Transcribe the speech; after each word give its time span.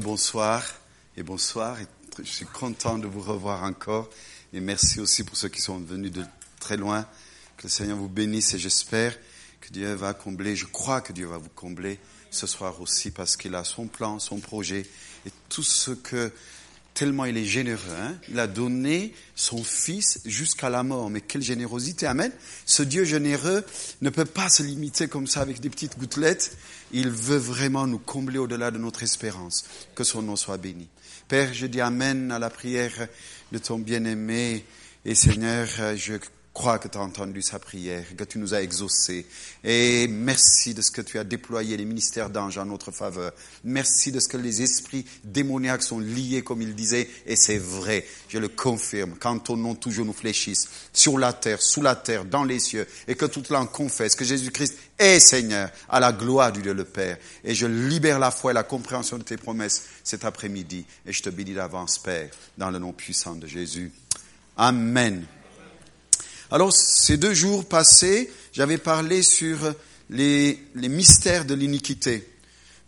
Bonsoir 0.00 0.64
et 1.18 1.22
bonsoir. 1.22 1.76
Je 2.18 2.22
suis 2.22 2.46
content 2.46 2.96
de 2.96 3.06
vous 3.06 3.20
revoir 3.20 3.62
encore. 3.62 4.08
Et 4.54 4.60
merci 4.60 5.00
aussi 5.00 5.22
pour 5.22 5.36
ceux 5.36 5.50
qui 5.50 5.60
sont 5.60 5.76
venus 5.80 6.10
de 6.10 6.24
très 6.58 6.78
loin. 6.78 7.06
Que 7.58 7.64
le 7.64 7.68
Seigneur 7.68 7.98
vous 7.98 8.08
bénisse 8.08 8.54
et 8.54 8.58
j'espère 8.58 9.14
que 9.60 9.68
Dieu 9.70 9.92
va 9.92 10.14
combler, 10.14 10.56
je 10.56 10.64
crois 10.64 11.02
que 11.02 11.12
Dieu 11.12 11.26
va 11.26 11.36
vous 11.36 11.50
combler 11.50 12.00
ce 12.30 12.46
soir 12.46 12.80
aussi 12.80 13.10
parce 13.10 13.36
qu'il 13.36 13.54
a 13.54 13.64
son 13.64 13.86
plan, 13.86 14.18
son 14.18 14.40
projet 14.40 14.86
et 15.26 15.30
tout 15.50 15.62
ce 15.62 15.90
que 15.90 16.32
tellement 16.94 17.24
il 17.24 17.36
est 17.36 17.44
généreux. 17.44 17.80
Hein. 17.98 18.14
il 18.28 18.38
a 18.38 18.46
donné 18.46 19.14
son 19.34 19.62
Fils 19.62 20.20
jusqu'à 20.24 20.70
la 20.70 20.82
mort. 20.82 21.10
Mais 21.10 21.20
quelle 21.20 21.42
générosité, 21.42 22.06
Amen. 22.06 22.32
Ce 22.66 22.82
Dieu 22.82 23.04
généreux 23.04 23.64
ne 24.00 24.10
peut 24.10 24.24
pas 24.24 24.48
se 24.48 24.62
limiter 24.62 25.08
comme 25.08 25.26
ça 25.26 25.40
avec 25.40 25.60
des 25.60 25.70
petites 25.70 25.98
gouttelettes. 25.98 26.56
Il 26.92 27.10
veut 27.10 27.38
vraiment 27.38 27.86
nous 27.86 27.98
combler 27.98 28.38
au-delà 28.38 28.70
de 28.70 28.78
notre 28.78 29.02
espérance. 29.02 29.64
Que 29.94 30.04
son 30.04 30.22
nom 30.22 30.36
soit 30.36 30.58
béni. 30.58 30.88
Père, 31.28 31.54
je 31.54 31.66
dis 31.66 31.80
Amen 31.80 32.30
à 32.30 32.38
la 32.38 32.50
prière 32.50 33.08
de 33.52 33.58
ton 33.58 33.78
bien-aimé. 33.78 34.64
Et 35.04 35.14
Seigneur, 35.14 35.68
je 35.96 36.14
crois 36.54 36.78
que 36.78 36.88
tu 36.88 36.98
as 36.98 37.00
entendu 37.00 37.40
sa 37.40 37.58
prière, 37.58 38.04
que 38.16 38.24
tu 38.24 38.38
nous 38.38 38.52
as 38.52 38.62
exaucés. 38.62 39.26
Et 39.64 40.06
merci 40.06 40.74
de 40.74 40.82
ce 40.82 40.90
que 40.90 41.00
tu 41.00 41.18
as 41.18 41.24
déployé 41.24 41.76
les 41.76 41.84
ministères 41.84 42.28
d'anges 42.28 42.58
en 42.58 42.66
notre 42.66 42.90
faveur. 42.90 43.32
Merci 43.64 44.12
de 44.12 44.20
ce 44.20 44.28
que 44.28 44.36
les 44.36 44.60
esprits 44.60 45.06
démoniaques 45.24 45.82
sont 45.82 45.98
liés, 45.98 46.42
comme 46.42 46.60
il 46.60 46.74
disait, 46.74 47.08
et 47.26 47.36
c'est 47.36 47.58
vrai, 47.58 48.04
je 48.28 48.38
le 48.38 48.48
confirme, 48.48 49.14
quand 49.18 49.38
ton 49.38 49.56
nom 49.56 49.74
toujours 49.74 50.04
nous 50.04 50.12
fléchisse, 50.12 50.68
sur 50.92 51.18
la 51.18 51.32
terre, 51.32 51.62
sous 51.62 51.80
la 51.80 51.96
terre, 51.96 52.26
dans 52.26 52.44
les 52.44 52.58
cieux, 52.58 52.86
et 53.08 53.14
que 53.14 53.26
toute 53.26 53.48
langue 53.48 53.70
confesse 53.70 54.14
que 54.14 54.24
Jésus-Christ 54.24 54.76
est 54.98 55.20
Seigneur, 55.20 55.70
à 55.88 56.00
la 56.00 56.12
gloire 56.12 56.52
du 56.52 56.60
Dieu 56.60 56.74
le 56.74 56.84
Père. 56.84 57.16
Et 57.44 57.54
je 57.54 57.66
libère 57.66 58.18
la 58.18 58.30
foi 58.30 58.50
et 58.50 58.54
la 58.54 58.62
compréhension 58.62 59.16
de 59.16 59.24
tes 59.24 59.38
promesses 59.38 59.84
cet 60.04 60.24
après-midi, 60.24 60.84
et 61.06 61.12
je 61.12 61.22
te 61.22 61.30
bénis 61.30 61.54
d'avance, 61.54 61.98
Père, 61.98 62.30
dans 62.58 62.70
le 62.70 62.78
nom 62.78 62.92
puissant 62.92 63.34
de 63.34 63.46
Jésus. 63.46 63.90
Amen. 64.56 65.24
Alors, 66.52 66.70
ces 66.70 67.16
deux 67.16 67.32
jours 67.32 67.64
passés, 67.64 68.30
j'avais 68.52 68.76
parlé 68.76 69.22
sur 69.22 69.56
les, 70.10 70.58
mystères 70.74 71.46
de 71.46 71.54
l'iniquité. 71.54 72.28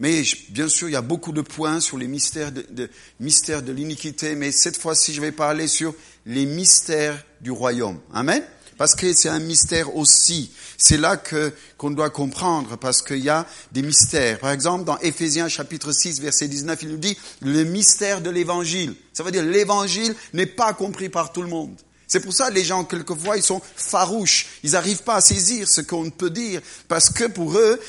Mais 0.01 0.23
bien 0.51 0.69
sûr, 0.69 0.91
il 0.91 0.93
y 0.93 0.97
a 0.97 1.01
beaucoup 1.01 1.33
de 1.33 1.41
points 1.41 1.81
sur 1.81 1.97
les 1.97 2.07
mystères 2.07 2.53
de, 2.53 2.91
mystères 3.21 3.63
de 3.63 3.73
l'iniquité, 3.73 4.35
mais 4.35 4.53
cette 4.53 4.77
fois-ci, 4.77 5.15
je 5.15 5.23
vais 5.23 5.33
parler 5.33 5.67
sur 5.67 5.95
les 6.27 6.45
mystères 6.45 7.25
du 7.41 7.51
royaume. 7.51 8.01
Amen? 8.13 8.43
Parce 8.77 8.95
que 8.95 9.11
c'est 9.15 9.31
un 9.31 9.41
mystère 9.41 9.97
aussi. 9.97 10.51
C'est 10.77 10.99
là 10.99 11.17
que 11.17 11.51
qu'on 11.79 11.91
doit 11.91 12.11
comprendre, 12.11 12.77
parce 12.77 13.01
qu'il 13.01 13.25
y 13.25 13.31
a 13.31 13.47
des 13.73 13.81
mystères. 13.81 14.41
Par 14.41 14.51
exemple, 14.51 14.85
dans 14.85 14.99
Éphésiens 14.99 15.49
chapitre 15.49 15.91
6, 15.91 16.21
verset 16.21 16.49
19, 16.49 16.83
il 16.83 16.89
nous 16.91 16.97
dit 16.99 17.17
le 17.41 17.65
mystère 17.65 18.21
de 18.21 18.29
l'évangile. 18.29 18.95
Ça 19.15 19.23
veut 19.23 19.31
dire 19.31 19.43
l'évangile 19.43 20.15
n'est 20.35 20.45
pas 20.45 20.75
compris 20.75 21.09
par 21.09 21.33
tout 21.33 21.41
le 21.41 21.49
monde. 21.49 21.75
C'est 22.07 22.21
pour 22.21 22.33
ça 22.33 22.49
que 22.49 22.55
les 22.55 22.65
gens, 22.65 22.85
quelquefois, 22.85 23.37
ils 23.37 23.43
sont 23.43 23.63
farouches. 23.77 24.47
Ils 24.63 24.73
n'arrivent 24.73 25.03
pas 25.03 25.17
à 25.17 25.21
saisir 25.21 25.69
ce 25.69 25.81
qu'on 25.81 26.11
peut 26.11 26.31
dire. 26.31 26.61
Parce 26.89 27.11
que 27.11 27.25
pour 27.25 27.59
eux, 27.59 27.81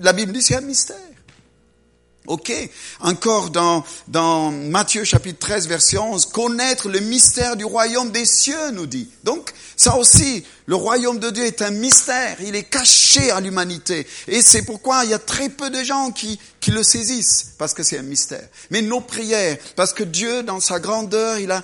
la 0.00 0.12
Bible 0.12 0.32
dit 0.32 0.42
c'est 0.42 0.56
un 0.56 0.60
mystère. 0.60 0.96
Ok. 2.26 2.52
Encore 3.00 3.50
dans, 3.50 4.50
Matthieu 4.50 5.04
chapitre 5.04 5.38
13 5.40 5.68
verset 5.68 5.98
11, 5.98 6.26
connaître 6.26 6.88
le 6.88 7.00
mystère 7.00 7.54
du 7.56 7.66
royaume 7.66 8.10
des 8.12 8.24
cieux, 8.24 8.70
nous 8.72 8.86
dit. 8.86 9.10
Donc, 9.24 9.52
ça 9.76 9.96
aussi, 9.98 10.42
le 10.64 10.74
royaume 10.74 11.18
de 11.18 11.28
Dieu 11.28 11.44
est 11.44 11.60
un 11.60 11.70
mystère. 11.70 12.38
Il 12.40 12.56
est 12.56 12.64
caché 12.64 13.30
à 13.30 13.40
l'humanité. 13.40 14.06
Et 14.26 14.40
c'est 14.40 14.62
pourquoi 14.62 15.04
il 15.04 15.10
y 15.10 15.14
a 15.14 15.18
très 15.18 15.50
peu 15.50 15.68
de 15.68 15.82
gens 15.82 16.12
qui 16.12 16.38
le 16.68 16.82
saisissent, 16.82 17.52
parce 17.58 17.74
que 17.74 17.82
c'est 17.82 17.98
un 17.98 18.02
mystère. 18.02 18.48
Mais 18.70 18.80
nos 18.80 19.02
prières, 19.02 19.58
parce 19.76 19.92
que 19.92 20.02
Dieu, 20.02 20.42
dans 20.42 20.60
sa 20.60 20.80
grandeur, 20.80 21.38
il 21.38 21.50
a 21.50 21.62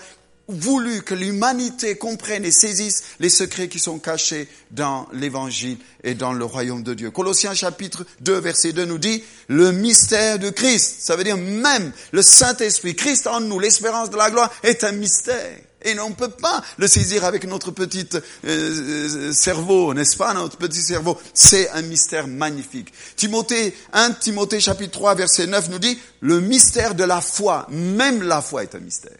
voulu 0.50 1.02
que 1.02 1.14
l'humanité 1.14 1.96
comprenne 1.96 2.44
et 2.44 2.50
saisisse 2.50 3.04
les 3.20 3.30
secrets 3.30 3.68
qui 3.68 3.78
sont 3.78 3.98
cachés 3.98 4.48
dans 4.70 5.08
l'évangile 5.12 5.78
et 6.04 6.14
dans 6.14 6.32
le 6.32 6.44
royaume 6.44 6.82
de 6.82 6.94
Dieu. 6.94 7.10
Colossiens 7.10 7.54
chapitre 7.54 8.04
2 8.20 8.38
verset 8.38 8.72
2 8.72 8.84
nous 8.84 8.98
dit 8.98 9.22
le 9.48 9.72
mystère 9.72 10.38
de 10.38 10.50
Christ. 10.50 10.96
Ça 11.00 11.16
veut 11.16 11.24
dire 11.24 11.36
même 11.36 11.92
le 12.12 12.22
Saint-Esprit, 12.22 12.94
Christ 12.94 13.26
en 13.26 13.40
nous, 13.40 13.58
l'espérance 13.58 14.10
de 14.10 14.16
la 14.16 14.30
gloire 14.30 14.52
est 14.62 14.84
un 14.84 14.92
mystère. 14.92 15.58
Et 15.82 15.98
on 15.98 16.10
ne 16.10 16.14
peut 16.14 16.30
pas 16.30 16.62
le 16.76 16.86
saisir 16.86 17.24
avec 17.24 17.44
notre 17.44 17.70
petit 17.70 18.06
euh, 18.14 18.20
euh, 18.44 19.32
cerveau, 19.32 19.94
n'est-ce 19.94 20.16
pas, 20.16 20.34
notre 20.34 20.58
petit 20.58 20.82
cerveau. 20.82 21.18
C'est 21.32 21.70
un 21.70 21.82
mystère 21.82 22.26
magnifique. 22.26 22.92
Timothée, 23.16 23.74
1 23.92 24.12
Timothée 24.12 24.60
chapitre 24.60 24.92
3 24.92 25.14
verset 25.14 25.46
9 25.46 25.70
nous 25.70 25.78
dit, 25.78 25.98
le 26.20 26.40
mystère 26.40 26.94
de 26.94 27.04
la 27.04 27.22
foi, 27.22 27.66
même 27.70 28.22
la 28.22 28.42
foi 28.42 28.62
est 28.62 28.74
un 28.74 28.80
mystère. 28.80 29.16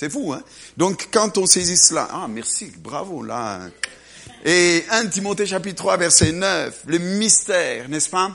C'est 0.00 0.08
fou, 0.08 0.32
hein 0.32 0.42
Donc, 0.78 1.08
quand 1.12 1.36
on 1.36 1.44
saisit 1.44 1.76
cela, 1.76 2.08
ah, 2.10 2.26
merci, 2.26 2.72
bravo, 2.78 3.22
là. 3.22 3.68
Et 4.46 4.82
1 4.88 5.08
Timothée 5.08 5.44
chapitre 5.44 5.76
3, 5.76 5.98
verset 5.98 6.32
9, 6.32 6.84
le 6.86 6.96
mystère, 6.96 7.86
n'est-ce 7.90 8.08
pas? 8.08 8.34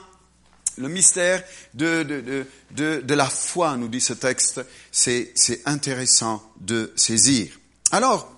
Le 0.77 0.87
mystère 0.89 1.43
de, 1.73 2.03
de, 2.03 2.45
de, 2.69 3.01
de, 3.01 3.13
la 3.15 3.25
foi, 3.25 3.77
nous 3.77 3.87
dit 3.87 3.99
ce 3.99 4.13
texte, 4.13 4.61
c'est, 4.91 5.33
intéressant 5.65 6.47
de 6.61 6.93
saisir. 6.95 7.59
Alors, 7.91 8.31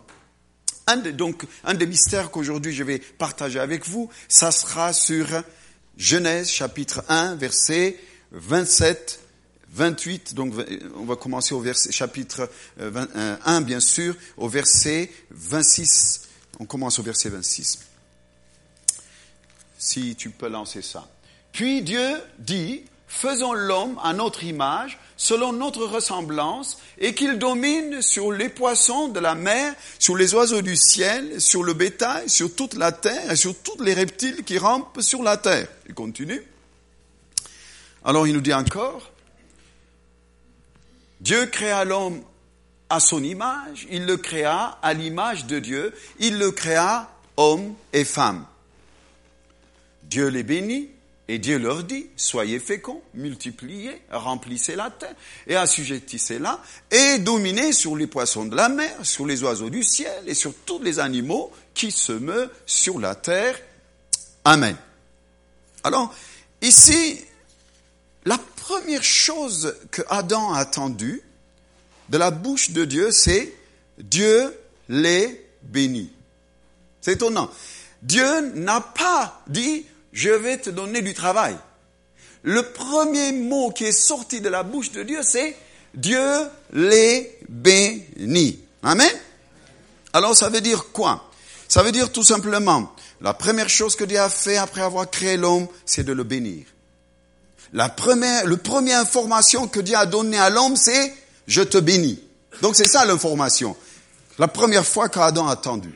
un 0.88 0.95
donc, 0.95 1.44
un 1.65 1.73
des 1.73 1.85
mystères 1.85 2.31
qu'aujourd'hui 2.31 2.73
je 2.73 2.85
vais 2.85 2.99
partager 2.99 3.59
avec 3.59 3.85
vous, 3.85 4.09
ça 4.29 4.53
sera 4.53 4.94
sur 4.94 5.27
Genèse 5.97 6.49
chapitre 6.49 7.03
1, 7.09 7.35
verset 7.35 7.99
27 8.31 9.26
28, 9.77 10.33
donc 10.33 10.53
on 10.95 11.05
va 11.05 11.15
commencer 11.15 11.53
au 11.53 11.59
verset, 11.59 11.91
chapitre 11.91 12.49
1 12.79 12.83
euh, 12.83 13.05
euh, 13.15 13.61
bien 13.61 13.79
sûr, 13.79 14.15
au 14.35 14.49
verset 14.49 15.11
26. 15.29 16.23
On 16.59 16.65
commence 16.65 16.97
au 16.97 17.03
verset 17.03 17.29
26. 17.29 17.79
Si 19.77 20.15
tu 20.15 20.31
peux 20.31 20.49
lancer 20.49 20.81
ça. 20.81 21.07
Puis 21.51 21.83
Dieu 21.83 22.15
dit, 22.39 22.85
faisons 23.07 23.53
l'homme 23.53 23.99
à 24.03 24.13
notre 24.13 24.43
image, 24.43 24.97
selon 25.15 25.53
notre 25.53 25.85
ressemblance, 25.85 26.79
et 26.97 27.13
qu'il 27.13 27.38
domine 27.38 28.01
sur 28.01 28.31
les 28.31 28.49
poissons 28.49 29.09
de 29.09 29.19
la 29.19 29.35
mer, 29.35 29.75
sur 29.99 30.17
les 30.17 30.33
oiseaux 30.33 30.63
du 30.63 30.75
ciel, 30.75 31.39
sur 31.39 31.63
le 31.63 31.75
bétail, 31.75 32.27
sur 32.27 32.55
toute 32.55 32.73
la 32.73 32.91
terre, 32.91 33.31
et 33.31 33.35
sur 33.35 33.55
tous 33.55 33.79
les 33.83 33.94
reptiles 33.94 34.44
qui 34.44 34.57
rampent 34.57 35.01
sur 35.01 35.21
la 35.21 35.38
terre. 35.38 35.67
Il 35.88 35.94
continue. 35.94 36.41
Alors 38.03 38.25
il 38.25 38.33
nous 38.33 38.41
dit 38.41 38.53
encore, 38.53 39.11
Dieu 41.27 41.45
créa 41.47 41.83
l'homme 41.83 42.21
à 42.89 43.01
son 43.01 43.21
image, 43.21 43.85
il 43.91 44.05
le 44.05 44.15
créa 44.15 44.79
à 44.81 44.93
l'image 44.93 45.45
de 45.45 45.59
Dieu, 45.59 45.93
il 46.19 46.38
le 46.38 46.51
créa 46.51 47.11
homme 47.35 47.75
et 47.91 48.05
femme. 48.05 48.45
Dieu 50.03 50.27
les 50.27 50.43
bénit 50.43 50.88
et 51.27 51.38
Dieu 51.38 51.57
leur 51.57 51.83
dit, 51.83 52.07
soyez 52.15 52.59
féconds, 52.59 53.01
multipliez, 53.13 54.01
remplissez 54.09 54.77
la 54.77 54.89
terre 54.89 55.15
et 55.47 55.57
assujettissez-la 55.57 56.61
et 56.91 57.19
dominez 57.19 57.73
sur 57.73 57.97
les 57.97 58.07
poissons 58.07 58.45
de 58.45 58.55
la 58.55 58.69
mer, 58.69 58.95
sur 59.03 59.25
les 59.25 59.44
oiseaux 59.44 59.69
du 59.69 59.83
ciel 59.83 60.23
et 60.27 60.33
sur 60.33 60.53
tous 60.65 60.81
les 60.81 60.97
animaux 60.97 61.51
qui 61.73 61.91
se 61.91 62.13
meuvent 62.13 62.53
sur 62.65 63.01
la 63.01 63.15
terre. 63.15 63.59
Amen. 64.45 64.77
Alors, 65.83 66.15
ici, 66.61 67.19
la 68.23 68.38
première 68.67 69.03
chose 69.03 69.75
que 69.91 70.01
Adam 70.09 70.51
a 70.51 70.59
attendue 70.59 71.22
de 72.09 72.17
la 72.17 72.31
bouche 72.31 72.72
de 72.72 72.83
Dieu, 72.83 73.11
c'est 73.11 73.53
Dieu 73.97 74.53
les 74.89 75.41
bénit. 75.63 76.11
C'est 77.00 77.13
étonnant. 77.13 77.50
Dieu 78.01 78.51
n'a 78.56 78.81
pas 78.81 79.41
dit 79.47 79.85
je 80.11 80.31
vais 80.31 80.57
te 80.57 80.69
donner 80.69 81.01
du 81.01 81.13
travail. 81.13 81.56
Le 82.44 82.61
premier 82.61 83.31
mot 83.31 83.72
qui 83.72 83.85
est 83.85 83.94
sorti 83.94 84.41
de 84.41 84.50
la 84.50 84.63
bouche 84.63 84.91
de 84.91 85.03
Dieu, 85.03 85.22
c'est 85.23 85.56
Dieu 85.94 86.27
les 86.74 87.39
bénit. 87.47 88.59
Amen. 88.83 89.09
Alors 90.12 90.36
ça 90.36 90.50
veut 90.50 90.62
dire 90.62 90.92
quoi? 90.92 91.31
Ça 91.69 91.83
veut 91.83 91.94
dire 91.94 92.12
tout 92.12 92.24
simplement, 92.24 92.94
la 93.21 93.33
première 93.33 93.69
chose 93.69 93.95
que 93.95 94.03
Dieu 94.03 94.19
a 94.19 94.30
fait 94.30 94.57
après 94.57 94.81
avoir 94.81 95.09
créé 95.09 95.38
l'homme, 95.38 95.68
c'est 95.86 96.03
de 96.03 96.12
le 96.12 96.25
bénir. 96.25 96.65
La 97.74 97.90
première, 97.90 98.46
le 98.46 98.58
première 98.58 99.00
information 99.00 99.68
que 99.68 99.80
Dieu 99.80 99.96
a 99.96 100.06
donnée 100.06 100.38
à 100.38 100.50
l'homme, 100.50 100.75
c'est 100.75 101.14
je 101.48 101.62
te 101.62 101.78
bénis. 101.78 102.19
Donc 102.62 102.75
c'est 102.75 102.88
ça 102.88 103.06
l'information. 103.06 103.75
La 104.40 104.48
première 104.48 104.86
fois 104.86 105.10
qu'Adam 105.10 105.48
a 105.48 105.54
attendu. 105.54 105.94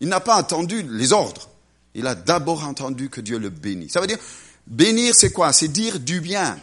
Il 0.00 0.08
n'a 0.08 0.20
pas 0.20 0.34
attendu 0.34 0.82
les 0.82 1.12
ordres. 1.12 1.48
Il 1.94 2.06
a 2.06 2.14
d'abord 2.14 2.64
entendu 2.64 3.08
que 3.08 3.20
Dieu 3.20 3.38
le 3.38 3.50
bénit. 3.50 3.88
Ça 3.88 4.00
veut 4.00 4.06
dire, 4.06 4.18
bénir 4.66 5.14
c'est 5.14 5.32
quoi? 5.32 5.52
C'est 5.52 5.68
dire 5.68 6.00
du 6.00 6.20
bien. 6.20 6.58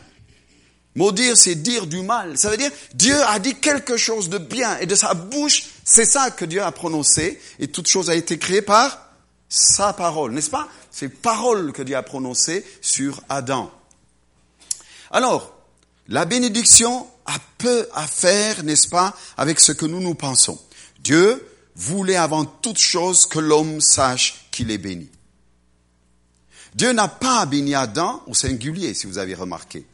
Maudire 0.95 1.37
c'est 1.37 1.55
dire 1.55 1.87
du 1.87 2.01
mal. 2.01 2.37
Ça 2.37 2.49
veut 2.49 2.57
dire, 2.57 2.71
Dieu 2.93 3.15
a 3.23 3.39
dit 3.39 3.55
quelque 3.55 3.95
chose 3.95 4.29
de 4.29 4.37
bien 4.37 4.77
et 4.79 4.85
de 4.85 4.95
sa 4.95 5.13
bouche, 5.13 5.69
c'est 5.85 6.05
ça 6.05 6.31
que 6.31 6.43
Dieu 6.43 6.61
a 6.61 6.71
prononcé 6.71 7.39
et 7.59 7.69
toute 7.69 7.87
chose 7.87 8.09
a 8.09 8.15
été 8.15 8.37
créée 8.37 8.61
par 8.61 9.09
sa 9.47 9.93
parole, 9.93 10.33
n'est-ce 10.33 10.49
pas? 10.49 10.67
C'est 10.91 11.09
parole 11.09 11.71
que 11.71 11.81
Dieu 11.81 11.95
a 11.95 12.03
prononcée 12.03 12.65
sur 12.81 13.21
Adam. 13.29 13.71
Alors, 15.11 15.53
la 16.07 16.25
bénédiction 16.25 17.07
a 17.25 17.37
peu 17.57 17.87
à 17.93 18.07
faire, 18.07 18.63
n'est-ce 18.63 18.87
pas, 18.87 19.15
avec 19.37 19.59
ce 19.59 19.71
que 19.71 19.85
nous 19.85 19.99
nous 19.99 20.15
pensons. 20.15 20.59
Dieu 20.99 21.45
voulait 21.75 22.15
avant 22.15 22.45
toute 22.45 22.77
chose 22.77 23.25
que 23.25 23.39
l'homme 23.39 23.81
sache 23.81 24.47
qu'il 24.51 24.71
est 24.71 24.77
béni. 24.77 25.09
Dieu 26.75 26.93
n'a 26.93 27.07
pas 27.07 27.45
béni 27.45 27.75
Adam 27.75 28.23
au 28.27 28.33
singulier, 28.33 28.93
si 28.93 29.07
vous 29.07 29.17
avez 29.17 29.35
remarqué. 29.35 29.85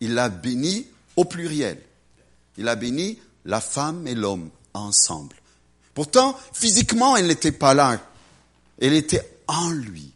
Il 0.00 0.14
l'a 0.14 0.28
béni 0.28 0.86
au 1.16 1.24
pluriel. 1.24 1.80
Il 2.58 2.68
a 2.68 2.76
béni 2.76 3.18
la 3.44 3.60
femme 3.60 4.06
et 4.06 4.14
l'homme 4.14 4.50
ensemble. 4.74 5.36
Pourtant, 5.94 6.38
physiquement, 6.52 7.16
elle 7.16 7.26
n'était 7.26 7.52
pas 7.52 7.72
là. 7.72 7.98
Elle 8.80 8.92
était 8.92 9.38
en 9.48 9.70
lui. 9.70 10.12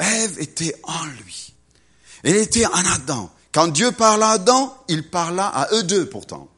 Ève 0.00 0.40
était 0.40 0.74
en 0.82 1.04
lui. 1.24 1.45
Elle 2.22 2.36
était 2.36 2.66
en 2.66 2.84
Adam. 2.94 3.30
Quand 3.52 3.68
Dieu 3.68 3.90
parla 3.92 4.30
à 4.30 4.32
Adam, 4.32 4.76
il 4.88 5.08
parla 5.08 5.46
à 5.46 5.74
eux 5.74 5.82
deux 5.82 6.08
pourtant. 6.08 6.48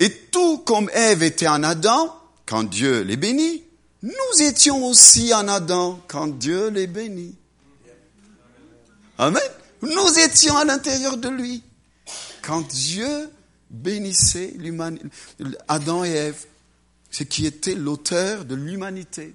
Et 0.00 0.10
tout 0.30 0.58
comme 0.58 0.90
Ève 0.92 1.22
était 1.22 1.48
en 1.48 1.62
Adam, 1.62 2.14
quand 2.46 2.64
Dieu 2.64 3.02
les 3.02 3.16
bénit, 3.16 3.62
nous 4.02 4.42
étions 4.42 4.84
aussi 4.86 5.32
en 5.32 5.48
Adam 5.48 5.98
quand 6.08 6.26
Dieu 6.26 6.68
les 6.68 6.86
bénit. 6.86 7.34
Amen. 9.16 9.42
Nous 9.80 10.18
étions 10.18 10.56
à 10.56 10.64
l'intérieur 10.64 11.16
de 11.16 11.28
lui 11.28 11.62
quand 12.42 12.66
Dieu 12.68 13.30
bénissait 13.70 14.54
Adam 15.68 16.04
et 16.04 16.10
Ève, 16.10 16.44
ce 17.10 17.22
qui 17.22 17.46
était 17.46 17.74
l'auteur 17.74 18.44
de 18.44 18.54
l'humanité. 18.54 19.34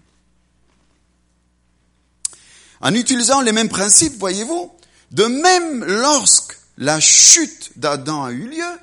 En 2.82 2.94
utilisant 2.94 3.42
les 3.42 3.52
mêmes 3.52 3.70
principes, 3.70 4.18
voyez-vous, 4.18 4.72
de 5.12 5.26
même 5.26 5.84
lorsque 5.84 6.58
la 6.78 7.00
chute 7.00 7.72
d'Adam 7.78 8.24
a 8.24 8.32
eu 8.32 8.48
lieu, 8.48 8.80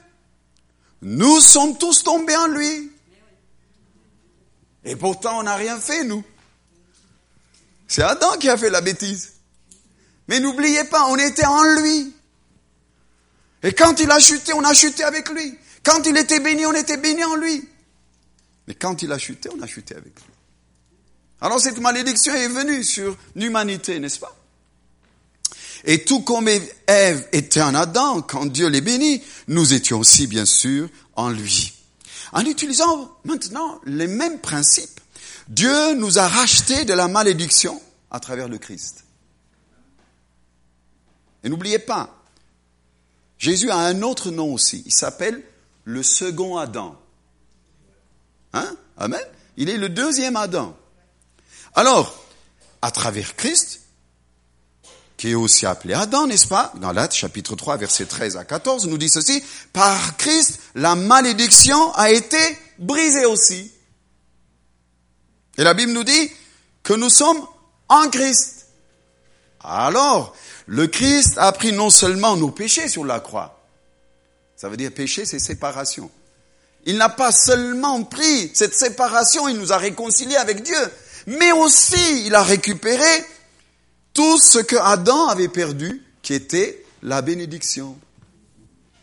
nous 1.02 1.40
sommes 1.40 1.78
tous 1.78 2.02
tombés 2.02 2.36
en 2.36 2.46
lui. 2.48 2.90
Et 4.84 4.96
pourtant, 4.96 5.40
on 5.40 5.42
n'a 5.44 5.56
rien 5.56 5.80
fait, 5.80 6.04
nous. 6.04 6.24
C'est 7.88 8.02
Adam 8.02 8.36
qui 8.38 8.48
a 8.48 8.56
fait 8.56 8.70
la 8.70 8.80
bêtise. 8.80 9.34
Mais 10.28 10.40
n'oubliez 10.40 10.84
pas, 10.84 11.06
on 11.06 11.16
était 11.16 11.46
en 11.46 11.62
lui. 11.80 12.12
Et 13.62 13.72
quand 13.72 13.98
il 14.00 14.10
a 14.10 14.18
chuté, 14.18 14.52
on 14.52 14.64
a 14.64 14.74
chuté 14.74 15.04
avec 15.04 15.28
lui. 15.30 15.56
Quand 15.82 16.04
il 16.06 16.16
était 16.16 16.40
béni, 16.40 16.66
on 16.66 16.72
était 16.72 16.96
béni 16.96 17.24
en 17.24 17.36
lui. 17.36 17.68
Mais 18.66 18.74
quand 18.74 19.02
il 19.02 19.12
a 19.12 19.18
chuté, 19.18 19.48
on 19.56 19.62
a 19.62 19.66
chuté 19.66 19.94
avec 19.94 20.14
lui. 20.14 20.35
Alors 21.40 21.60
cette 21.60 21.78
malédiction 21.78 22.34
est 22.34 22.48
venue 22.48 22.82
sur 22.82 23.16
l'humanité, 23.34 23.98
n'est-ce 23.98 24.18
pas? 24.18 24.34
Et 25.84 26.04
tout 26.04 26.22
comme 26.22 26.48
Ève 26.48 27.28
était 27.32 27.62
en 27.62 27.74
Adam, 27.74 28.22
quand 28.22 28.46
Dieu 28.46 28.68
les 28.68 28.80
bénit, 28.80 29.22
nous 29.46 29.74
étions 29.74 30.00
aussi 30.00 30.26
bien 30.26 30.46
sûr 30.46 30.88
en 31.14 31.30
lui. 31.30 31.74
En 32.32 32.44
utilisant 32.44 33.16
maintenant 33.24 33.80
les 33.84 34.06
mêmes 34.06 34.40
principes, 34.40 35.00
Dieu 35.48 35.94
nous 35.94 36.18
a 36.18 36.26
rachetés 36.26 36.84
de 36.84 36.92
la 36.92 37.06
malédiction 37.06 37.80
à 38.10 38.18
travers 38.18 38.48
le 38.48 38.58
Christ. 38.58 39.04
Et 41.44 41.48
n'oubliez 41.48 41.78
pas, 41.78 42.12
Jésus 43.38 43.70
a 43.70 43.76
un 43.76 44.02
autre 44.02 44.30
nom 44.30 44.52
aussi. 44.52 44.82
Il 44.86 44.92
s'appelle 44.92 45.42
le 45.84 46.02
second 46.02 46.56
Adam. 46.56 47.00
Hein? 48.52 48.74
Amen? 48.96 49.20
Il 49.56 49.68
est 49.68 49.76
le 49.76 49.88
deuxième 49.88 50.36
Adam. 50.36 50.76
Alors, 51.76 52.24
à 52.80 52.90
travers 52.90 53.36
Christ, 53.36 53.82
qui 55.18 55.30
est 55.30 55.34
aussi 55.34 55.66
appelé 55.66 55.92
Adam, 55.92 56.26
n'est-ce 56.26 56.46
pas? 56.46 56.72
Dans 56.76 56.92
l'Acte 56.92 57.14
chapitre 57.14 57.54
3, 57.54 57.76
verset 57.76 58.06
13 58.06 58.38
à 58.38 58.44
14, 58.44 58.86
nous 58.86 58.96
dit 58.96 59.10
ceci, 59.10 59.44
par 59.74 60.16
Christ, 60.16 60.58
la 60.74 60.94
malédiction 60.94 61.92
a 61.92 62.10
été 62.10 62.38
brisée 62.78 63.26
aussi. 63.26 63.70
Et 65.58 65.64
la 65.64 65.74
Bible 65.74 65.92
nous 65.92 66.04
dit 66.04 66.30
que 66.82 66.94
nous 66.94 67.10
sommes 67.10 67.46
en 67.88 68.08
Christ. 68.08 68.68
Alors, 69.60 70.34
le 70.66 70.86
Christ 70.86 71.36
a 71.36 71.52
pris 71.52 71.72
non 71.72 71.90
seulement 71.90 72.36
nos 72.36 72.50
péchés 72.50 72.88
sur 72.88 73.04
la 73.04 73.20
croix, 73.20 73.60
ça 74.56 74.70
veut 74.70 74.78
dire 74.78 74.92
péché, 74.92 75.26
c'est 75.26 75.38
séparation. 75.38 76.10
Il 76.86 76.96
n'a 76.96 77.10
pas 77.10 77.32
seulement 77.32 78.02
pris 78.04 78.50
cette 78.54 78.74
séparation, 78.74 79.48
il 79.48 79.58
nous 79.58 79.72
a 79.72 79.76
réconciliés 79.76 80.36
avec 80.36 80.62
Dieu, 80.62 80.92
mais 81.26 81.52
aussi 81.52 82.26
il 82.26 82.34
a 82.34 82.42
récupéré 82.42 83.24
tout 84.12 84.38
ce 84.38 84.58
que 84.58 84.76
Adam 84.76 85.28
avait 85.28 85.48
perdu, 85.48 86.02
qui 86.22 86.34
était 86.34 86.84
la 87.02 87.22
bénédiction. 87.22 87.98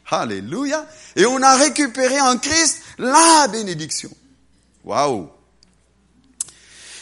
Alléluia. 0.09 0.87
Et 1.15 1.25
on 1.25 1.41
a 1.41 1.55
récupéré 1.55 2.19
en 2.19 2.37
Christ 2.37 2.81
la 2.97 3.47
bénédiction. 3.47 4.09
Waouh. 4.83 5.29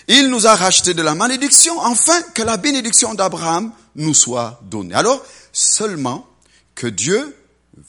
Il 0.07 0.29
nous 0.29 0.45
a 0.45 0.55
racheté 0.55 0.93
de 0.93 1.01
la 1.01 1.15
malédiction, 1.15 1.81
afin 1.81 2.21
que 2.33 2.41
la 2.41 2.57
bénédiction 2.57 3.13
d'Abraham 3.13 3.71
nous 3.95 4.13
soit 4.13 4.59
donnée. 4.63 4.93
Alors, 4.93 5.23
seulement 5.51 6.27
que 6.75 6.87
Dieu 6.87 7.35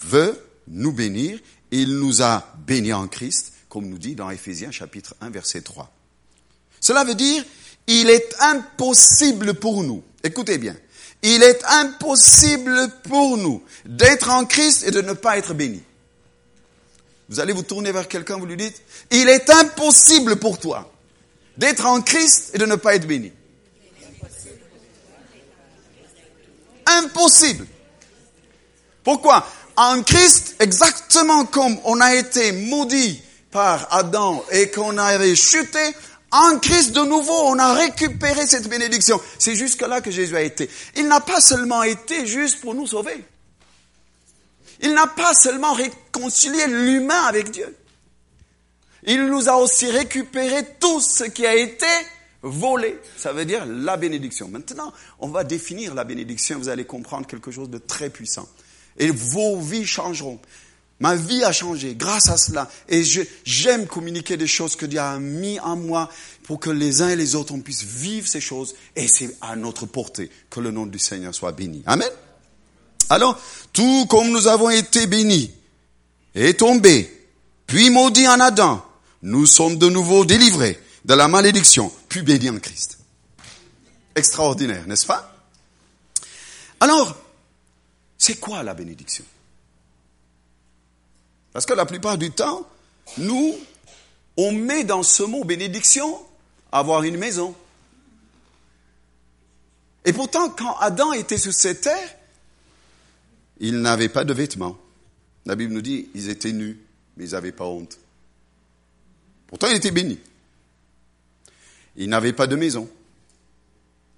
veut 0.00 0.40
nous 0.68 0.92
bénir, 0.92 1.38
il 1.70 1.98
nous 1.98 2.22
a 2.22 2.46
bénis 2.66 2.92
en 2.92 3.08
Christ, 3.08 3.52
comme 3.68 3.88
nous 3.88 3.98
dit 3.98 4.14
dans 4.14 4.30
Ephésiens 4.30 4.70
chapitre 4.70 5.14
1 5.20 5.30
verset 5.30 5.62
3. 5.62 5.90
Cela 6.82 7.04
veut 7.04 7.14
dire, 7.14 7.44
il 7.86 8.10
est 8.10 8.34
impossible 8.40 9.54
pour 9.54 9.84
nous, 9.84 10.02
écoutez 10.24 10.58
bien, 10.58 10.76
il 11.22 11.42
est 11.44 11.64
impossible 11.64 12.88
pour 13.08 13.38
nous 13.38 13.62
d'être 13.86 14.28
en 14.28 14.44
Christ 14.44 14.84
et 14.86 14.90
de 14.90 15.00
ne 15.00 15.12
pas 15.12 15.38
être 15.38 15.54
béni. 15.54 15.80
Vous 17.28 17.38
allez 17.38 17.52
vous 17.52 17.62
tourner 17.62 17.92
vers 17.92 18.08
quelqu'un, 18.08 18.36
vous 18.36 18.46
lui 18.46 18.56
dites, 18.56 18.82
il 19.12 19.28
est 19.28 19.48
impossible 19.48 20.36
pour 20.36 20.58
toi 20.58 20.92
d'être 21.56 21.86
en 21.86 22.02
Christ 22.02 22.50
et 22.54 22.58
de 22.58 22.66
ne 22.66 22.74
pas 22.74 22.96
être 22.96 23.06
béni. 23.06 23.32
Impossible. 26.84 27.66
Pourquoi? 29.04 29.46
En 29.76 30.02
Christ, 30.02 30.56
exactement 30.58 31.46
comme 31.46 31.78
on 31.84 32.00
a 32.00 32.16
été 32.16 32.50
maudit 32.50 33.22
par 33.52 33.86
Adam 33.92 34.44
et 34.50 34.70
qu'on 34.70 34.98
avait 34.98 35.36
chuté, 35.36 35.78
en 36.32 36.58
Christ, 36.58 36.92
de 36.92 37.02
nouveau, 37.02 37.38
on 37.44 37.58
a 37.58 37.74
récupéré 37.74 38.46
cette 38.46 38.68
bénédiction. 38.68 39.20
C'est 39.38 39.54
jusque-là 39.54 40.00
que 40.00 40.10
Jésus 40.10 40.34
a 40.34 40.40
été. 40.40 40.68
Il 40.96 41.06
n'a 41.06 41.20
pas 41.20 41.42
seulement 41.42 41.82
été 41.82 42.26
juste 42.26 42.62
pour 42.62 42.74
nous 42.74 42.86
sauver. 42.86 43.22
Il 44.80 44.94
n'a 44.94 45.06
pas 45.06 45.34
seulement 45.34 45.74
réconcilié 45.74 46.66
l'humain 46.66 47.22
avec 47.24 47.50
Dieu. 47.50 47.76
Il 49.04 49.26
nous 49.26 49.48
a 49.48 49.56
aussi 49.56 49.90
récupéré 49.90 50.64
tout 50.80 51.00
ce 51.00 51.24
qui 51.24 51.46
a 51.46 51.54
été 51.54 51.86
volé. 52.40 52.98
Ça 53.16 53.32
veut 53.32 53.44
dire 53.44 53.66
la 53.66 53.98
bénédiction. 53.98 54.48
Maintenant, 54.48 54.92
on 55.18 55.28
va 55.28 55.44
définir 55.44 55.94
la 55.94 56.04
bénédiction. 56.04 56.58
Vous 56.58 56.68
allez 56.70 56.86
comprendre 56.86 57.26
quelque 57.26 57.50
chose 57.50 57.68
de 57.68 57.78
très 57.78 58.08
puissant. 58.08 58.48
Et 58.98 59.10
vos 59.10 59.60
vies 59.60 59.86
changeront. 59.86 60.40
Ma 61.02 61.16
vie 61.16 61.42
a 61.42 61.50
changé 61.50 61.96
grâce 61.96 62.28
à 62.28 62.36
cela. 62.36 62.70
Et 62.88 63.02
j'aime 63.44 63.88
communiquer 63.88 64.36
des 64.36 64.46
choses 64.46 64.76
que 64.76 64.86
Dieu 64.86 65.00
a 65.00 65.18
mis 65.18 65.58
en 65.58 65.74
moi 65.74 66.08
pour 66.44 66.60
que 66.60 66.70
les 66.70 67.02
uns 67.02 67.08
et 67.08 67.16
les 67.16 67.34
autres, 67.34 67.52
on 67.52 67.60
puisse 67.60 67.82
vivre 67.82 68.28
ces 68.28 68.40
choses. 68.40 68.76
Et 68.94 69.08
c'est 69.08 69.36
à 69.40 69.56
notre 69.56 69.84
portée 69.84 70.30
que 70.48 70.60
le 70.60 70.70
nom 70.70 70.86
du 70.86 71.00
Seigneur 71.00 71.34
soit 71.34 71.50
béni. 71.50 71.82
Amen. 71.86 72.08
Alors, 73.10 73.36
tout 73.72 74.06
comme 74.06 74.30
nous 74.30 74.46
avons 74.46 74.70
été 74.70 75.08
bénis 75.08 75.52
et 76.36 76.54
tombés, 76.54 77.10
puis 77.66 77.90
maudits 77.90 78.28
en 78.28 78.38
Adam, 78.38 78.86
nous 79.22 79.46
sommes 79.46 79.78
de 79.78 79.88
nouveau 79.88 80.24
délivrés 80.24 80.80
de 81.04 81.14
la 81.14 81.26
malédiction, 81.26 81.92
puis 82.08 82.22
bénis 82.22 82.50
en 82.50 82.60
Christ. 82.60 82.98
Extraordinaire, 84.14 84.86
n'est-ce 84.86 85.06
pas? 85.06 85.36
Alors, 86.78 87.16
c'est 88.16 88.38
quoi 88.38 88.62
la 88.62 88.74
bénédiction? 88.74 89.24
Parce 91.52 91.66
que 91.66 91.74
la 91.74 91.86
plupart 91.86 92.18
du 92.18 92.30
temps, 92.30 92.66
nous, 93.18 93.56
on 94.36 94.52
met 94.52 94.84
dans 94.84 95.02
ce 95.02 95.22
mot 95.22 95.44
bénédiction 95.44 96.18
avoir 96.70 97.02
une 97.02 97.18
maison. 97.18 97.54
Et 100.04 100.12
pourtant, 100.12 100.50
quand 100.50 100.76
Adam 100.78 101.12
était 101.12 101.38
sur 101.38 101.52
cette 101.52 101.82
terre, 101.82 102.16
il 103.60 103.80
n'avait 103.80 104.08
pas 104.08 104.24
de 104.24 104.32
vêtements. 104.32 104.76
La 105.44 105.54
Bible 105.54 105.72
nous 105.72 105.82
dit, 105.82 106.08
ils 106.14 106.28
étaient 106.28 106.52
nus, 106.52 106.80
mais 107.16 107.26
ils 107.26 107.32
n'avaient 107.32 107.52
pas 107.52 107.66
honte. 107.66 107.98
Pourtant, 109.46 109.68
il 109.68 109.76
était 109.76 109.90
béni. 109.90 110.18
Il 111.96 112.08
n'avait 112.08 112.32
pas 112.32 112.46
de 112.46 112.56
maison. 112.56 112.88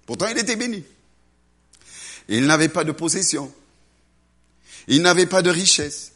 Pourtant, 0.05 0.27
il 0.27 0.37
était 0.37 0.55
béni. 0.55 0.83
Il 2.29 2.45
n'avait 2.45 2.69
pas 2.69 2.83
de 2.83 2.91
possession. 2.91 3.53
Il 4.87 5.01
n'avait 5.01 5.25
pas 5.25 5.41
de 5.41 5.49
richesse. 5.49 6.13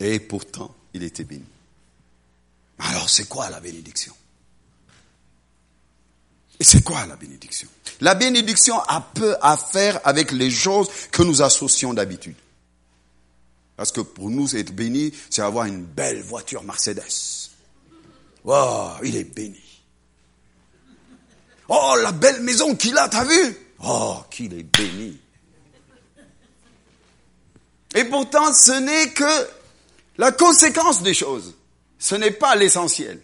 Et 0.00 0.20
pourtant, 0.20 0.74
il 0.94 1.02
était 1.02 1.24
béni. 1.24 1.44
Alors, 2.78 3.08
c'est 3.08 3.28
quoi 3.28 3.48
la 3.48 3.60
bénédiction? 3.60 4.14
Et 6.58 6.64
c'est 6.64 6.82
quoi 6.82 7.06
la 7.06 7.16
bénédiction? 7.16 7.68
La 8.00 8.14
bénédiction 8.14 8.78
a 8.80 9.00
peu 9.00 9.36
à 9.40 9.56
faire 9.56 10.00
avec 10.04 10.32
les 10.32 10.50
choses 10.50 10.88
que 11.10 11.22
nous 11.22 11.42
associons 11.42 11.94
d'habitude. 11.94 12.36
Parce 13.76 13.92
que 13.92 14.00
pour 14.00 14.30
nous, 14.30 14.56
être 14.56 14.72
béni, 14.72 15.12
c'est 15.28 15.42
avoir 15.42 15.66
une 15.66 15.84
belle 15.84 16.22
voiture 16.22 16.62
Mercedes. 16.62 17.50
Wow, 18.44 19.02
il 19.02 19.16
est 19.16 19.24
béni. 19.24 19.60
Oh, 21.68 21.96
la 22.00 22.12
belle 22.12 22.42
maison 22.42 22.74
qu'il 22.74 22.96
a, 22.96 23.08
t'as 23.08 23.24
vu? 23.24 23.56
Oh, 23.84 24.18
qu'il 24.30 24.54
est 24.54 24.62
béni. 24.62 25.18
Et 27.94 28.04
pourtant, 28.04 28.52
ce 28.54 28.72
n'est 28.72 29.10
que 29.10 29.48
la 30.18 30.32
conséquence 30.32 31.02
des 31.02 31.14
choses. 31.14 31.54
Ce 31.98 32.14
n'est 32.14 32.30
pas 32.30 32.56
l'essentiel. 32.56 33.20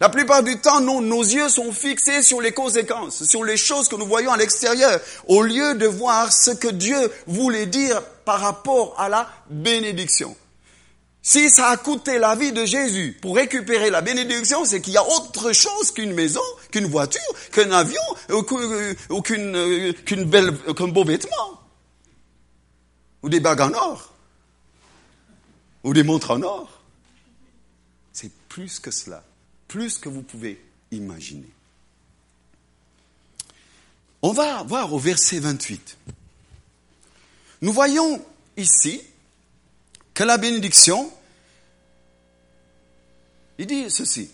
La 0.00 0.08
plupart 0.08 0.42
du 0.42 0.58
temps, 0.58 0.80
nos 0.80 1.22
yeux 1.22 1.48
sont 1.48 1.72
fixés 1.72 2.22
sur 2.22 2.40
les 2.40 2.52
conséquences, 2.52 3.24
sur 3.24 3.44
les 3.44 3.56
choses 3.56 3.88
que 3.88 3.96
nous 3.96 4.06
voyons 4.06 4.32
à 4.32 4.36
l'extérieur, 4.36 5.00
au 5.26 5.42
lieu 5.42 5.74
de 5.74 5.86
voir 5.86 6.32
ce 6.32 6.50
que 6.50 6.68
Dieu 6.68 7.10
voulait 7.26 7.66
dire 7.66 8.02
par 8.24 8.40
rapport 8.40 8.94
à 8.98 9.08
la 9.08 9.28
bénédiction. 9.48 10.36
Si 11.22 11.48
ça 11.50 11.68
a 11.68 11.76
coûté 11.76 12.18
la 12.18 12.36
vie 12.36 12.52
de 12.52 12.64
Jésus 12.64 13.18
pour 13.20 13.36
récupérer 13.36 13.90
la 13.90 14.00
bénédiction, 14.00 14.64
c'est 14.64 14.80
qu'il 14.80 14.92
y 14.92 14.98
a 14.98 15.04
autre 15.04 15.52
chose 15.52 15.90
qu'une 15.92 16.12
maison, 16.12 16.42
qu'une 16.70 16.86
voiture, 16.86 17.20
qu'un 17.50 17.72
avion, 17.72 18.00
ou 18.30 18.42
qu'une, 18.42 19.94
qu'une 20.04 20.24
belle, 20.24 20.56
qu'un 20.76 20.88
beau 20.88 21.04
vêtement. 21.04 21.60
Ou 23.22 23.28
des 23.28 23.40
bagues 23.40 23.62
en 23.62 23.72
or. 23.72 24.12
Ou 25.84 25.92
des 25.92 26.02
montres 26.02 26.30
en 26.32 26.42
or. 26.42 26.82
C'est 28.12 28.32
plus 28.48 28.80
que 28.80 28.90
cela 28.90 29.22
plus 29.68 29.98
que 29.98 30.08
vous 30.08 30.22
pouvez 30.22 30.60
imaginer. 30.90 31.48
On 34.22 34.32
va 34.32 34.62
voir 34.62 34.92
au 34.92 34.98
verset 34.98 35.38
28. 35.38 35.98
Nous 37.62 37.72
voyons 37.72 38.24
ici 38.56 39.02
que 40.14 40.24
la 40.24 40.38
bénédiction, 40.38 41.12
il 43.58 43.66
dit 43.66 43.90
ceci. 43.90 44.30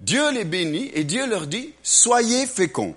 Dieu 0.00 0.30
les 0.32 0.44
bénit 0.44 0.90
et 0.94 1.04
Dieu 1.04 1.26
leur 1.26 1.46
dit, 1.46 1.74
soyez 1.82 2.46
féconds, 2.46 2.96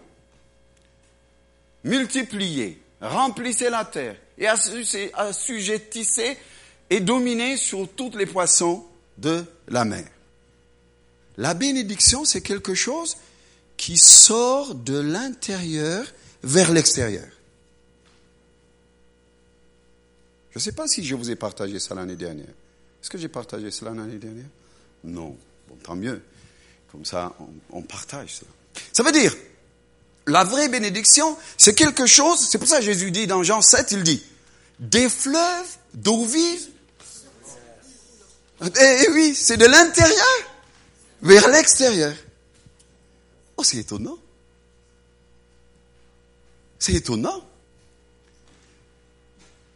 multipliez, 1.83 2.81
remplissez 3.01 3.69
la 3.69 3.83
terre 3.83 4.15
et 4.37 4.47
assujettissez 4.47 6.37
et 6.93 6.99
dominez 6.99 7.57
sur 7.57 7.89
toutes 7.89 8.13
les 8.13 8.27
poissons 8.27 8.85
de 9.17 9.43
la 9.67 9.83
mer. 9.83 10.07
La 11.37 11.55
bénédiction, 11.55 12.23
c'est 12.23 12.41
quelque 12.41 12.75
chose 12.75 13.17
qui 13.77 13.97
sort 13.97 14.75
de 14.75 14.99
l'intérieur 14.99 16.05
vers 16.43 16.71
l'extérieur. 16.71 17.25
Je 20.51 20.59
ne 20.59 20.61
sais 20.61 20.71
pas 20.71 20.87
si 20.87 21.03
je 21.03 21.15
vous 21.15 21.31
ai 21.31 21.35
partagé 21.35 21.79
ça 21.79 21.95
l'année 21.95 22.15
dernière. 22.15 22.45
Est-ce 23.01 23.09
que 23.09 23.17
j'ai 23.17 23.27
partagé 23.27 23.71
cela 23.71 23.89
l'année 23.89 24.19
dernière? 24.19 24.45
Non. 25.03 25.35
Bon, 25.67 25.75
tant 25.81 25.95
mieux. 25.95 26.21
Comme 26.91 27.05
ça, 27.05 27.35
on, 27.39 27.79
on 27.79 27.81
partage 27.81 28.35
ça. 28.35 28.45
Ça 28.91 29.01
veut 29.01 29.11
dire, 29.11 29.35
la 30.27 30.43
vraie 30.43 30.69
bénédiction, 30.69 31.35
c'est 31.57 31.73
quelque 31.73 32.05
chose, 32.05 32.47
c'est 32.47 32.59
pour 32.59 32.67
ça 32.67 32.77
que 32.77 32.85
Jésus 32.85 33.09
dit 33.09 33.25
dans 33.25 33.41
Jean 33.41 33.63
7, 33.63 33.93
il 33.93 34.03
dit, 34.03 34.23
des 34.77 35.09
fleuves 35.09 35.77
d'eau 35.95 36.23
vive. 36.23 36.67
Et, 38.63 39.09
oui, 39.11 39.35
c'est 39.35 39.57
de 39.57 39.65
l'intérieur 39.65 40.37
vers 41.21 41.47
l'extérieur. 41.49 42.15
Oh, 43.57 43.63
c'est 43.63 43.77
étonnant. 43.77 44.17
C'est 46.79 46.93
étonnant. 46.93 47.43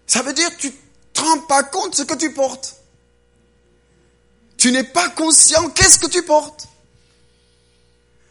Ça 0.06 0.22
veut 0.22 0.34
dire 0.34 0.50
que 0.56 0.62
tu 0.62 0.68
ne 0.68 0.74
te 1.14 1.22
rends 1.22 1.40
pas 1.40 1.64
compte 1.64 1.92
de 1.92 1.96
ce 1.98 2.04
que 2.04 2.16
tu 2.16 2.34
portes. 2.34 2.78
Tu 4.58 4.72
n'es 4.72 4.84
pas 4.84 5.10
conscient 5.10 5.70
qu'est-ce 5.70 6.00
que 6.00 6.08
tu 6.08 6.24
portes. 6.24 6.68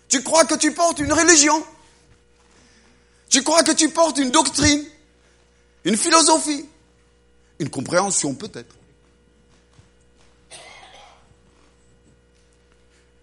Tu 0.08 0.22
crois 0.22 0.44
que 0.44 0.54
tu 0.54 0.72
portes 0.72 0.98
une 0.98 1.12
religion. 1.12 1.64
Tu 3.28 3.42
crois 3.42 3.62
que 3.62 3.72
tu 3.72 3.90
portes 3.90 4.18
une 4.18 4.30
doctrine, 4.30 4.84
une 5.84 5.96
philosophie, 5.96 6.64
une 7.58 7.70
compréhension 7.70 8.34
peut-être. 8.34 8.74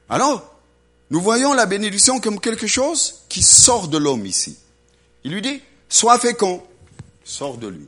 Alors, 0.09 0.53
nous 1.09 1.21
voyons 1.21 1.53
la 1.53 1.65
bénédiction 1.65 2.19
comme 2.19 2.39
quelque 2.39 2.67
chose 2.67 3.21
qui 3.29 3.43
sort 3.43 3.87
de 3.87 3.97
l'homme 3.97 4.25
ici. 4.25 4.57
Il 5.23 5.33
lui 5.33 5.41
dit, 5.41 5.61
sois 5.87 6.19
fécond, 6.19 6.63
sort 7.23 7.57
de 7.57 7.67
lui. 7.67 7.87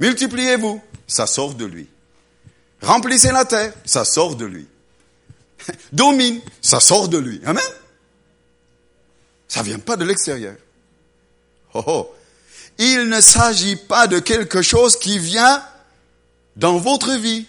Multipliez-vous, 0.00 0.80
ça 1.06 1.26
sort 1.26 1.54
de 1.54 1.64
lui. 1.64 1.88
Remplissez 2.82 3.32
la 3.32 3.44
terre, 3.44 3.72
ça 3.84 4.04
sort 4.04 4.36
de 4.36 4.44
lui. 4.44 4.66
Domine, 5.92 6.40
ça 6.62 6.80
sort 6.80 7.08
de 7.08 7.18
lui. 7.18 7.40
Amen. 7.44 7.62
Ça 9.48 9.62
vient 9.62 9.78
pas 9.78 9.96
de 9.96 10.04
l'extérieur. 10.04 10.56
Oh, 11.74 11.82
oh. 11.86 12.14
Il 12.78 13.08
ne 13.08 13.20
s'agit 13.20 13.76
pas 13.76 14.06
de 14.06 14.20
quelque 14.20 14.62
chose 14.62 14.96
qui 14.96 15.18
vient 15.18 15.64
dans 16.56 16.78
votre 16.78 17.12
vie. 17.14 17.46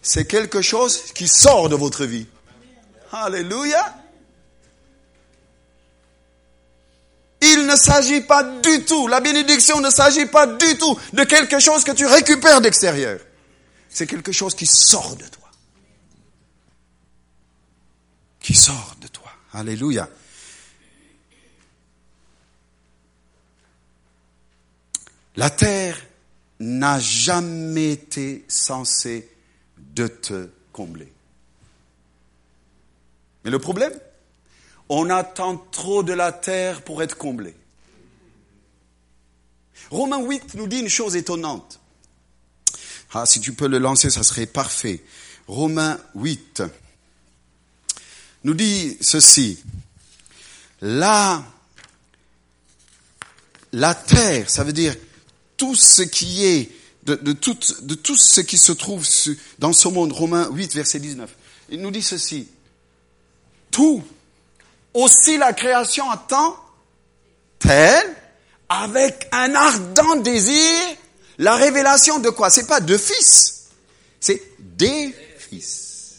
C'est 0.00 0.24
quelque 0.24 0.62
chose 0.62 1.02
qui 1.14 1.28
sort 1.28 1.68
de 1.68 1.76
votre 1.76 2.06
vie. 2.06 2.26
Alléluia. 3.12 3.96
Il 7.42 7.66
ne 7.66 7.74
s'agit 7.74 8.20
pas 8.20 8.42
du 8.42 8.84
tout, 8.84 9.08
la 9.08 9.20
bénédiction 9.20 9.80
ne 9.80 9.90
s'agit 9.90 10.26
pas 10.26 10.46
du 10.46 10.76
tout 10.76 10.98
de 11.12 11.24
quelque 11.24 11.58
chose 11.58 11.84
que 11.84 11.92
tu 11.92 12.06
récupères 12.06 12.60
d'extérieur. 12.60 13.18
C'est 13.88 14.06
quelque 14.06 14.30
chose 14.30 14.54
qui 14.54 14.66
sort 14.66 15.16
de 15.16 15.24
toi. 15.26 15.48
Qui 18.40 18.54
sort 18.54 18.94
de 19.00 19.08
toi. 19.08 19.32
Alléluia. 19.54 20.08
La 25.36 25.48
terre 25.48 25.98
n'a 26.58 27.00
jamais 27.00 27.92
été 27.92 28.44
censée 28.48 29.28
de 29.78 30.06
te 30.06 30.50
combler. 30.72 31.10
Mais 33.44 33.50
le 33.50 33.58
problème, 33.58 33.92
on 34.88 35.08
attend 35.08 35.56
trop 35.56 36.02
de 36.02 36.12
la 36.12 36.32
terre 36.32 36.82
pour 36.82 37.02
être 37.02 37.16
comblé. 37.16 37.54
Romains 39.90 40.20
8 40.20 40.54
nous 40.54 40.66
dit 40.66 40.80
une 40.80 40.88
chose 40.88 41.16
étonnante. 41.16 41.80
Ah, 43.12 43.26
si 43.26 43.40
tu 43.40 43.52
peux 43.52 43.66
le 43.66 43.78
lancer, 43.78 44.10
ça 44.10 44.22
serait 44.22 44.46
parfait. 44.46 45.02
Romains 45.46 45.98
8 46.14 46.62
nous 48.44 48.54
dit 48.54 48.96
ceci. 49.00 49.58
Là, 50.80 51.44
la 53.72 53.94
terre, 53.94 54.48
ça 54.48 54.64
veut 54.64 54.72
dire 54.72 54.94
tout 55.56 55.74
ce 55.74 56.02
qui 56.02 56.44
est, 56.44 56.70
de, 57.02 57.14
de, 57.16 57.32
tout, 57.32 57.58
de 57.82 57.94
tout 57.94 58.16
ce 58.16 58.40
qui 58.40 58.58
se 58.58 58.72
trouve 58.72 59.06
dans 59.58 59.72
ce 59.72 59.88
monde, 59.88 60.12
Romains 60.12 60.48
8, 60.50 60.74
verset 60.74 61.00
19. 61.00 61.30
Il 61.70 61.80
nous 61.80 61.90
dit 61.90 62.02
ceci 62.02 62.48
tout. 63.70 64.02
Aussi 64.94 65.38
la 65.38 65.52
création 65.52 66.10
attend-elle 66.10 66.56
avec 68.68 69.28
un 69.32 69.54
ardent 69.54 70.16
désir 70.16 70.96
la 71.38 71.56
révélation 71.56 72.18
de 72.18 72.30
quoi? 72.30 72.50
C'est 72.50 72.66
pas 72.66 72.80
de 72.80 72.96
fils, 72.96 73.68
c'est 74.20 74.42
des 74.58 75.14
fils. 75.38 76.16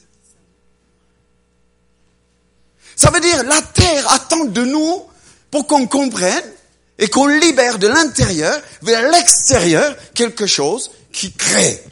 Ça 2.95 3.11
veut 3.11 3.19
dire 3.19 3.43
la 3.43 3.61
terre 3.61 4.11
attend 4.11 4.45
de 4.45 4.63
nous 4.63 5.03
pour 5.49 5.67
qu'on 5.67 5.87
comprenne 5.87 6.43
et 6.97 7.07
qu'on 7.07 7.27
libère 7.27 7.77
de 7.79 7.87
l'intérieur 7.87 8.61
vers 8.81 9.09
l'extérieur 9.09 9.95
quelque 10.13 10.45
chose 10.45 10.91
qui 11.11 11.31
crée, 11.33 11.83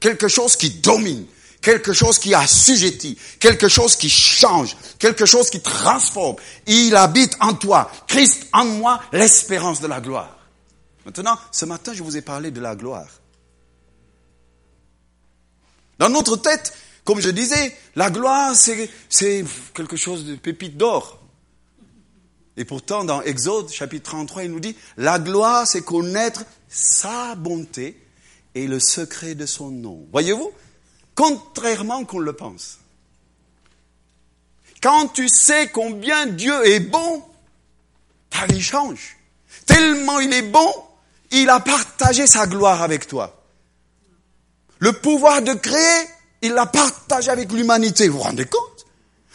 quelque 0.00 0.28
chose 0.28 0.56
qui 0.56 0.70
domine, 0.70 1.26
quelque 1.60 1.92
chose 1.92 2.18
qui 2.18 2.34
assujettit, 2.34 3.18
quelque 3.38 3.68
chose 3.68 3.96
qui 3.96 4.08
change, 4.08 4.76
quelque 4.98 5.26
chose 5.26 5.50
qui 5.50 5.60
transforme. 5.60 6.36
Il 6.66 6.96
habite 6.96 7.36
en 7.40 7.54
toi, 7.54 7.90
Christ 8.06 8.46
en 8.52 8.64
moi, 8.64 9.00
l'espérance 9.12 9.80
de 9.80 9.86
la 9.86 10.00
gloire. 10.00 10.38
Maintenant, 11.04 11.38
ce 11.50 11.64
matin, 11.64 11.92
je 11.94 12.02
vous 12.02 12.16
ai 12.16 12.22
parlé 12.22 12.50
de 12.50 12.60
la 12.60 12.76
gloire. 12.76 13.08
Dans 15.98 16.08
notre 16.08 16.36
tête, 16.36 16.72
comme 17.04 17.20
je 17.20 17.30
disais, 17.30 17.76
la 17.96 18.10
gloire, 18.10 18.54
c'est 18.54 18.90
quelque 19.74 19.96
chose 19.96 20.24
de 20.24 20.36
pépite 20.36 20.76
d'or. 20.76 21.18
Et 22.56 22.64
pourtant, 22.64 23.04
dans 23.04 23.22
Exode, 23.22 23.70
chapitre 23.70 24.10
33, 24.10 24.44
il 24.44 24.50
nous 24.50 24.60
dit, 24.60 24.76
la 24.96 25.18
gloire, 25.18 25.66
c'est 25.66 25.82
connaître 25.82 26.44
sa 26.68 27.34
bonté 27.34 28.00
et 28.54 28.66
le 28.66 28.80
secret 28.80 29.34
de 29.34 29.46
son 29.46 29.70
nom. 29.70 30.06
Voyez-vous? 30.12 30.52
Contrairement 31.20 32.06
qu'on 32.06 32.18
le 32.18 32.32
pense. 32.32 32.78
Quand 34.82 35.08
tu 35.08 35.28
sais 35.28 35.68
combien 35.68 36.24
Dieu 36.24 36.66
est 36.66 36.80
bon, 36.80 37.22
ta 38.30 38.46
vie 38.46 38.62
change. 38.62 39.18
Tellement 39.66 40.20
il 40.20 40.32
est 40.32 40.50
bon, 40.50 40.72
il 41.30 41.50
a 41.50 41.60
partagé 41.60 42.26
sa 42.26 42.46
gloire 42.46 42.80
avec 42.80 43.06
toi. 43.06 43.44
Le 44.78 44.94
pouvoir 44.94 45.42
de 45.42 45.52
créer, 45.52 46.06
il 46.40 46.54
l'a 46.54 46.64
partagé 46.64 47.30
avec 47.30 47.52
l'humanité. 47.52 48.08
Vous 48.08 48.16
vous 48.16 48.24
rendez 48.24 48.46
compte? 48.46 48.86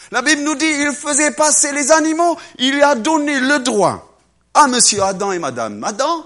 La 0.10 0.24
Bible 0.24 0.42
nous 0.42 0.56
dit, 0.56 0.66
il 0.66 0.92
faisait 0.92 1.32
passer 1.32 1.72
les 1.72 1.92
animaux, 1.92 2.36
il 2.58 2.82
a 2.82 2.96
donné 2.96 3.40
le 3.40 3.60
droit 3.60 4.18
à 4.56 4.68
monsieur 4.68 5.04
Adam 5.04 5.34
et 5.34 5.40
madame 5.40 5.84
Adam 5.84 6.26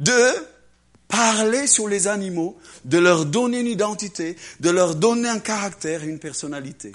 de 0.00 0.32
parler 1.06 1.68
sur 1.68 1.86
les 1.86 2.08
animaux, 2.08 2.58
de 2.84 2.98
leur 2.98 3.26
donner 3.26 3.60
une 3.60 3.66
identité, 3.66 4.36
de 4.60 4.70
leur 4.70 4.94
donner 4.94 5.28
un 5.28 5.38
caractère 5.38 6.02
et 6.02 6.08
une 6.08 6.18
personnalité. 6.18 6.92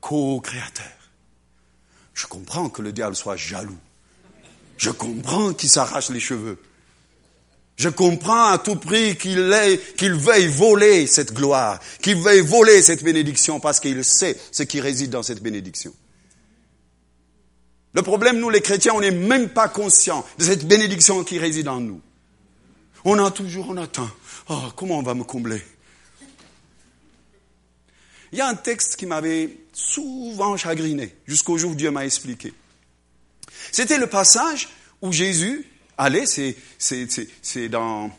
Co-créateur. 0.00 0.86
Je 2.14 2.26
comprends 2.26 2.68
que 2.68 2.82
le 2.82 2.92
diable 2.92 3.16
soit 3.16 3.36
jaloux. 3.36 3.78
Je 4.76 4.90
comprends 4.90 5.52
qu'il 5.52 5.68
s'arrache 5.68 6.10
les 6.10 6.20
cheveux. 6.20 6.58
Je 7.76 7.88
comprends 7.88 8.46
à 8.46 8.58
tout 8.58 8.76
prix 8.76 9.16
qu'il 9.16 9.40
veuille 9.40 10.46
voler 10.46 11.06
cette 11.06 11.32
gloire, 11.32 11.80
qu'il 12.00 12.16
veuille 12.16 12.40
voler 12.40 12.82
cette 12.82 13.02
bénédiction 13.02 13.58
parce 13.58 13.80
qu'il 13.80 14.04
sait 14.04 14.38
ce 14.52 14.62
qui 14.62 14.80
réside 14.80 15.10
dans 15.10 15.24
cette 15.24 15.42
bénédiction. 15.42 15.92
Le 17.94 18.02
problème, 18.02 18.38
nous 18.38 18.50
les 18.50 18.60
chrétiens, 18.60 18.92
on 18.94 19.00
n'est 19.00 19.10
même 19.10 19.48
pas 19.48 19.68
conscients 19.68 20.24
de 20.38 20.44
cette 20.44 20.66
bénédiction 20.66 21.24
qui 21.24 21.38
réside 21.38 21.68
en 21.68 21.80
nous. 21.80 22.00
On 23.04 23.18
a 23.18 23.30
toujours, 23.30 23.68
on 23.68 23.76
attend. 23.76 24.10
Oh, 24.48 24.72
comment 24.76 24.98
on 24.98 25.02
va 25.02 25.14
me 25.14 25.24
combler? 25.24 25.62
Il 28.32 28.38
y 28.38 28.40
a 28.40 28.48
un 28.48 28.54
texte 28.54 28.96
qui 28.96 29.06
m'avait 29.06 29.58
souvent 29.72 30.56
chagriné, 30.56 31.14
jusqu'au 31.26 31.58
jour 31.58 31.72
où 31.72 31.74
Dieu 31.74 31.90
m'a 31.90 32.04
expliqué. 32.04 32.52
C'était 33.70 33.98
le 33.98 34.06
passage 34.06 34.68
où 35.02 35.12
Jésus 35.12 35.66
allait, 35.98 36.26
c'est, 36.26 36.56
c'est, 36.78 37.06
c'est, 37.42 37.68
dans, 37.68 38.10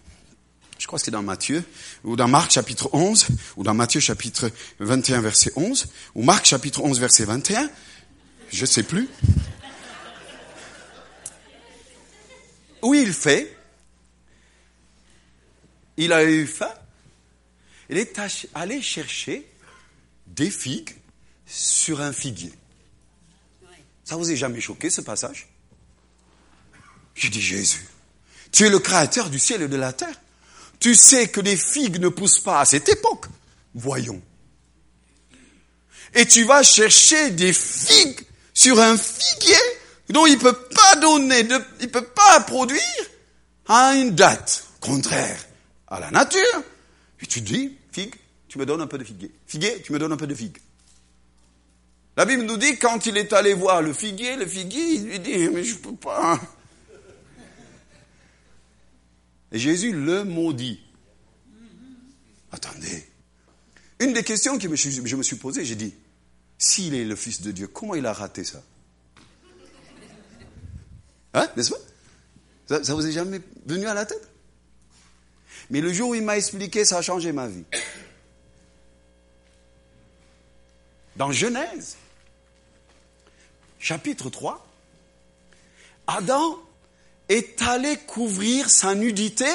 je 0.78 0.88
crois 0.88 1.00
que 1.00 1.06
c'est 1.06 1.12
dans 1.12 1.24
Matthieu, 1.24 1.64
ou 2.04 2.16
dans 2.16 2.28
Marc 2.28 2.52
chapitre 2.52 2.90
11, 2.94 3.28
ou 3.58 3.64
dans 3.64 3.74
Matthieu 3.74 4.00
chapitre 4.00 4.52
21 4.80 5.22
verset 5.22 5.52
11, 5.56 5.88
ou 6.14 6.24
Marc 6.24 6.46
chapitre 6.46 6.82
11 6.82 7.00
verset 7.00 7.26
21, 7.26 7.70
je 8.52 8.66
sais 8.66 8.84
plus. 8.84 9.10
Où 12.84 12.94
il 12.94 13.12
fait, 13.12 13.55
il 15.98 16.14
a 16.14 16.24
eu 16.24 16.48
faim, 16.48 16.74
il 17.90 17.98
est 17.98 18.20
allé 18.54 18.82
chercher 18.82 19.48
des 20.28 20.50
figues 20.50 20.96
sur 21.46 22.02
un 22.02 22.12
figuier. 22.12 22.54
Ça 24.04 24.16
vous 24.16 24.32
est 24.32 24.36
jamais 24.36 24.62
choqué 24.62 24.90
ce 24.90 25.02
passage? 25.02 25.48
J'ai 27.16 27.30
dit 27.30 27.42
Jésus, 27.42 27.88
tu 28.52 28.66
es 28.66 28.70
le 28.70 28.80
créateur 28.80 29.30
du 29.30 29.40
ciel 29.40 29.62
et 29.62 29.68
de 29.68 29.76
la 29.76 29.94
terre. 29.94 30.20
Tu 30.80 30.96
sais 30.96 31.30
que 31.30 31.42
les 31.42 31.58
figues 31.58 32.00
ne 32.00 32.10
poussent 32.10 32.42
pas 32.42 32.60
à 32.60 32.66
cette 32.66 32.90
époque. 32.90 33.26
Voyons. 33.74 34.22
Et 36.14 36.26
tu 36.26 36.44
vas 36.44 36.64
chercher 36.64 37.32
des 37.32 37.54
figues 37.54 38.22
sur 38.54 38.80
un 38.80 38.98
figuier 38.98 39.58
dont 40.10 40.26
il 40.26 40.36
ne 40.36 40.42
peut 40.42 40.68
pas 40.70 40.96
donner, 40.98 41.40
il 41.40 41.48
ne 41.48 41.86
peut 41.88 42.06
pas 42.06 42.42
produire 42.42 42.82
à 43.68 43.96
une 43.96 44.12
date 44.12 44.66
contraire 44.80 45.40
à 45.96 46.00
la 46.00 46.12
nature. 46.12 46.64
Et 47.22 47.26
tu 47.26 47.42
dis, 47.42 47.78
figue, 47.92 48.16
tu 48.48 48.60
me 48.60 48.66
donnes 48.66 48.82
un 48.82 48.88
peu 48.88 48.98
de 48.98 49.04
figuier. 49.04 49.32
Figuier, 49.48 49.82
tu 49.82 49.94
me 49.94 50.00
donnes 50.00 50.12
un 50.12 50.18
peu 50.18 50.28
de 50.28 50.36
figue. 50.36 50.58
La 52.18 52.26
Bible 52.26 52.44
nous 52.44 52.58
dit, 52.58 52.78
quand 52.78 53.06
il 53.06 53.18
est 53.18 53.34
allé 53.34 53.54
voir 53.54 53.82
le 53.82 53.92
figuier, 53.94 54.38
le 54.38 54.46
figuier, 54.46 54.84
il 54.94 55.06
lui 55.06 55.20
dit, 55.20 55.50
mais 55.50 55.64
je 55.64 55.76
peux 55.76 55.96
pas. 55.96 56.40
Et 59.52 59.60
Jésus 59.60 59.92
le 59.92 60.24
maudit. 60.24 60.80
Attendez. 62.52 63.06
Une 64.00 64.14
des 64.14 64.24
questions 64.24 64.58
que 64.58 64.64
je 64.76 65.16
me 65.16 65.24
suis 65.24 65.36
posée, 65.36 65.66
j'ai 65.66 65.76
dit, 65.76 65.94
s'il 66.58 66.94
est 66.94 67.06
le 67.06 67.16
Fils 67.16 67.42
de 67.42 67.52
Dieu, 67.52 67.68
comment 67.68 67.96
il 67.96 68.06
a 68.06 68.14
raté 68.14 68.44
ça? 68.44 68.62
Hein, 71.34 71.50
n'est-ce 71.58 71.72
pas? 71.72 71.78
Ça, 72.68 72.84
ça 72.84 72.94
vous 72.94 73.06
est 73.06 73.12
jamais 73.12 73.42
venu 73.66 73.86
à 73.88 73.94
la 73.94 74.06
tête? 74.06 74.30
Mais 75.70 75.82
le 75.82 75.92
jour 75.92 76.10
où 76.10 76.16
il 76.16 76.24
m'a 76.24 76.38
expliqué, 76.38 76.86
ça 76.86 76.98
a 76.98 77.02
changé 77.02 77.32
ma 77.32 77.48
vie. 77.48 77.64
Dans 81.16 81.32
Genèse, 81.32 81.96
chapitre 83.80 84.30
3, 84.30 84.66
Adam 86.08 86.60
est 87.30 87.62
allé 87.62 87.98
couvrir 87.98 88.70
sa 88.70 88.96
nudité 88.96 89.48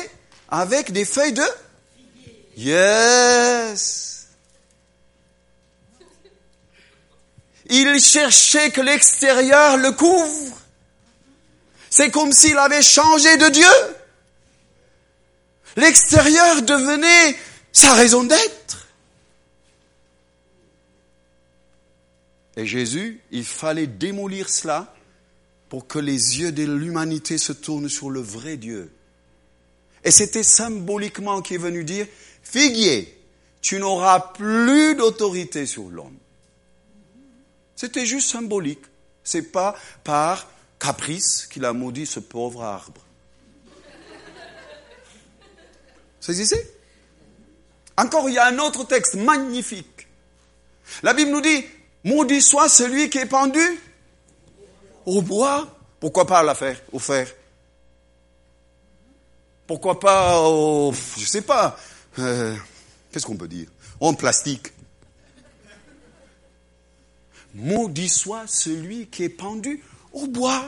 avec 0.49 0.93
des 0.93 1.05
feuilles 1.05 1.33
de 1.33 1.45
Yes. 2.57 4.27
Il 7.67 8.01
cherchait 8.01 8.71
que 8.71 8.81
l'extérieur 8.81 9.77
le 9.77 9.93
couvre. 9.93 10.59
C'est 11.89 12.11
comme 12.11 12.33
s'il 12.33 12.59
avait 12.59 12.83
changé 12.83 13.37
de 13.37 13.49
Dieu. 13.49 13.97
L'extérieur 15.77 16.63
devenait 16.63 17.37
sa 17.73 17.95
raison 17.95 18.25
d'être. 18.25 18.89
Et 22.57 22.67
Jésus, 22.67 23.21
il 23.31 23.45
fallait 23.45 23.87
démolir 23.87 24.49
cela 24.49 24.95
pour 25.69 25.87
que 25.87 25.99
les 25.99 26.41
yeux 26.41 26.53
de 26.53 26.65
l'humanité 26.65 27.39
se 27.39 27.53
tournent 27.53 27.89
sur 27.89 28.11
le 28.11 28.21
vrai 28.21 28.57
Dieu. 28.57 28.93
Et 30.05 30.11
c'était 30.11 30.43
symboliquement 30.43 31.43
qui 31.43 31.55
est 31.55 31.59
venu 31.59 31.85
dire, 31.85 32.07
figuier, 32.43 33.17
tu 33.61 33.79
n'auras 33.79 34.21
plus 34.21 34.95
d'autorité 34.97 35.67
sur 35.67 35.89
l'homme. 35.89 36.17
C'était 37.77 38.07
juste 38.07 38.31
symbolique. 38.31 38.83
C'est 39.23 39.53
pas 39.53 39.77
par 40.03 40.49
caprice 40.79 41.47
qu'il 41.47 41.65
a 41.65 41.73
maudit 41.73 42.07
ce 42.07 42.21
pauvre 42.21 42.63
arbre. 42.63 43.01
Saisissez 46.21 46.71
Encore, 47.97 48.29
il 48.29 48.35
y 48.35 48.39
a 48.39 48.47
un 48.47 48.59
autre 48.59 48.85
texte 48.85 49.15
magnifique. 49.15 50.07
La 51.03 51.15
Bible 51.15 51.31
nous 51.31 51.41
dit, 51.41 51.65
maudit 52.05 52.43
soit 52.43 52.69
celui 52.69 53.11
qui 53.11 53.19
est 53.19 53.27
pendu 53.27 53.61
au 55.07 55.23
bois. 55.23 55.67
Pourquoi 55.99 56.27
pas 56.27 56.39
à 56.39 56.43
la 56.43 56.55
fer, 56.55 56.81
au 56.93 56.99
fer? 56.99 57.29
Pourquoi 59.67 60.01
pas 60.01 60.41
au, 60.41 60.93
je 61.17 61.25
sais 61.25 61.43
pas, 61.43 61.79
euh, 62.19 62.57
qu'est-ce 63.13 63.25
qu'on 63.25 63.37
peut 63.37 63.49
dire? 63.49 63.69
En 64.01 64.15
plastique. 64.15 64.73
Maudit 67.55 68.09
soit 68.09 68.47
celui 68.47 69.09
qui 69.09 69.25
est 69.25 69.29
pendu 69.29 69.83
au 70.13 70.27
bois. 70.27 70.65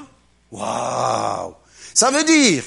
Waouh 0.51 1.55
Ça 1.95 2.11
veut 2.11 2.25
dire, 2.25 2.65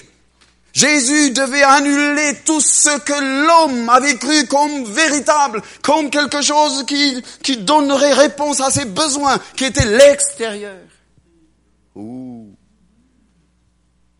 Jésus 0.76 1.32
devait 1.32 1.64
annuler 1.64 2.38
tout 2.44 2.60
ce 2.60 3.00
que 3.00 3.48
l'homme 3.48 3.88
avait 3.88 4.18
cru 4.18 4.46
comme 4.46 4.84
véritable, 4.84 5.62
comme 5.82 6.10
quelque 6.10 6.42
chose 6.42 6.86
qui, 6.86 7.24
qui 7.42 7.56
donnerait 7.56 8.12
réponse 8.12 8.60
à 8.60 8.70
ses 8.70 8.84
besoins, 8.84 9.40
qui 9.56 9.64
était 9.64 9.86
l'extérieur. 9.86 10.76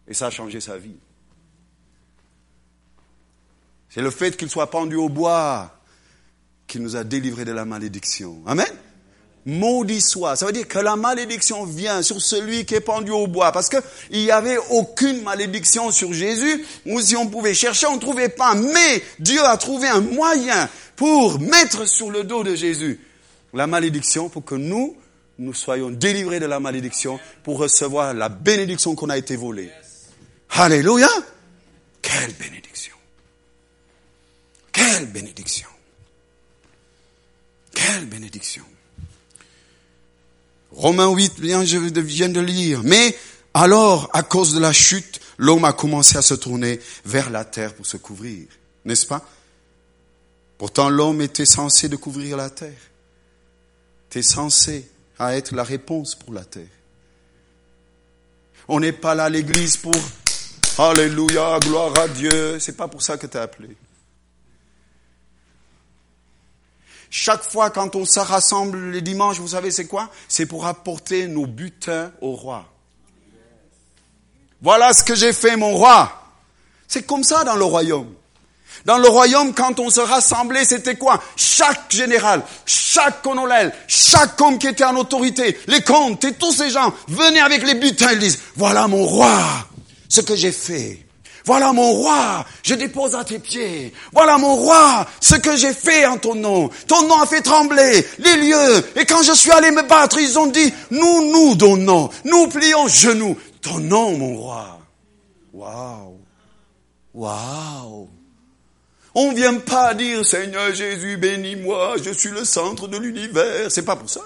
Et 0.08 0.14
ça 0.14 0.28
a 0.28 0.30
changé 0.30 0.62
sa 0.62 0.78
vie. 0.78 0.96
C'est 3.90 4.02
le 4.02 4.12
fait 4.12 4.38
qu'il 4.38 4.50
soit 4.50 4.70
pendu 4.70 4.96
au 4.96 5.10
bois 5.10 5.78
qui 6.68 6.80
nous 6.80 6.96
a 6.96 7.04
délivrés 7.04 7.46
de 7.46 7.52
la 7.52 7.66
malédiction. 7.66 8.42
Amen 8.46 8.66
maudit 9.46 10.02
soit. 10.02 10.36
Ça 10.36 10.46
veut 10.46 10.52
dire 10.52 10.68
que 10.68 10.80
la 10.80 10.96
malédiction 10.96 11.66
vient 11.66 12.02
sur 12.02 12.22
celui 12.22 12.66
qui 12.66 12.76
est 12.76 12.82
pendu 12.82 13.12
au 13.12 13.28
bois. 13.28 13.52
Parce 13.52 13.70
qu'il 13.70 14.20
n'y 14.20 14.32
avait 14.32 14.58
aucune 14.70 15.22
malédiction 15.22 15.92
sur 15.92 16.14
Jésus. 16.14 16.66
Ou 16.86 17.00
si 17.02 17.16
on 17.16 17.28
pouvait 17.28 17.54
chercher, 17.54 17.88
on 17.88 17.96
ne 17.96 18.02
trouvait 18.02 18.30
pas. 18.30 18.56
Mais 18.56 19.04
Dieu 19.20 19.44
a 19.44 19.58
trouvé 19.58 19.88
un 19.88 20.02
moyen 20.02 20.70
pour 20.96 21.40
mettre 21.40 21.88
sur 21.88 22.10
le 22.10 22.24
dos 22.24 22.44
de 22.44 22.56
Jésus 22.56 23.00
la 23.56 23.68
malédiction 23.68 24.30
pour 24.30 24.44
que 24.44 24.56
nous, 24.56 24.98
nous 25.40 25.54
soyons 25.54 25.90
délivrés 25.90 26.40
de 26.40 26.46
la 26.46 26.60
malédiction 26.60 27.20
pour 27.44 27.58
recevoir 27.58 28.14
la 28.14 28.30
bénédiction 28.30 28.96
qu'on 28.96 29.10
a 29.10 29.18
été 29.18 29.36
volée. 29.36 29.72
Alléluia! 30.50 31.10
Quelle 32.02 32.34
bénédiction! 32.34 32.96
Quelle 34.72 35.06
bénédiction! 35.08 35.70
Quelle 37.74 38.06
bénédiction! 38.06 38.64
Romains 40.76 41.10
8, 41.10 41.40
bien, 41.40 41.64
je 41.64 41.78
viens 41.78 42.30
de 42.30 42.42
lire. 42.42 42.82
Mais 42.84 43.16
alors, 43.54 44.10
à 44.14 44.24
cause 44.24 44.54
de 44.54 44.60
la 44.60 44.74
chute, 44.74 45.20
l'homme 45.38 45.66
a 45.66 45.74
commencé 45.74 46.18
à 46.18 46.22
se 46.22 46.34
tourner 46.34 46.80
vers 47.06 47.30
la 47.30 47.46
terre 47.46 47.74
pour 47.74 47.86
se 47.86 47.98
couvrir. 47.98 48.48
N'est-ce 48.84 49.06
pas? 49.06 49.26
Pourtant, 50.58 50.90
l'homme 50.90 51.22
était 51.22 51.46
censé 51.46 51.90
de 51.90 51.96
couvrir 51.96 52.38
la 52.38 52.50
terre. 52.50 52.72
Tu 54.10 54.20
es 54.20 54.22
censé 54.22 54.90
à 55.18 55.36
être 55.36 55.56
la 55.56 55.64
réponse 55.64 56.16
pour 56.16 56.34
la 56.34 56.44
terre. 56.44 56.68
On 58.68 58.80
n'est 58.80 58.92
pas 58.92 59.16
là 59.16 59.26
à 59.26 59.30
l'église 59.30 59.78
pour 59.78 59.96
Alléluia, 60.78 61.58
gloire 61.62 61.98
à 61.98 62.08
Dieu. 62.10 62.60
C'est 62.60 62.76
pas 62.76 62.90
pour 62.90 63.02
ça 63.02 63.18
que 63.18 63.28
tu 63.28 63.38
es 63.38 63.40
appelé. 63.40 63.70
Chaque 67.18 67.50
fois 67.50 67.70
quand 67.70 67.96
on 67.96 68.04
se 68.04 68.20
rassemble 68.20 68.92
les 68.92 69.00
dimanches, 69.00 69.40
vous 69.40 69.48
savez 69.48 69.72
c'est 69.72 69.86
quoi? 69.86 70.10
C'est 70.28 70.46
pour 70.46 70.66
apporter 70.66 71.28
nos 71.28 71.46
butins 71.46 72.12
au 72.20 72.34
roi. 72.34 72.66
Voilà 74.62 74.92
ce 74.92 75.02
que 75.02 75.16
j'ai 75.16 75.32
fait 75.32 75.56
mon 75.56 75.72
roi. 75.72 76.12
C'est 76.90 77.04
comme 77.04 77.24
ça 77.24 77.46
dans 77.46 77.56
le 77.56 77.64
royaume. 77.64 78.14
Dans 78.84 78.98
le 78.98 79.08
royaume, 79.08 79.54
quand 79.54 79.80
on 79.80 79.90
se 79.90 80.02
rassemblait, 80.02 80.66
c'était 80.66 80.98
quoi? 80.98 81.24
Chaque 81.38 81.90
général, 81.90 82.44
chaque 82.66 83.22
colonel, 83.22 83.74
chaque 83.88 84.40
homme 84.42 84.60
qui 84.60 84.68
était 84.68 84.84
en 84.84 84.98
autorité, 84.98 85.58
les 85.68 85.82
comtes 85.84 86.26
et 86.26 86.34
tous 86.34 86.52
ces 86.52 86.70
gens 86.70 86.94
venaient 87.08 87.40
avec 87.40 87.66
les 87.66 87.76
butins 87.76 88.10
et 88.10 88.18
disent, 88.18 88.42
voilà 88.58 88.90
mon 88.90 89.06
roi, 89.06 89.42
ce 90.10 90.20
que 90.20 90.36
j'ai 90.36 90.52
fait. 90.52 91.05
Voilà 91.46 91.74
mon 91.74 91.92
roi, 91.92 92.44
je 92.64 92.74
dépose 92.74 93.16
à 93.16 93.24
tes 93.24 93.38
pieds. 93.38 93.94
Voilà 94.12 94.38
mon 94.40 94.56
roi, 94.56 95.06
ce 95.22 95.36
que 95.36 95.56
j'ai 95.56 95.74
fait 95.74 96.06
en 96.08 96.18
ton 96.18 96.34
nom. 96.34 96.70
Ton 96.88 97.08
nom 97.08 97.20
a 97.20 97.28
fait 97.28 97.42
trembler 97.42 98.06
les 98.18 98.38
lieux. 98.38 98.84
Et 98.96 99.06
quand 99.06 99.22
je 99.22 99.34
suis 99.34 99.52
allé 99.52 99.70
me 99.70 99.84
battre, 99.84 100.18
ils 100.20 100.40
ont 100.40 100.48
dit, 100.48 100.74
nous 100.90 101.32
nous 101.32 101.56
donnons, 101.56 102.10
nous 102.24 102.48
plions 102.48 102.88
genoux. 102.88 103.38
Ton 103.62 103.80
nom, 103.80 104.18
mon 104.18 104.38
roi. 104.38 104.80
Waouh. 105.54 106.18
Waouh. 107.14 108.10
On 109.14 109.32
ne 109.32 109.36
vient 109.36 109.60
pas 109.60 109.94
dire, 109.94 110.26
Seigneur 110.26 110.74
Jésus, 110.74 111.18
bénis-moi, 111.18 111.96
je 112.04 112.10
suis 112.12 112.32
le 112.32 112.44
centre 112.44 112.88
de 112.88 112.98
l'univers. 112.98 113.72
C'est 113.72 113.86
pas 113.86 113.96
pour 113.96 114.10
ça. 114.10 114.22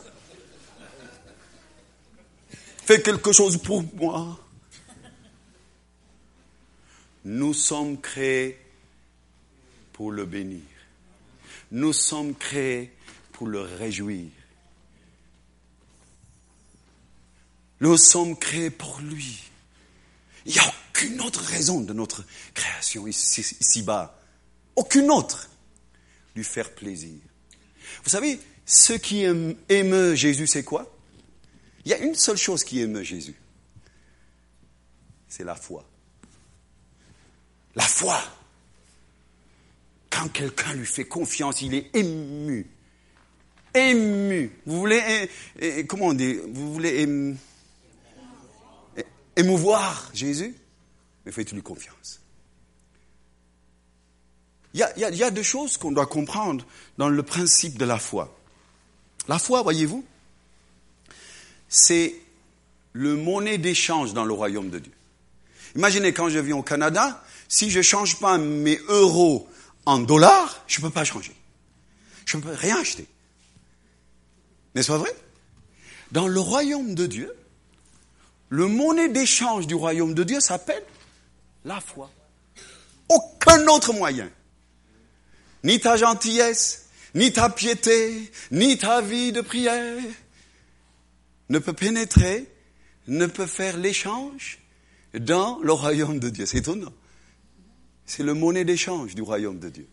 Fais 2.85 3.01
quelque 3.01 3.31
chose 3.31 3.57
pour 3.57 3.83
moi. 3.95 4.39
Nous 7.29 7.53
sommes 7.53 8.01
créés 8.01 8.57
pour 9.93 10.11
le 10.11 10.25
bénir. 10.25 10.63
Nous 11.69 11.93
sommes 11.93 12.33
créés 12.33 12.91
pour 13.33 13.45
le 13.45 13.61
réjouir. 13.61 14.31
Nous 17.81 17.97
sommes 17.97 18.35
créés 18.35 18.71
pour 18.71 18.99
lui. 19.01 19.43
Il 20.47 20.53
n'y 20.53 20.57
a 20.57 20.73
aucune 20.89 21.21
autre 21.21 21.41
raison 21.41 21.81
de 21.81 21.93
notre 21.93 22.25
création 22.55 23.05
ici-bas. 23.05 24.19
aucune 24.75 25.11
autre. 25.11 25.51
Lui 26.35 26.43
faire 26.43 26.73
plaisir. 26.73 27.19
Vous 28.03 28.09
savez, 28.09 28.39
ce 28.65 28.93
qui 28.93 29.23
émeut 29.69 30.15
Jésus, 30.15 30.47
c'est 30.47 30.63
quoi? 30.63 30.91
Il 31.85 31.91
y 31.91 31.93
a 31.93 31.99
une 31.99 32.15
seule 32.15 32.37
chose 32.37 32.63
qui 32.63 32.79
émeut 32.79 33.03
Jésus. 33.03 33.35
C'est 35.27 35.43
la 35.43 35.53
foi. 35.53 35.87
La 37.79 37.85
foi. 37.85 38.21
Quand 40.09 40.27
quelqu'un 40.27 40.73
lui 40.73 40.85
fait 40.85 41.05
confiance, 41.05 41.61
il 41.61 41.73
est 41.73 41.95
ému. 41.95 42.67
Ému. 43.73 44.51
Vous 44.65 44.79
voulez, 44.79 45.29
dit? 46.13 46.39
Vous 46.49 46.73
voulez 46.73 47.07
émouvoir 49.37 50.11
Jésus? 50.13 50.53
Mais 51.25 51.31
faites-lui 51.31 51.61
confiance. 51.61 52.19
Il 54.73 54.81
y, 54.81 54.83
a, 54.83 55.09
il 55.09 55.15
y 55.15 55.23
a 55.23 55.31
deux 55.31 55.41
choses 55.41 55.77
qu'on 55.77 55.93
doit 55.93 56.05
comprendre 56.05 56.65
dans 56.97 57.07
le 57.07 57.23
principe 57.23 57.77
de 57.77 57.85
la 57.85 57.97
foi. 57.97 58.37
La 59.29 59.39
foi, 59.39 59.63
voyez-vous, 59.63 60.03
c'est 61.69 62.13
le 62.91 63.15
monnaie 63.15 63.57
d'échange 63.57 64.13
dans 64.13 64.25
le 64.25 64.33
royaume 64.33 64.69
de 64.69 64.79
Dieu. 64.79 64.93
Imaginez 65.75 66.11
quand 66.11 66.27
je 66.27 66.39
viens 66.39 66.57
au 66.57 66.63
Canada, 66.63 67.23
si 67.49 67.71
je 67.71 67.79
ne 67.79 67.83
change 67.83 68.19
pas 68.19 68.37
mes 68.37 68.79
euros 68.87 69.49
en 69.85 69.99
dollars, 69.99 70.63
je 70.67 70.79
ne 70.79 70.85
peux 70.85 70.91
pas 70.91 71.03
changer. 71.03 71.35
Je 72.25 72.37
ne 72.37 72.43
peux 72.43 72.53
rien 72.53 72.79
acheter. 72.79 73.07
N'est-ce 74.75 74.87
pas 74.87 74.99
vrai? 74.99 75.13
Dans 76.11 76.27
le 76.27 76.39
royaume 76.39 76.93
de 76.93 77.07
Dieu, 77.07 77.33
le 78.49 78.67
monnaie 78.67 79.09
d'échange 79.09 79.67
du 79.67 79.75
royaume 79.75 80.13
de 80.13 80.23
Dieu 80.23 80.39
s'appelle 80.39 80.83
la 81.65 81.81
foi. 81.81 82.11
Aucun 83.09 83.67
autre 83.67 83.93
moyen. 83.93 84.29
Ni 85.63 85.79
ta 85.79 85.97
gentillesse, 85.97 86.87
ni 87.15 87.33
ta 87.33 87.49
piété, 87.49 88.31
ni 88.51 88.77
ta 88.77 89.01
vie 89.01 89.31
de 89.31 89.41
prière 89.41 90.01
ne 91.49 91.57
peut 91.57 91.73
pénétrer, 91.73 92.47
ne 93.07 93.25
peut 93.25 93.47
faire 93.47 93.75
l'échange 93.77 94.59
dans 95.15 95.59
le 95.63 95.73
royaume 95.73 96.19
de 96.19 96.29
Dieu. 96.29 96.45
C'est 96.45 96.59
étonnant. 96.59 96.93
C'est 98.09 98.23
le 98.23 98.33
monnaie 98.33 98.65
d'échange 98.65 99.13
du 99.13 99.21
royaume 99.21 99.59
de 99.59 99.69
Dieu. 99.69 99.87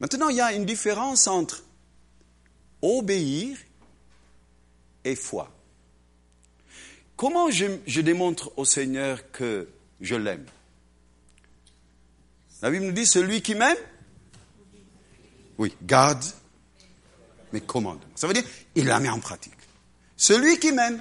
Maintenant, 0.00 0.28
il 0.28 0.34
y 0.34 0.40
a 0.40 0.52
une 0.52 0.64
différence 0.64 1.28
entre 1.28 1.62
obéir 2.82 3.56
et 5.04 5.14
foi. 5.14 5.48
Comment 7.14 7.52
je, 7.52 8.00
démontre 8.00 8.52
au 8.56 8.64
Seigneur 8.64 9.30
que 9.30 9.68
je 10.00 10.16
l'aime? 10.16 10.44
La 12.62 12.70
Bible 12.72 12.86
nous 12.86 12.92
dit, 12.92 13.06
celui 13.06 13.40
qui 13.40 13.54
m'aime, 13.54 13.78
oui, 15.56 15.72
garde 15.82 16.24
mes 17.52 17.60
commandes. 17.60 18.02
Ça 18.16 18.26
veut 18.26 18.34
dire, 18.34 18.44
il 18.74 18.86
la 18.86 18.98
met 18.98 19.08
en 19.08 19.20
pratique. 19.20 19.54
Celui 20.16 20.58
qui 20.58 20.72
m'aime, 20.72 21.00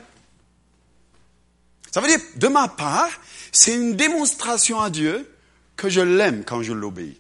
ça 1.92 2.02
veut 2.02 2.08
dire, 2.08 2.20
de 2.36 2.48
ma 2.48 2.68
part, 2.68 3.10
c'est 3.52 3.74
une 3.74 3.96
démonstration 3.96 4.80
à 4.80 4.90
Dieu 4.90 5.30
que 5.76 5.90
je 5.90 6.02
l'aime 6.02 6.44
quand 6.44 6.62
je 6.62 6.74
l'obéis. 6.74 7.20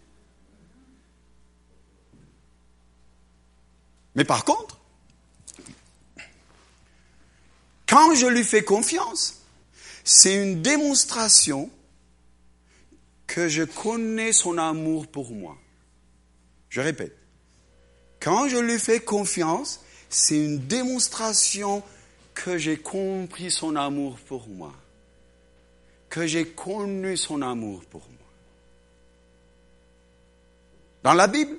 Mais 4.15 4.25
par 4.25 4.43
contre, 4.43 4.79
quand 7.87 8.13
je 8.15 8.27
lui 8.27 8.43
fais 8.43 8.63
confiance, 8.63 9.41
c'est 10.03 10.35
une 10.35 10.61
démonstration 10.61 11.71
que 13.27 13.47
je 13.47 13.63
connais 13.63 14.33
son 14.33 14.57
amour 14.57 15.07
pour 15.07 15.31
moi. 15.31 15.57
Je 16.69 16.81
répète, 16.81 17.15
quand 18.19 18.49
je 18.49 18.57
lui 18.57 18.77
fais 18.77 18.99
confiance, 18.99 19.81
c'est 20.09 20.35
une 20.35 20.59
démonstration 20.67 21.83
que 22.33 22.57
j'ai 22.57 22.77
compris 22.77 23.51
son 23.51 23.75
amour 23.75 24.17
pour 24.19 24.47
moi, 24.47 24.73
que 26.09 26.25
j'ai 26.25 26.47
connu 26.47 27.17
son 27.17 27.41
amour 27.41 27.83
pour 27.85 28.01
moi. 28.01 28.27
Dans 31.03 31.13
la 31.13 31.27
Bible, 31.27 31.57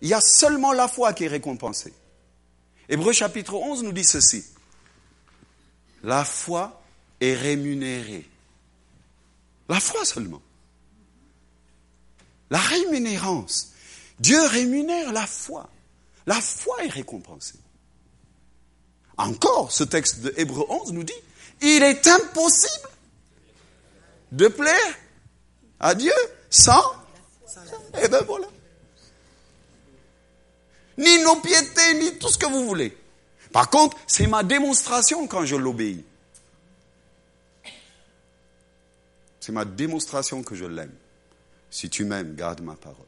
il 0.00 0.08
y 0.08 0.14
a 0.14 0.20
seulement 0.20 0.72
la 0.72 0.88
foi 0.88 1.12
qui 1.12 1.24
est 1.24 1.28
récompensée. 1.28 1.92
Hébreu 2.88 3.12
chapitre 3.12 3.54
11 3.54 3.82
nous 3.82 3.92
dit 3.92 4.04
ceci. 4.04 4.44
La 6.02 6.24
foi 6.24 6.80
est 7.20 7.34
rémunérée. 7.34 8.28
La 9.68 9.80
foi 9.80 10.04
seulement. 10.04 10.42
La 12.50 12.58
rémunérance. 12.58 13.72
Dieu 14.18 14.40
rémunère 14.46 15.12
la 15.12 15.26
foi. 15.26 15.68
La 16.26 16.40
foi 16.40 16.84
est 16.84 16.90
récompensée. 16.90 17.58
Encore, 19.18 19.72
ce 19.72 19.84
texte 19.84 20.20
de 20.20 20.32
Hébreu 20.36 20.64
11 20.68 20.92
nous 20.92 21.04
dit, 21.04 21.12
il 21.60 21.82
est 21.82 22.06
impossible 22.06 22.88
de 24.32 24.48
plaire 24.48 24.98
à 25.80 25.94
Dieu 25.94 26.12
sans... 26.48 26.82
Eh 28.02 28.08
bien 28.08 28.20
voilà. 28.22 28.46
Ni 30.96 31.22
nos 31.22 31.36
piétés, 31.36 31.94
ni 31.94 32.18
tout 32.18 32.28
ce 32.28 32.38
que 32.38 32.46
vous 32.46 32.66
voulez. 32.66 32.96
Par 33.52 33.70
contre, 33.70 33.96
c'est 34.06 34.26
ma 34.26 34.42
démonstration 34.42 35.26
quand 35.26 35.44
je 35.44 35.56
l'obéis. 35.56 36.04
C'est 39.40 39.52
ma 39.52 39.64
démonstration 39.64 40.42
que 40.42 40.54
je 40.54 40.64
l'aime. 40.64 40.94
Si 41.70 41.88
tu 41.88 42.04
m'aimes, 42.04 42.34
garde 42.34 42.60
ma 42.60 42.74
parole. 42.74 43.06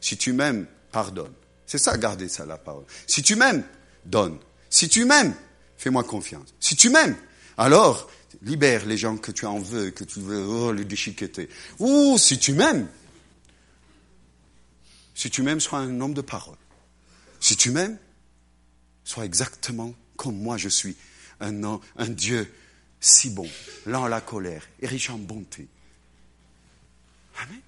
Si 0.00 0.16
tu 0.16 0.32
m'aimes, 0.32 0.66
pardonne. 0.90 1.32
C'est 1.66 1.78
ça, 1.78 1.96
garder 1.98 2.28
ça, 2.28 2.46
la 2.46 2.58
parole. 2.58 2.84
Si 3.06 3.22
tu 3.22 3.36
m'aimes, 3.36 3.64
donne. 4.04 4.38
Si 4.76 4.90
tu 4.90 5.06
m'aimes, 5.06 5.34
fais-moi 5.78 6.04
confiance. 6.04 6.54
Si 6.60 6.76
tu 6.76 6.90
m'aimes, 6.90 7.16
alors 7.56 8.10
libère 8.42 8.84
les 8.84 8.98
gens 8.98 9.16
que 9.16 9.32
tu 9.32 9.46
en 9.46 9.58
veux, 9.58 9.90
que 9.90 10.04
tu 10.04 10.20
veux 10.20 10.46
oh, 10.46 10.70
les 10.70 10.84
déchiqueter. 10.84 11.48
Ou 11.78 12.18
si 12.18 12.38
tu 12.38 12.52
m'aimes, 12.52 12.86
si 15.14 15.30
tu 15.30 15.40
m'aimes, 15.40 15.60
sois 15.60 15.78
un 15.78 15.98
homme 16.02 16.12
de 16.12 16.20
parole. 16.20 16.58
Si 17.40 17.56
tu 17.56 17.70
m'aimes, 17.70 17.96
sois 19.02 19.24
exactement 19.24 19.94
comme 20.18 20.36
moi 20.36 20.58
je 20.58 20.68
suis, 20.68 20.94
un, 21.40 21.80
un 21.96 22.08
Dieu 22.10 22.46
si 23.00 23.30
bon, 23.30 23.48
lent 23.86 24.04
à 24.04 24.10
la 24.10 24.20
colère 24.20 24.68
et 24.80 24.86
riche 24.86 25.08
en 25.08 25.16
bonté. 25.16 25.68
Amen. 27.38 27.60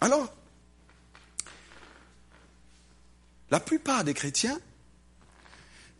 Alors, 0.00 0.34
la 3.54 3.60
plupart 3.60 4.02
des 4.02 4.14
chrétiens 4.14 4.58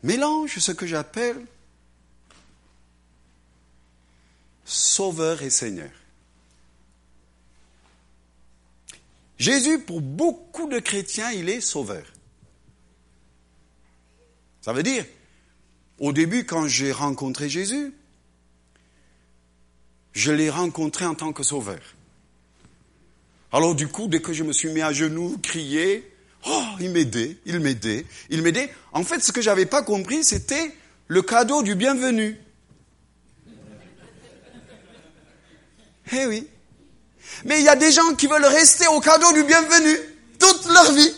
mélangent 0.03 0.59
ce 0.59 0.73
que 0.73 0.85
j'appelle 0.85 1.41
Sauveur 4.65 5.41
et 5.41 5.49
Seigneur. 5.49 5.89
Jésus, 9.37 9.79
pour 9.79 10.01
beaucoup 10.01 10.67
de 10.67 10.79
chrétiens, 10.79 11.31
il 11.31 11.47
est 11.47 11.61
Sauveur. 11.61 12.05
Ça 14.59 14.73
veut 14.73 14.83
dire, 14.83 15.05
au 15.99 16.11
début, 16.11 16.45
quand 16.45 16.67
j'ai 16.67 16.91
rencontré 16.91 17.47
Jésus, 17.47 17.93
je 20.11 20.33
l'ai 20.33 20.49
rencontré 20.49 21.05
en 21.05 21.15
tant 21.15 21.31
que 21.31 21.43
Sauveur. 21.43 21.95
Alors 23.53 23.75
du 23.75 23.87
coup, 23.87 24.09
dès 24.09 24.21
que 24.21 24.33
je 24.33 24.43
me 24.43 24.51
suis 24.51 24.73
mis 24.73 24.81
à 24.81 24.91
genoux, 24.91 25.37
crier, 25.41 26.14
oh, 26.47 26.63
il 26.79 26.91
m'aidait, 26.91 27.37
il 27.45 27.59
m'aidait, 27.59 28.05
il 28.29 28.41
m'aidait. 28.41 28.73
En 28.91 29.03
fait, 29.03 29.23
ce 29.23 29.31
que 29.31 29.41
j'avais 29.41 29.65
pas 29.65 29.83
compris, 29.83 30.23
c'était 30.23 30.75
le 31.07 31.21
cadeau 31.21 31.63
du 31.63 31.75
bienvenu. 31.75 32.39
Eh 36.11 36.25
oui. 36.25 36.47
Mais 37.43 37.59
il 37.59 37.65
y 37.65 37.69
a 37.69 37.75
des 37.75 37.91
gens 37.91 38.13
qui 38.15 38.27
veulent 38.27 38.45
rester 38.45 38.87
au 38.87 38.99
cadeau 38.99 39.31
du 39.33 39.43
bienvenu 39.43 39.97
toute 40.39 40.65
leur 40.67 40.91
vie. 40.93 41.15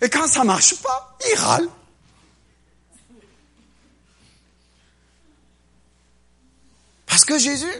Et 0.00 0.08
quand 0.08 0.26
ça 0.26 0.44
marche 0.44 0.74
pas, 0.82 1.16
ils 1.30 1.38
râlent. 1.38 1.68
Parce 7.06 7.24
que 7.24 7.38
Jésus, 7.38 7.72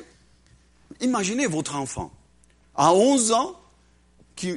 imaginez 1.01 1.47
votre 1.47 1.75
enfant, 1.75 2.13
à 2.75 2.93
11 2.93 3.33
ans, 3.33 3.62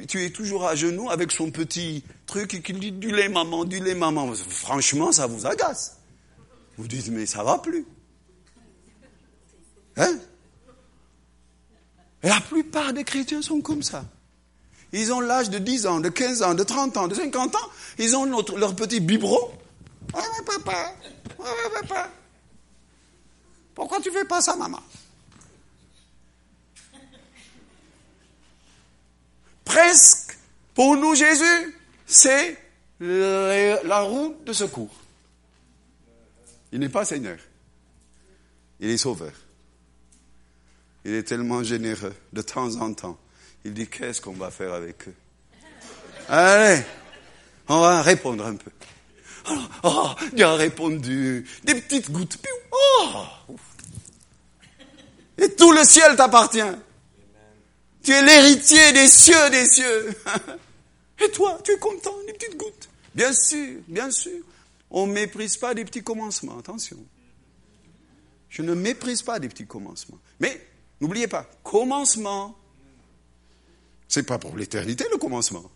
tu 0.06 0.24
es 0.24 0.30
toujours 0.30 0.66
à 0.66 0.74
genoux 0.74 1.10
avec 1.10 1.32
son 1.32 1.50
petit 1.50 2.02
truc 2.26 2.54
et 2.54 2.62
qui 2.62 2.72
dit 2.72 2.92
du 2.92 3.14
lait 3.14 3.28
maman, 3.28 3.64
du 3.64 3.80
lait 3.80 3.94
maman. 3.94 4.32
Franchement, 4.34 5.12
ça 5.12 5.26
vous 5.26 5.46
agace. 5.46 5.98
Vous 6.76 6.86
dites, 6.86 7.08
mais 7.08 7.26
ça 7.26 7.42
va 7.42 7.58
plus. 7.58 7.86
Hein? 9.96 10.18
La 12.22 12.40
plupart 12.40 12.92
des 12.92 13.04
chrétiens 13.04 13.42
sont 13.42 13.60
comme 13.60 13.82
ça. 13.82 14.04
Ils 14.92 15.12
ont 15.12 15.20
l'âge 15.20 15.50
de 15.50 15.58
10 15.58 15.86
ans, 15.86 16.00
de 16.00 16.08
15 16.08 16.42
ans, 16.42 16.54
de 16.54 16.62
30 16.62 16.96
ans, 16.96 17.08
de 17.08 17.14
50 17.14 17.54
ans. 17.54 17.68
Ils 17.98 18.16
ont 18.16 18.24
leur 18.24 18.74
petit 18.74 19.00
biberon. 19.00 19.50
Papa, 20.12 20.94
papa. 21.72 22.10
Pourquoi 23.74 24.00
tu 24.00 24.10
fais 24.10 24.24
pas 24.24 24.40
ça, 24.40 24.56
maman? 24.56 24.80
Presque, 29.66 30.38
pour 30.74 30.96
nous, 30.96 31.14
Jésus, 31.14 31.76
c'est 32.06 32.56
la 33.00 34.00
route 34.00 34.44
de 34.44 34.52
secours. 34.54 34.94
Il 36.72 36.78
n'est 36.78 36.88
pas 36.88 37.04
Seigneur. 37.04 37.36
Il 38.80 38.88
est 38.88 38.96
Sauveur. 38.96 39.32
Il 41.04 41.12
est 41.12 41.24
tellement 41.24 41.62
généreux 41.62 42.14
de 42.32 42.42
temps 42.42 42.74
en 42.76 42.94
temps. 42.94 43.18
Il 43.64 43.74
dit, 43.74 43.86
qu'est-ce 43.86 44.20
qu'on 44.20 44.32
va 44.32 44.50
faire 44.50 44.72
avec 44.72 45.08
eux? 45.08 45.14
Allez, 46.28 46.82
on 47.68 47.80
va 47.80 48.02
répondre 48.02 48.46
un 48.46 48.54
peu. 48.54 48.70
oh, 49.82 50.10
Dieu 50.32 50.44
a 50.44 50.54
répondu. 50.54 51.46
Des 51.64 51.74
petites 51.74 52.10
gouttes. 52.10 52.38
Oh, 52.72 53.24
et 55.38 55.54
tout 55.54 55.72
le 55.72 55.84
ciel 55.84 56.16
t'appartient. 56.16 56.60
Tu 58.06 58.12
es 58.12 58.22
l'héritier 58.22 58.92
des 58.92 59.08
cieux, 59.08 59.50
des 59.50 59.66
cieux. 59.66 60.14
Et 61.24 61.30
toi, 61.32 61.58
tu 61.62 61.72
es 61.72 61.78
content, 61.78 62.14
des 62.26 62.32
petites 62.32 62.56
gouttes. 62.56 62.88
Bien 63.14 63.32
sûr, 63.32 63.80
bien 63.88 64.10
sûr. 64.10 64.42
On 64.90 65.06
ne 65.06 65.12
méprise 65.12 65.56
pas 65.56 65.74
des 65.74 65.84
petits 65.84 66.02
commencements, 66.02 66.58
attention. 66.58 66.96
Je 68.48 68.62
ne 68.62 68.74
méprise 68.74 69.22
pas 69.22 69.38
des 69.38 69.48
petits 69.48 69.66
commencements. 69.66 70.18
Mais 70.40 70.66
N'oubliez 71.00 71.28
pas, 71.28 71.48
commencement. 71.62 72.56
C'est 74.08 74.22
pas 74.22 74.38
pour 74.38 74.56
l'éternité 74.56 75.04
le 75.10 75.18
commencement. 75.18 75.70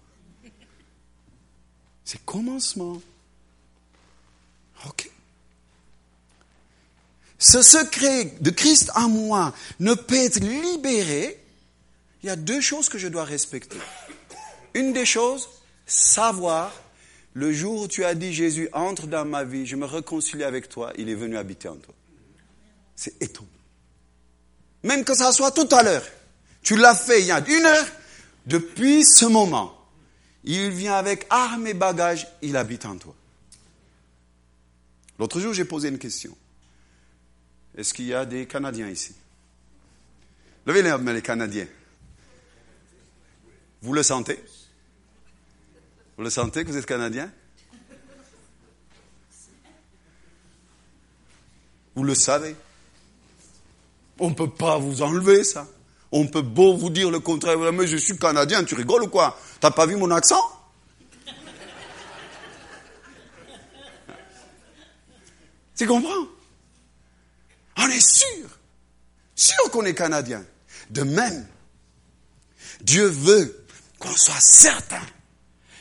C'est 2.05 2.25
commencement. 2.25 3.01
Ok. 4.87 5.11
Ce 7.39 7.63
secret 7.63 8.37
de 8.41 8.51
Christ 8.51 8.91
en 8.95 9.09
moi 9.09 9.55
ne 9.79 9.95
peut 9.95 10.17
être 10.17 10.41
libéré. 10.41 11.40
Il 12.23 12.27
y 12.27 12.31
a 12.31 12.37
deux 12.37 12.61
choses 12.61 12.89
que 12.89 12.99
je 12.99 13.09
dois 13.09 13.25
respecter. 13.25 13.79
Une 14.75 14.93
des 14.93 15.07
choses, 15.07 15.49
savoir, 15.87 16.73
le 17.35 17.53
jour 17.53 17.83
où 17.83 17.89
tu 17.89 18.05
as 18.05 18.15
dit 18.15 18.33
Jésus, 18.33 18.69
entre 18.73 19.07
dans 19.07 19.25
ma 19.25 19.45
vie, 19.45 19.67
je 19.67 19.77
me 19.77 19.87
réconcilie 19.87 20.45
avec 20.45 20.69
toi, 20.69 20.93
il 20.99 21.09
est 21.09 21.15
venu 21.15 21.37
habiter 21.37 21.69
en 21.69 21.77
toi. 21.77 21.95
C'est 22.95 23.21
étonnant. 23.23 23.49
Même 24.83 25.05
que 25.05 25.15
ça 25.15 25.33
soit 25.33 25.51
tout 25.51 25.69
à 25.75 25.83
l'heure. 25.83 26.05
Tu 26.63 26.77
l'as 26.77 26.95
fait 26.95 27.21
il 27.21 27.27
y 27.27 27.33
a 27.33 27.43
une 27.47 27.65
heure. 27.65 27.87
Depuis 28.47 29.05
ce 29.05 29.27
moment, 29.27 29.77
il 30.45 30.71
vient 30.71 30.95
avec 30.95 31.27
armes 31.31 31.67
et 31.67 31.75
bagages, 31.75 32.27
il 32.43 32.57
habite 32.57 32.87
en 32.87 32.97
toi. 32.97 33.15
L'autre 35.19 35.39
jour, 35.39 35.53
j'ai 35.53 35.67
posé 35.67 35.89
une 35.89 35.99
question. 35.99 36.37
Est-ce 37.77 37.93
qu'il 37.95 38.07
y 38.07 38.15
a 38.15 38.25
des 38.25 38.47
Canadiens 38.47 38.89
ici? 38.89 39.15
Levez 40.67 40.83
les 40.83 40.97
mains, 40.97 41.13
les 41.13 41.23
Canadiens. 41.23 41.67
Vous 43.83 43.93
le 43.93 44.03
sentez? 44.03 44.43
Vous 46.17 46.25
le 46.25 46.31
sentez 46.31 46.65
que 46.65 46.71
vous 46.71 46.77
êtes 46.77 46.87
Canadien? 46.87 47.33
Vous 51.95 52.05
le 52.05 52.15
savez? 52.15 52.55
On 54.19 54.31
ne 54.31 54.35
peut 54.35 54.51
pas 54.51 54.79
vous 54.79 55.03
enlever 55.03 55.45
ça. 55.45 55.67
On 56.13 56.27
peut 56.27 56.43
beau 56.43 56.77
vous 56.77 56.91
dire 56.91 57.11
le 57.11 57.21
contraire, 57.21 57.57
mais 57.73 57.87
je 57.87 57.97
suis 57.97 58.19
canadien, 58.19 58.65
tu 58.65 58.75
rigoles 58.75 59.05
ou 59.05 59.09
quoi? 59.09 59.39
T'as 59.61 59.71
pas 59.71 59.87
vu 59.87 59.97
mon 59.97 60.11
accent? 60.11 60.43
Tu 65.77 65.87
comprends? 65.87 66.27
On 67.79 67.87
est 67.87 68.07
sûr, 68.07 68.47
sûr 69.35 69.71
qu'on 69.71 69.87
est 69.87 69.95
canadien. 69.95 70.45
De 70.91 71.03
même, 71.03 71.47
Dieu 72.83 73.07
veut 73.07 73.65
qu'on 74.01 74.17
soit 74.17 74.41
certain 74.41 75.03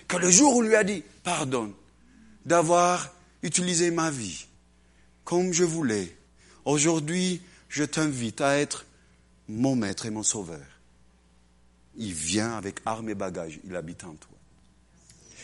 que 0.07 0.17
le 0.17 0.29
jour 0.29 0.55
où 0.55 0.63
il 0.63 0.69
lui 0.69 0.75
a 0.75 0.83
dit, 0.83 1.03
pardonne, 1.23 1.73
d'avoir 2.45 3.11
utilisé 3.41 3.89
ma 3.89 4.11
vie 4.11 4.45
comme 5.23 5.53
je 5.53 5.63
voulais, 5.63 6.15
aujourd'hui, 6.65 7.41
je 7.69 7.83
t'invite 7.83 8.41
à 8.41 8.57
être 8.57 8.85
mon 9.47 9.75
maître 9.75 10.05
et 10.05 10.09
mon 10.09 10.23
sauveur. 10.23 10.65
Il 11.95 12.13
vient 12.13 12.57
avec 12.57 12.79
armes 12.85 13.09
et 13.09 13.15
bagages, 13.15 13.59
il 13.63 13.75
habite 13.75 14.03
en 14.03 14.15
toi. 14.15 14.37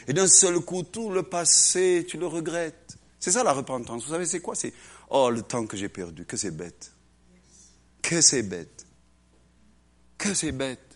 Et 0.08 0.14
d'un 0.14 0.28
seul 0.28 0.60
coup, 0.60 0.84
tout 0.84 1.12
le 1.12 1.24
passé, 1.24 2.06
tu 2.08 2.18
le 2.18 2.28
regrettes. 2.28 2.98
C'est 3.20 3.32
ça 3.32 3.44
la 3.44 3.54
repentance. 3.54 4.04
Vous 4.06 4.12
savez, 4.12 4.26
c'est 4.26 4.40
quoi? 4.40 4.56
C'est, 4.56 4.74
oh, 5.10 5.30
le 5.30 5.42
temps 5.42 5.66
que 5.66 5.78
j'ai 5.78 5.90
perdu, 5.90 6.26
que 6.26 6.38
c'est 6.38 6.52
bête. 6.52 6.92
Que 8.02 8.22
c'est 8.22 8.44
bête. 8.44 8.86
Que 10.18 10.34
c'est 10.34 10.52
bête. 10.52 10.95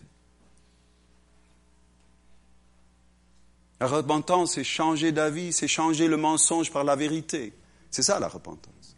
La 3.80 3.86
repentance, 3.86 4.54
c'est 4.54 4.64
changer 4.64 5.10
d'avis, 5.10 5.52
c'est 5.52 5.68
changer 5.68 6.06
le 6.06 6.18
mensonge 6.18 6.70
par 6.70 6.84
la 6.84 6.96
vérité. 6.96 7.54
C'est 7.90 8.02
ça 8.02 8.20
la 8.20 8.28
repentance. 8.28 8.96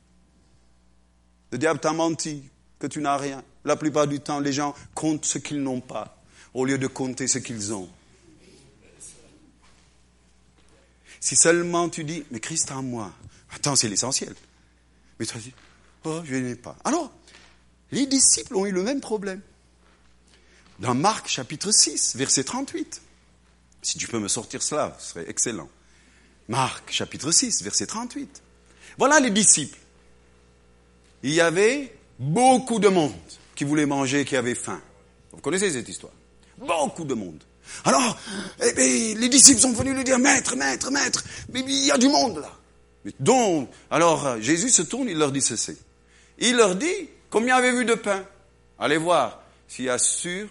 Le 1.53 1.59
diable 1.59 1.79
t'a 1.79 1.93
menti, 1.93 2.43
que 2.81 2.89
tu 2.89 3.01
n'as 3.01 3.17
rien. 3.17 3.45
La 3.65 3.77
plupart 3.77 4.09
du 4.09 4.19
temps, 4.19 4.41
les 4.41 4.53
gens 4.53 4.75
comptent 4.95 5.25
ce 5.25 5.39
qu'ils 5.39 5.63
n'ont 5.63 5.81
pas, 5.81 6.21
au 6.53 6.65
lieu 6.65 6.79
de 6.79 6.89
compter 6.89 7.29
ce 7.29 7.39
qu'ils 7.39 7.73
ont. 7.73 7.89
Si 11.21 11.37
seulement 11.37 11.89
tu 11.89 12.03
dis, 12.03 12.25
mais 12.33 12.41
Christ 12.41 12.73
en 12.73 12.83
moi, 12.83 13.13
attends, 13.55 13.77
c'est 13.77 13.89
l'essentiel. 13.89 14.35
Mais 15.21 15.27
tu 15.27 15.39
dis, 15.39 15.55
oh, 16.05 16.23
je 16.25 16.35
n'ai 16.35 16.57
pas. 16.57 16.77
Alors, 16.83 17.13
les 17.93 18.07
disciples 18.07 18.57
ont 18.57 18.67
eu 18.67 18.73
le 18.73 18.83
même 18.83 19.01
problème. 19.01 19.41
Dans 20.81 20.97
Marc 20.97 21.29
chapitre 21.29 21.71
6, 21.71 22.17
verset 22.17 22.43
38. 22.43 23.01
Si 23.83 23.99
tu 23.99 24.07
peux 24.09 24.19
me 24.19 24.29
sortir 24.29 24.63
cela, 24.63 24.97
ce 24.99 25.11
serait 25.11 25.29
excellent. 25.29 25.69
Marc 26.49 26.91
chapitre 26.91 27.31
6, 27.31 27.63
verset 27.63 27.87
38. 27.87 28.43
Voilà 28.97 29.21
les 29.21 29.31
disciples 29.31 29.79
il 31.23 31.33
y 31.33 31.41
avait 31.41 31.95
beaucoup 32.19 32.79
de 32.79 32.89
monde 32.89 33.13
qui 33.55 33.65
voulait 33.65 33.87
manger, 33.87 34.25
qui 34.25 34.37
avait 34.37 34.55
faim. 34.55 34.81
Vous 35.33 35.41
connaissez 35.41 35.71
cette 35.71 35.89
histoire? 35.89 36.13
Beaucoup 36.59 37.05
de 37.05 37.15
monde. 37.15 37.43
Alors, 37.85 38.19
eh 38.63 38.73
bien, 38.73 39.19
les 39.19 39.29
disciples 39.29 39.61
sont 39.61 39.73
venus 39.73 39.95
lui 39.95 40.05
dire, 40.05 40.19
Maître, 40.19 40.57
Maître, 40.57 40.91
Maître, 40.91 41.25
mais 41.53 41.61
il 41.61 41.87
y 41.87 41.91
a 41.91 41.99
du 41.99 42.09
monde 42.09 42.39
là. 42.39 42.51
Donc, 43.21 43.71
alors 43.91 44.41
Jésus 44.41 44.71
se 44.71 44.83
tourne, 44.83 45.09
il 45.09 45.19
leur 45.19 45.33
dit 45.33 45.41
ceci. 45.41 45.77
Il 46.39 46.57
leur 46.57 46.75
dit, 46.75 47.09
combien 47.31 47.57
avez-vous 47.57 47.85
de 47.85 47.95
pain? 47.95 48.25
Allez 48.79 48.97
voir 48.97 49.43
s'il 49.69 49.87
y 49.87 49.91
a 49.91 49.99
sûr. 49.99 50.49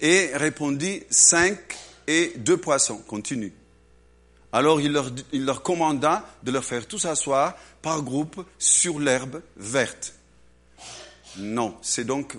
Et 0.00 0.30
répondit, 0.34 1.02
cinq 1.10 1.58
et 2.06 2.32
deux 2.36 2.56
poissons. 2.56 2.98
Continue. 2.98 3.52
Alors 4.52 4.80
il 4.80 4.92
leur, 4.92 5.62
commanda 5.62 6.28
de 6.42 6.50
leur 6.50 6.64
faire 6.64 6.86
tous 6.86 7.04
asseoir 7.04 7.54
par 7.82 8.02
groupe 8.02 8.44
sur 8.58 8.98
l'herbe 8.98 9.42
verte. 9.56 10.14
Non, 11.36 11.76
c'est 11.82 12.04
donc 12.04 12.36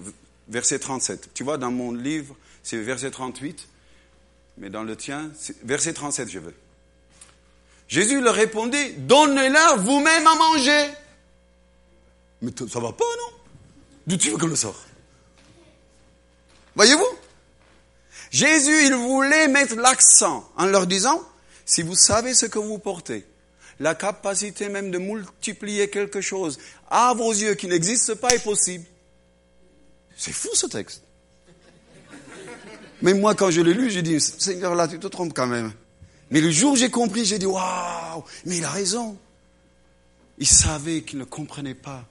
verset 0.50 0.80
37. 0.80 1.30
Tu 1.34 1.44
vois, 1.44 1.58
dans 1.58 1.72
mon 1.72 1.94
livre, 1.94 2.36
c'est 2.64 2.78
verset 2.78 3.12
38, 3.12 3.68
mais 4.58 4.70
dans 4.70 4.84
le 4.84 4.98
tien, 4.98 5.32
c'est 5.38 5.56
verset 5.64 5.94
37, 5.94 6.30
je 6.30 6.40
veux. 6.40 6.54
Jésus 7.88 8.20
leur 8.20 8.36
répondit, 8.36 8.94
donnez-leur 8.98 9.80
vous-même 9.80 10.28
à 10.28 10.36
manger. 10.36 10.90
Mais 12.42 12.52
ça 12.58 12.80
va 12.80 12.92
pas, 12.92 13.06
non? 13.06 13.38
D'où 14.08 14.18
tu 14.18 14.32
veux 14.32 14.38
qu'on 14.38 14.48
le 14.48 14.56
sort 14.56 14.86
Voyez-vous? 16.76 17.21
Jésus, 18.32 18.86
il 18.88 18.96
voulait 18.96 19.50
mettre 19.50 19.76
l'accent 19.76 20.50
en 20.56 20.66
leur 20.66 20.88
disant, 20.88 21.22
si 21.66 21.82
vous 21.82 21.96
savez 21.96 22.34
ce 22.34 22.46
que 22.46 22.60
vous 22.60 22.80
portez, 22.80 23.26
la 23.80 23.94
capacité 23.94 24.70
même 24.70 24.90
de 24.90 24.98
multiplier 24.98 25.90
quelque 25.90 26.22
chose 26.22 26.58
à 26.90 27.14
vos 27.14 27.32
yeux 27.32 27.56
qui 27.56 27.68
n'existe 27.68 28.16
pas 28.16 28.34
est 28.34 28.44
possible. 28.44 28.86
C'est 30.16 30.32
fou 30.32 30.50
ce 30.54 30.68
texte. 30.68 31.04
Mais 33.02 33.14
moi, 33.14 33.36
quand 33.36 33.52
je 33.52 33.60
l'ai 33.62 33.74
lu, 33.74 33.90
j'ai 33.90 34.02
dit, 34.02 34.22
Seigneur, 34.22 34.76
là, 34.76 34.88
tu 34.88 34.98
te 35.00 35.08
trompes 35.08 35.34
quand 35.34 35.48
même. 35.48 35.74
Mais 36.30 36.40
le 36.40 36.52
jour 36.52 36.74
où 36.74 36.76
j'ai 36.78 36.90
compris, 36.90 37.26
j'ai 37.26 37.40
dit, 37.40 37.48
waouh, 37.48 38.24
mais 38.46 38.58
il 38.58 38.64
a 38.64 38.70
raison. 38.70 39.18
Il 40.38 40.48
savait 40.48 41.02
qu'il 41.02 41.20
ne 41.20 41.26
comprenait 41.26 41.76
pas 41.76 42.06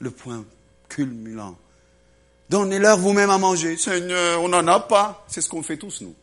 le 0.00 0.10
point 0.10 0.44
culminant 0.88 1.56
Donnez-leur 2.50 2.98
vous-même 2.98 3.30
à 3.30 3.38
manger. 3.38 3.76
Seigneur, 3.76 4.42
on 4.42 4.48
n'en 4.48 4.66
a 4.66 4.80
pas. 4.80 5.24
C'est 5.28 5.40
ce 5.40 5.48
qu'on 5.48 5.62
fait 5.62 5.76
tous, 5.76 6.00
nous. 6.00 6.16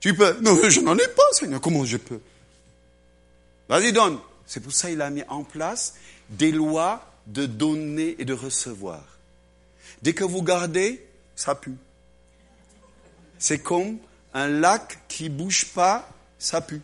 Tu 0.00 0.14
peux. 0.14 0.40
Non, 0.40 0.58
je 0.66 0.80
n'en 0.80 0.96
ai 0.96 1.08
pas, 1.08 1.22
Seigneur. 1.32 1.60
Comment 1.60 1.84
je 1.84 1.98
peux? 1.98 2.20
Vas-y, 3.68 3.92
donne. 3.92 4.18
C'est 4.46 4.60
pour 4.60 4.72
ça 4.72 4.88
qu'il 4.88 5.02
a 5.02 5.10
mis 5.10 5.22
en 5.28 5.44
place 5.44 5.94
des 6.30 6.52
lois 6.52 7.06
de 7.26 7.44
donner 7.44 8.16
et 8.18 8.24
de 8.24 8.32
recevoir. 8.32 9.04
Dès 10.00 10.14
que 10.14 10.24
vous 10.24 10.42
gardez, 10.42 11.06
ça 11.36 11.54
pue. 11.54 11.76
C'est 13.38 13.58
comme 13.58 13.98
un 14.32 14.48
lac 14.48 15.00
qui 15.06 15.28
bouge 15.28 15.66
pas, 15.74 16.08
ça 16.38 16.62
pue. 16.62 16.80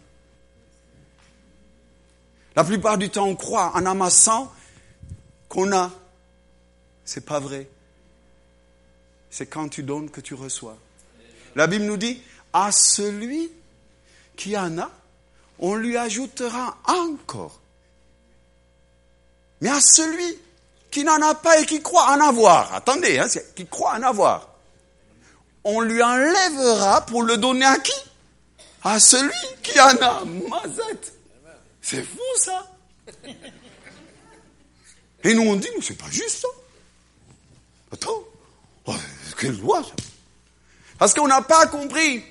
La 2.54 2.64
plupart 2.64 2.98
du 2.98 3.08
temps, 3.08 3.26
on 3.26 3.34
croit 3.34 3.72
en 3.74 3.86
amassant 3.86 4.52
qu'on 5.48 5.72
a. 5.72 5.90
C'est 7.04 7.24
pas 7.24 7.40
vrai. 7.40 7.68
C'est 9.30 9.46
quand 9.46 9.68
tu 9.68 9.82
donnes 9.82 10.10
que 10.10 10.20
tu 10.20 10.34
reçois. 10.34 10.76
La 11.54 11.66
Bible 11.66 11.84
nous 11.84 11.96
dit, 11.96 12.22
à 12.52 12.70
celui 12.72 13.50
qui 14.36 14.56
en 14.56 14.78
a, 14.78 14.90
on 15.58 15.74
lui 15.74 15.96
ajoutera 15.96 16.78
encore. 16.86 17.60
Mais 19.60 19.70
à 19.70 19.80
celui 19.80 20.38
qui 20.90 21.04
n'en 21.04 21.20
a 21.20 21.34
pas 21.34 21.60
et 21.60 21.66
qui 21.66 21.82
croit 21.82 22.06
en 22.10 22.20
avoir, 22.20 22.72
attendez, 22.74 23.18
hein, 23.18 23.26
qui 23.54 23.66
croit 23.66 23.94
en 23.94 24.02
avoir, 24.02 24.48
on 25.64 25.80
lui 25.80 26.02
enlèvera 26.02 27.04
pour 27.06 27.22
le 27.22 27.36
donner 27.36 27.66
à 27.66 27.78
qui? 27.78 27.92
À 28.82 29.00
celui 29.00 29.32
qui 29.62 29.78
en 29.80 29.96
a. 30.00 30.24
Mazette. 30.24 31.12
C'est 31.82 32.04
fou 32.04 32.20
ça. 32.36 32.66
Et 35.24 35.34
nous 35.34 35.42
on 35.42 35.56
dit, 35.56 35.68
mais 35.76 35.82
c'est 35.82 35.98
pas 35.98 36.10
juste 36.10 36.40
ça. 36.42 36.48
Attends, 37.92 38.22
oh, 38.86 38.94
quelle 39.38 39.58
loi 39.58 39.82
ça 39.82 39.94
Parce 40.98 41.14
qu'on 41.14 41.28
n'a 41.28 41.42
pas 41.42 41.66
compris 41.66 42.22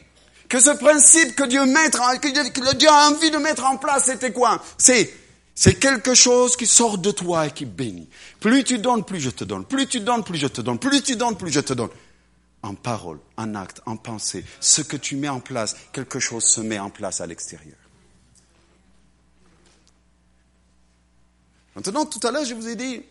que 0.47 0.59
ce 0.59 0.71
principe 0.71 1.35
que 1.35 1.43
Dieu, 1.43 1.61
que 1.61 2.75
Dieu 2.75 2.89
a 2.89 3.09
envie 3.09 3.31
de 3.31 3.37
mettre 3.37 3.65
en 3.65 3.77
place, 3.77 4.05
c'était 4.05 4.31
quoi? 4.31 4.63
C'est 4.77 5.13
c'est 5.59 5.79
quelque 5.79 6.13
chose 6.13 6.55
qui 6.55 6.67
sort 6.67 6.99
de 6.99 7.09
toi 7.09 7.47
et 7.47 7.51
qui 7.51 7.65
bénit. 7.65 8.07
Plus 8.39 8.63
tu 8.63 8.77
donnes, 8.77 9.03
plus 9.03 9.19
je 9.19 9.31
te 9.31 9.43
donne. 9.43 9.65
Plus 9.65 9.87
tu 9.87 10.01
donnes, 10.01 10.23
plus 10.23 10.37
je 10.37 10.45
te 10.45 10.61
donne. 10.61 10.77
Plus 10.77 11.01
tu 11.01 11.15
donnes, 11.15 11.35
plus 11.35 11.51
je 11.51 11.61
te 11.61 11.73
donne. 11.73 11.89
En 12.61 12.75
parole, 12.75 13.17
en 13.37 13.55
acte, 13.55 13.81
en 13.87 13.97
pensée, 13.97 14.45
ce 14.59 14.83
que 14.83 14.97
tu 14.97 15.15
mets 15.15 15.29
en 15.29 15.39
place, 15.39 15.75
quelque 15.91 16.19
chose 16.19 16.43
se 16.43 16.61
met 16.61 16.77
en 16.77 16.91
place 16.91 17.21
à 17.21 17.25
l'extérieur. 17.25 17.75
Maintenant, 21.77 22.07
tout 22.07 22.25
à 22.25 22.31
l'heure, 22.31 22.43
je 22.43 22.55
vous 22.55 22.67
ai 22.67 22.75
dit, 22.75 23.03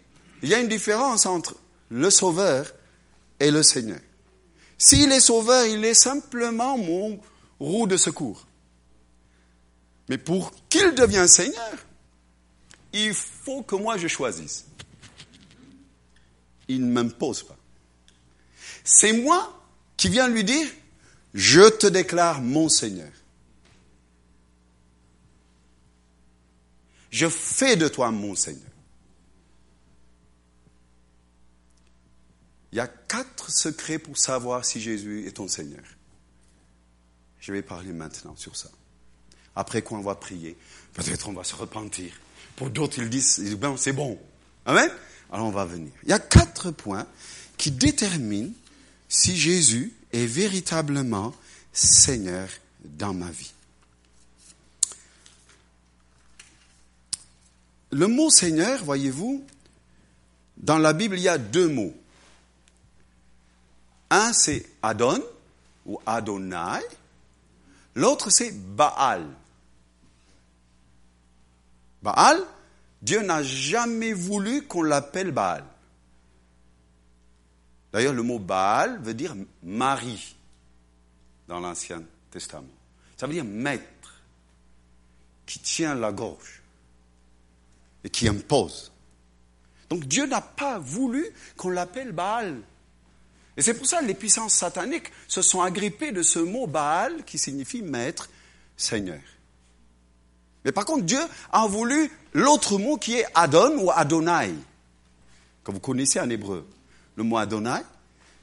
il 0.43 0.49
y 0.49 0.55
a 0.55 0.59
une 0.59 0.67
différence 0.67 1.25
entre 1.25 1.55
le 1.89 2.11
Sauveur 2.11 2.67
et 3.39 3.53
le 3.53 3.63
Seigneur. 3.63 4.01
S'il 4.77 5.13
est 5.13 5.21
Sauveur, 5.21 5.67
il 5.67 5.85
est 5.85 5.95
simplement 5.95 6.77
mon 6.77 7.21
roue 7.61 7.87
de 7.87 7.97
secours. 7.97 8.45
Mais 10.09 10.19
pour 10.19 10.51
qu'il 10.69 10.97
devienne 10.97 11.29
Seigneur, 11.29 11.77
il 12.93 13.15
faut 13.15 13.63
que 13.63 13.77
moi 13.77 13.99
je 13.99 14.09
choisisse. 14.09 14.65
Il 16.67 16.89
ne 16.89 16.93
m'impose 16.93 17.45
pas. 17.45 17.57
C'est 18.83 19.13
moi 19.13 19.63
qui 19.97 20.09
viens 20.09 20.27
lui 20.27 20.43
dire, 20.43 20.67
je 21.35 21.69
te 21.69 21.87
déclare 21.87 22.43
mon 22.43 22.69
Seigneur. 22.69 23.13
Je 27.11 27.29
fais 27.29 27.77
de 27.77 27.89
toi 27.89 28.11
mon 28.11 28.35
Seigneur. 28.35 28.71
Il 32.73 32.77
y 32.77 32.81
a 32.81 32.89
quatre 32.89 33.51
secrets 33.51 33.99
pour 33.99 34.19
savoir 34.19 34.65
si 34.65 34.81
Jésus 34.81 35.27
est 35.27 35.33
ton 35.33 35.49
Seigneur. 35.49 35.85
Je 37.41 37.53
vais 37.53 37.63
parler 37.63 37.93
maintenant 37.93 38.37
sur 38.37 38.57
ça. 38.57 38.71
Après 39.55 39.81
quoi 39.83 39.99
on 39.99 40.03
va 40.03 40.15
prier, 40.15 40.57
peut-être 40.93 41.29
on 41.29 41.33
va 41.33 41.45
se 41.45 41.55
repentir. 41.55 42.13
Pour 42.57 42.71
d'autres, 42.71 42.99
ils 42.99 43.09
disent, 43.09 43.57
ben, 43.57 43.77
c'est 43.77 43.93
bon. 43.93 44.19
Amen 44.67 44.91
Alors 45.31 45.47
on 45.47 45.53
va 45.53 45.65
venir. 45.65 45.93
Il 46.03 46.11
y 46.11 46.13
a 46.13 46.19
quatre 46.19 46.71
points 46.71 47.07
qui 47.57 47.71
déterminent 47.71 48.53
si 49.09 49.37
Jésus 49.37 49.95
est 50.13 50.27
véritablement 50.27 51.35
Seigneur 51.73 52.49
dans 52.85 53.15
ma 53.15 53.31
vie. 53.31 53.53
Le 57.97 58.09
mot 58.09 58.29
Seigneur, 58.29 58.85
voyez-vous, 58.85 59.43
dans 60.59 60.77
la 60.77 60.93
Bible, 60.93 61.17
il 61.17 61.23
y 61.23 61.31
a 61.31 61.39
deux 61.39 61.67
mots. 61.67 61.95
Un, 64.11 64.35
c'est 64.35 64.67
Adon 64.83 65.25
ou 65.87 65.99
Adonai. 66.05 66.83
L'autre, 67.95 68.29
c'est 68.29 68.53
Baal. 68.53 69.27
Baal, 72.03 72.39
Dieu 73.01 73.23
n'a 73.23 73.43
jamais 73.43 74.13
voulu 74.13 74.67
qu'on 74.67 74.83
l'appelle 74.83 75.31
Baal. 75.31 75.65
D'ailleurs, 77.95 78.13
le 78.13 78.23
mot 78.23 78.39
Baal 78.39 79.01
veut 79.01 79.15
dire 79.15 79.35
mari 79.63 80.37
dans 81.49 81.61
l'Ancien 81.61 82.03
Testament. 82.31 82.69
Ça 83.17 83.27
veut 83.27 83.33
dire 83.33 83.47
maître 83.47 84.21
qui 85.47 85.61
tient 85.61 85.95
la 85.95 86.13
gorge 86.13 86.56
et 88.07 88.09
qui 88.09 88.29
impose. 88.29 88.93
Donc 89.91 90.05
Dieu 90.05 90.27
n'a 90.27 90.41
pas 90.41 90.79
voulu 90.79 91.27
qu'on 91.57 91.71
l'appelle 91.71 92.13
Baal. 92.13 92.63
Et 93.57 93.63
c'est 93.63 93.75
pour 93.75 93.87
ça 93.87 94.01
que 94.01 94.07
les 94.07 94.15
puissances 94.15 94.55
sataniques 94.55 95.11
se 95.27 95.43
sont 95.43 95.61
agrippées 95.61 96.13
de 96.13 96.23
ce 96.23 96.39
mot 96.39 96.69
Baal 96.69 97.25
qui 97.25 97.37
signifie 97.37 97.83
maître, 97.83 98.31
Seigneur. 98.77 99.21
Mais 100.65 100.71
par 100.71 100.85
contre, 100.85 101.05
Dieu 101.05 101.21
a 101.51 101.67
voulu 101.67 102.11
l'autre 102.33 102.79
mot 102.79 102.97
qui 102.97 103.15
est 103.15 103.27
Adon 103.35 103.77
ou 103.79 103.91
Adonai, 103.91 104.55
que 105.65 105.73
vous 105.73 105.81
connaissez 105.81 106.21
en 106.21 106.31
hébreu. 106.31 106.67
Le 107.17 107.25
mot 107.25 107.39
Adonai, 107.39 107.81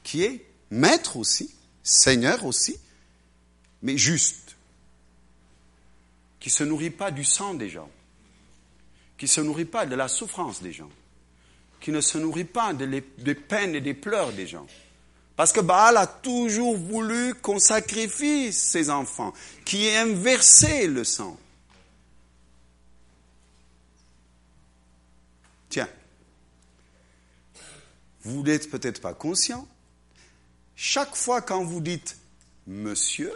qui 0.03 0.23
est 0.23 0.45
maître 0.71 1.15
aussi, 1.15 1.53
Seigneur 1.83 2.43
aussi, 2.45 2.77
mais 3.81 3.97
juste, 3.97 4.57
qui 6.39 6.49
ne 6.49 6.53
se 6.53 6.63
nourrit 6.65 6.89
pas 6.89 7.11
du 7.11 7.23
sang 7.23 7.53
des 7.53 7.69
gens 7.69 7.89
qui 9.23 9.29
ne 9.29 9.31
se 9.35 9.41
nourrit 9.41 9.63
pas 9.63 9.85
de 9.85 9.95
la 9.95 10.09
souffrance 10.09 10.61
des 10.61 10.73
gens, 10.73 10.89
qui 11.79 11.91
ne 11.91 12.01
se 12.01 12.17
nourrit 12.17 12.43
pas 12.43 12.73
des 12.73 13.35
peines 13.35 13.73
et 13.73 13.79
des 13.79 13.93
pleurs 13.93 14.33
des 14.33 14.47
gens. 14.47 14.67
Parce 15.37 15.53
que 15.53 15.61
Baal 15.61 15.95
a 15.95 16.07
toujours 16.07 16.75
voulu 16.75 17.33
qu'on 17.35 17.57
sacrifie 17.57 18.51
ses 18.51 18.89
enfants, 18.89 19.33
qui 19.63 19.85
ait 19.85 19.95
inversé 19.95 20.87
le 20.87 21.05
sang. 21.05 21.39
Tiens, 25.69 25.89
vous 28.23 28.43
n'êtes 28.43 28.69
peut-être 28.69 28.99
pas 28.99 29.13
conscient. 29.13 29.65
Chaque 30.75 31.15
fois 31.15 31.41
quand 31.41 31.63
vous 31.63 31.79
dites 31.79 32.17
monsieur, 32.67 33.31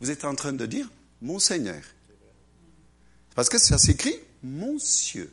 vous 0.00 0.10
êtes 0.10 0.24
en 0.24 0.34
train 0.34 0.54
de 0.54 0.64
dire 0.64 0.88
Monseigneur. 1.20 1.82
Parce 3.34 3.50
que 3.50 3.58
ça 3.58 3.76
s'écrit 3.76 4.18
Monsieur. 4.42 5.32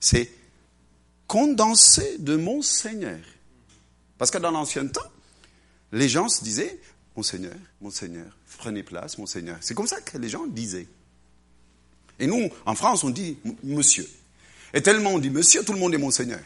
C'est 0.00 0.30
condensé 1.26 2.18
de 2.18 2.36
mon 2.36 2.62
Seigneur. 2.62 3.20
Parce 4.18 4.30
que 4.30 4.38
dans 4.38 4.50
l'ancien 4.50 4.86
temps, 4.86 5.00
les 5.92 6.08
gens 6.08 6.28
se 6.28 6.44
disaient, 6.44 6.78
mon 7.16 7.22
Seigneur, 7.22 7.54
mon 7.80 7.90
Seigneur, 7.90 8.26
prenez 8.58 8.82
place, 8.82 9.18
mon 9.18 9.26
Seigneur. 9.26 9.56
C'est 9.60 9.74
comme 9.74 9.86
ça 9.86 10.00
que 10.00 10.18
les 10.18 10.28
gens 10.28 10.46
disaient. 10.46 10.88
Et 12.18 12.26
nous, 12.26 12.50
en 12.66 12.74
France, 12.74 13.04
on 13.04 13.10
dit 13.10 13.38
monsieur. 13.62 14.08
Et 14.72 14.82
tellement 14.82 15.10
on 15.10 15.18
dit 15.18 15.30
monsieur, 15.30 15.64
tout 15.64 15.72
le 15.72 15.78
monde 15.78 15.94
est 15.94 15.98
mon 15.98 16.10
Seigneur. 16.10 16.40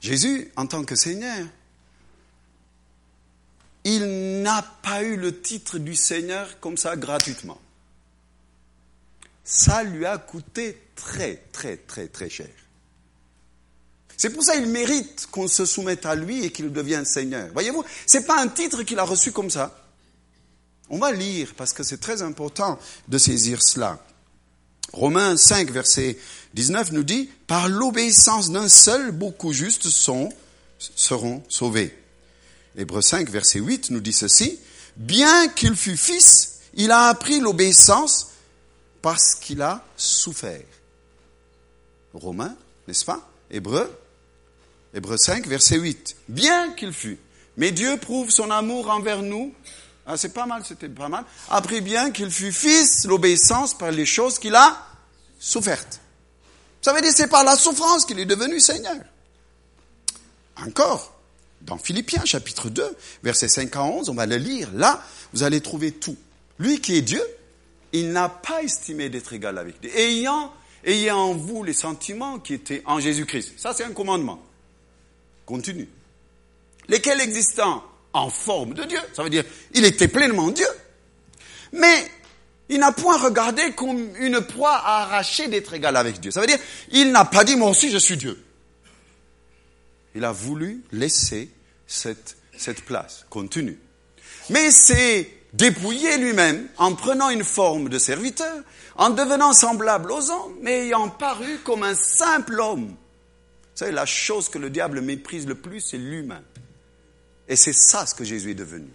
Jésus, 0.00 0.50
en 0.56 0.66
tant 0.66 0.84
que 0.84 0.96
Seigneur, 0.96 1.46
il 3.84 4.42
n'a 4.42 4.62
pas 4.82 5.02
eu 5.02 5.16
le 5.16 5.40
titre 5.40 5.78
du 5.78 5.94
Seigneur 5.94 6.58
comme 6.60 6.76
ça 6.76 6.96
gratuitement. 6.96 7.60
Ça 9.44 9.82
lui 9.82 10.06
a 10.06 10.16
coûté 10.16 10.80
très, 10.96 11.36
très, 11.52 11.76
très, 11.76 12.08
très 12.08 12.30
cher. 12.30 12.48
C'est 14.16 14.30
pour 14.30 14.42
ça 14.42 14.54
qu'il 14.56 14.66
mérite 14.66 15.28
qu'on 15.30 15.48
se 15.48 15.66
soumette 15.66 16.06
à 16.06 16.14
lui 16.14 16.44
et 16.44 16.50
qu'il 16.50 16.72
devienne 16.72 17.04
Seigneur. 17.04 17.50
Voyez-vous, 17.52 17.84
c'est 18.06 18.26
pas 18.26 18.40
un 18.40 18.48
titre 18.48 18.82
qu'il 18.84 18.98
a 18.98 19.04
reçu 19.04 19.32
comme 19.32 19.50
ça. 19.50 19.78
On 20.88 20.98
va 20.98 21.12
lire 21.12 21.52
parce 21.56 21.72
que 21.72 21.82
c'est 21.82 22.00
très 22.00 22.22
important 22.22 22.78
de 23.08 23.18
saisir 23.18 23.62
cela. 23.62 23.98
Romains 24.92 25.36
5, 25.36 25.70
verset 25.70 26.18
19 26.54 26.92
nous 26.92 27.02
dit, 27.02 27.28
par 27.46 27.68
l'obéissance 27.68 28.50
d'un 28.50 28.68
seul, 28.68 29.10
beaucoup 29.10 29.52
justes 29.52 29.88
seront 29.88 31.42
sauvés. 31.48 32.03
Hébreux 32.76 33.02
5, 33.02 33.28
verset 33.28 33.60
8 33.60 33.90
nous 33.90 34.00
dit 34.00 34.12
ceci, 34.12 34.58
bien 34.96 35.48
qu'il 35.48 35.76
fût 35.76 35.96
fils, 35.96 36.60
il 36.74 36.90
a 36.90 37.08
appris 37.08 37.40
l'obéissance 37.40 38.28
parce 39.00 39.34
qu'il 39.34 39.62
a 39.62 39.84
souffert. 39.96 40.62
Romains, 42.12 42.56
n'est-ce 42.86 43.04
pas? 43.04 43.28
Hébreux, 43.50 43.90
Hébreux 44.94 45.16
5, 45.16 45.46
verset 45.46 45.78
8. 45.78 46.16
Bien 46.28 46.72
qu'il 46.72 46.92
fût. 46.92 47.18
Mais 47.56 47.72
Dieu 47.72 47.96
prouve 47.96 48.30
son 48.30 48.50
amour 48.50 48.90
envers 48.90 49.22
nous. 49.22 49.52
Ah, 50.06 50.16
c'est 50.16 50.32
pas 50.32 50.46
mal, 50.46 50.62
c'était 50.64 50.88
pas 50.88 51.08
mal. 51.08 51.24
Appris 51.50 51.80
bien 51.80 52.10
qu'il 52.10 52.30
fut 52.30 52.52
fils, 52.52 53.04
l'obéissance 53.04 53.76
par 53.76 53.90
les 53.90 54.06
choses 54.06 54.38
qu'il 54.38 54.54
a 54.54 54.86
souffertes. 55.38 56.00
Ça 56.82 56.92
veut 56.92 57.00
dire 57.00 57.12
c'est 57.14 57.28
par 57.28 57.44
la 57.44 57.56
souffrance 57.56 58.04
qu'il 58.04 58.18
est 58.18 58.26
devenu 58.26 58.60
Seigneur. 58.60 58.96
Encore, 60.56 61.13
dans 61.64 61.78
Philippiens 61.78 62.24
chapitre 62.24 62.68
2, 62.68 62.96
verset 63.22 63.48
5 63.48 63.74
à 63.76 63.82
11, 63.82 64.08
on 64.08 64.14
va 64.14 64.26
le 64.26 64.36
lire. 64.36 64.70
Là, 64.74 65.02
vous 65.32 65.42
allez 65.42 65.60
trouver 65.60 65.92
tout. 65.92 66.16
Lui 66.58 66.80
qui 66.80 66.96
est 66.96 67.02
Dieu, 67.02 67.22
il 67.92 68.12
n'a 68.12 68.28
pas 68.28 68.62
estimé 68.62 69.08
d'être 69.08 69.32
égal 69.32 69.58
avec 69.58 69.80
Dieu. 69.80 69.90
Ayant, 69.96 70.52
ayant 70.84 71.18
en 71.18 71.34
vous 71.34 71.64
les 71.64 71.72
sentiments 71.72 72.38
qui 72.38 72.54
étaient 72.54 72.82
en 72.84 73.00
Jésus-Christ. 73.00 73.54
Ça, 73.56 73.72
c'est 73.72 73.84
un 73.84 73.92
commandement. 73.92 74.42
Continue. 75.46 75.88
Lesquels 76.88 77.20
existant 77.20 77.82
en 78.12 78.30
forme 78.30 78.74
de 78.74 78.84
Dieu. 78.84 79.00
Ça 79.14 79.22
veut 79.22 79.30
dire, 79.30 79.44
il 79.72 79.84
était 79.84 80.08
pleinement 80.08 80.50
Dieu. 80.50 80.66
Mais 81.72 82.06
il 82.68 82.78
n'a 82.78 82.92
point 82.92 83.18
regardé 83.18 83.72
comme 83.72 84.14
une 84.18 84.40
proie 84.40 84.74
à 84.74 85.02
arracher 85.02 85.48
d'être 85.48 85.74
égal 85.74 85.96
avec 85.96 86.20
Dieu. 86.20 86.30
Ça 86.30 86.40
veut 86.40 86.46
dire, 86.46 86.58
il 86.92 87.10
n'a 87.10 87.24
pas 87.24 87.44
dit, 87.44 87.56
moi 87.56 87.70
aussi 87.70 87.90
je 87.90 87.98
suis 87.98 88.16
Dieu. 88.16 88.42
Il 90.14 90.24
a 90.24 90.32
voulu 90.32 90.82
laisser 90.92 91.50
cette, 91.86 92.36
place. 92.84 93.26
Continue. 93.30 93.78
Mais 94.50 94.70
c'est 94.70 95.30
dépouillé 95.52 96.18
lui-même 96.18 96.68
en 96.78 96.94
prenant 96.94 97.30
une 97.30 97.44
forme 97.44 97.88
de 97.88 97.98
serviteur, 97.98 98.62
en 98.96 99.10
devenant 99.10 99.52
semblable 99.52 100.12
aux 100.12 100.30
hommes, 100.30 100.56
mais 100.60 100.86
ayant 100.86 101.08
paru 101.08 101.58
comme 101.64 101.82
un 101.82 101.94
simple 101.94 102.60
homme. 102.60 102.88
Vous 102.88 103.78
savez, 103.80 103.92
la 103.92 104.06
chose 104.06 104.48
que 104.48 104.58
le 104.58 104.70
diable 104.70 105.00
méprise 105.00 105.46
le 105.46 105.56
plus, 105.56 105.80
c'est 105.80 105.98
l'humain. 105.98 106.42
Et 107.48 107.56
c'est 107.56 107.72
ça 107.72 108.06
ce 108.06 108.14
que 108.14 108.24
Jésus 108.24 108.52
est 108.52 108.54
devenu. 108.54 108.88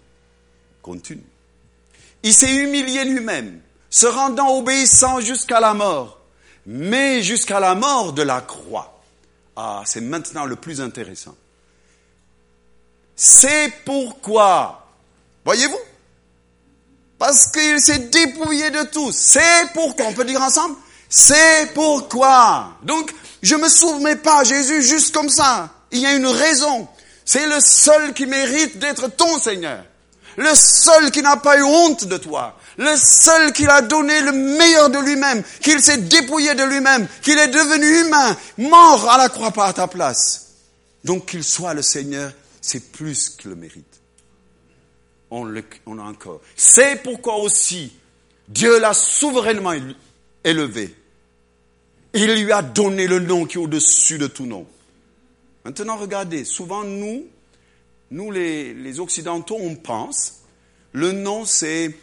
Continue. 0.82 1.24
Il 2.24 2.34
s'est 2.34 2.56
humilié 2.56 3.06
lui-même, 3.06 3.62
se 3.90 4.08
rendant 4.08 4.58
obéissant 4.58 5.20
jusqu'à 5.20 5.60
la 5.60 5.74
mort, 5.74 6.20
mais 6.66 7.22
jusqu'à 7.22 7.60
la 7.60 7.76
mort 7.76 8.14
de 8.14 8.22
la 8.22 8.42
croix. 8.42 8.99
Ah, 9.62 9.84
c'est 9.86 10.00
maintenant 10.00 10.46
le 10.46 10.56
plus 10.56 10.80
intéressant. 10.80 11.36
C'est 13.14 13.74
pourquoi, 13.84 14.88
voyez-vous, 15.44 15.80
parce 17.18 17.48
qu'il 17.48 17.78
s'est 17.82 18.08
dépouillé 18.08 18.70
de 18.70 18.84
tout. 18.84 19.12
C'est 19.12 19.68
pourquoi, 19.74 20.06
on 20.06 20.14
peut 20.14 20.24
dire 20.24 20.42
ensemble, 20.42 20.78
c'est 21.10 21.74
pourquoi. 21.74 22.78
Donc, 22.84 23.14
je 23.42 23.56
ne 23.56 23.64
me 23.64 23.68
soumets 23.68 24.16
pas 24.16 24.46
Jésus 24.46 24.82
juste 24.82 25.14
comme 25.14 25.28
ça. 25.28 25.70
Il 25.92 26.00
y 26.00 26.06
a 26.06 26.14
une 26.14 26.28
raison. 26.28 26.88
C'est 27.26 27.46
le 27.46 27.60
seul 27.60 28.14
qui 28.14 28.28
mérite 28.28 28.80
d'être 28.80 29.10
ton 29.10 29.40
Seigneur. 29.40 29.84
Le 30.38 30.56
seul 30.56 31.12
qui 31.12 31.22
n'a 31.22 31.36
pas 31.36 31.58
eu 31.58 31.64
honte 31.64 32.06
de 32.06 32.16
toi. 32.16 32.58
Le 32.80 32.96
seul 32.96 33.54
qui 33.54 33.68
a 33.68 33.84
donné 33.84 34.22
le 34.22 34.32
meilleur 34.32 34.90
de 34.90 34.98
lui-même. 34.98 35.44
Qu'il 35.62 35.80
s'est 35.80 35.98
dépouillé 35.98 36.56
de 36.56 36.64
lui-même. 36.64 37.08
Qu'il 37.22 37.38
est 37.38 37.50
devenu 37.50 38.08
humain. 38.08 38.36
Mort 38.58 39.08
à 39.10 39.18
la 39.18 39.30
croix 39.30 39.52
par 39.52 39.72
ta 39.74 39.88
place. 39.88 40.56
Donc 41.04 41.28
qu'il 41.28 41.44
soit 41.44 41.76
le 41.76 41.84
Seigneur, 41.84 42.32
c'est 42.62 42.92
plus 42.92 43.30
qu'il 43.30 43.52
le 43.52 43.56
mérite 43.56 44.00
on, 45.32 45.44
le, 45.46 45.64
on 45.86 46.00
a 46.00 46.04
encore. 46.04 46.42
C'est 46.56 47.04
pourquoi 47.04 47.38
aussi 47.38 47.94
Dieu 48.48 48.80
l'a 48.80 48.94
souverainement 48.94 49.74
élevé. 50.44 50.96
Il 52.14 52.44
lui 52.44 52.52
a 52.52 52.62
donné 52.62 53.08
le 53.08 53.20
nom 53.20 53.46
qui 53.46 53.58
est 53.58 53.62
au-dessus 53.62 54.18
de 54.18 54.28
tout 54.28 54.46
nom. 54.46 54.66
Maintenant, 55.66 55.98
regardez, 55.98 56.46
souvent 56.46 56.84
nous, 56.84 57.28
nous 58.10 58.32
les, 58.32 59.00
Occidentaux, 59.00 59.58
on 59.60 59.76
pense, 59.76 60.42
le 60.94 61.12
nom 61.12 61.46
c'est 61.46 61.94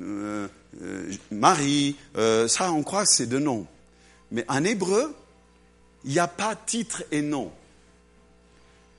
euh, 0.00 0.48
euh, 0.82 1.12
Marie, 1.30 1.96
euh, 2.16 2.48
ça 2.48 2.72
on 2.72 2.82
croit 2.82 3.04
que 3.04 3.12
c'est 3.12 3.26
de 3.26 3.38
nom. 3.38 3.66
Mais 4.30 4.44
en 4.48 4.64
hébreu, 4.64 5.14
il 6.04 6.12
n'y 6.12 6.18
a 6.18 6.28
pas 6.28 6.54
titre 6.54 7.02
et 7.10 7.22
nom. 7.22 7.50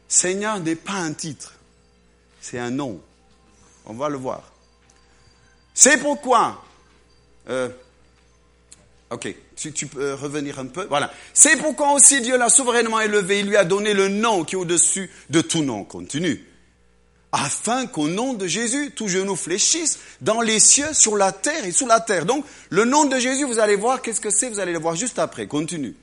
Seigneur 0.07 0.59
n'est 0.59 0.75
pas 0.75 0.93
un 0.93 1.13
titre, 1.13 1.53
c'est 2.41 2.59
un 2.59 2.71
nom. 2.71 3.01
On 3.85 3.93
va 3.93 4.09
le 4.09 4.17
voir. 4.17 4.51
C'est 5.73 5.97
pourquoi. 5.97 6.63
Ok, 9.11 9.35
tu, 9.55 9.71
tu, 9.71 9.87
peux 9.87 10.13
revenir 10.13 10.59
un 10.59 10.67
peu. 10.67 10.85
Voilà. 10.85 11.11
C'est 11.33 11.57
pourquoi 11.57 11.93
aussi 11.93 12.21
Dieu 12.21 12.37
l'a 12.37 12.49
souverainement 12.49 12.99
élevé. 12.99 13.39
Il 13.39 13.47
lui 13.47 13.57
a 13.57 13.65
donné 13.65 13.93
le 13.93 14.07
nom 14.07 14.43
qui 14.43 14.53
est 14.53 14.57
au-dessus 14.57 15.09
de 15.31 15.41
tout 15.41 15.63
nom. 15.63 15.83
Continue. 15.83 16.48
Afin 17.31 17.85
qu'au 17.85 18.07
nom 18.07 18.33
de 18.33 18.47
Jésus, 18.47 18.91
tout 18.95 19.07
genou 19.07 19.35
fléchisse 19.35 19.99
dans 20.21 20.41
les 20.41 20.59
cieux, 20.59 20.93
sur 20.93 21.15
la 21.15 21.31
terre 21.31 21.63
et 21.63 21.71
sous 21.71 21.85
la 21.85 21.99
terre. 21.99 22.25
Donc, 22.25 22.43
le 22.69 22.85
nom 22.85 23.05
de 23.05 23.19
Jésus, 23.19 23.45
vous 23.45 23.59
allez 23.59 23.75
voir 23.75 24.01
qu'est-ce 24.01 24.21
que 24.21 24.31
c'est, 24.31 24.49
vous 24.49 24.59
allez 24.59 24.73
le 24.73 24.79
voir 24.79 24.95
juste 24.95 25.19
après. 25.19 25.45
Continue. 25.45 25.95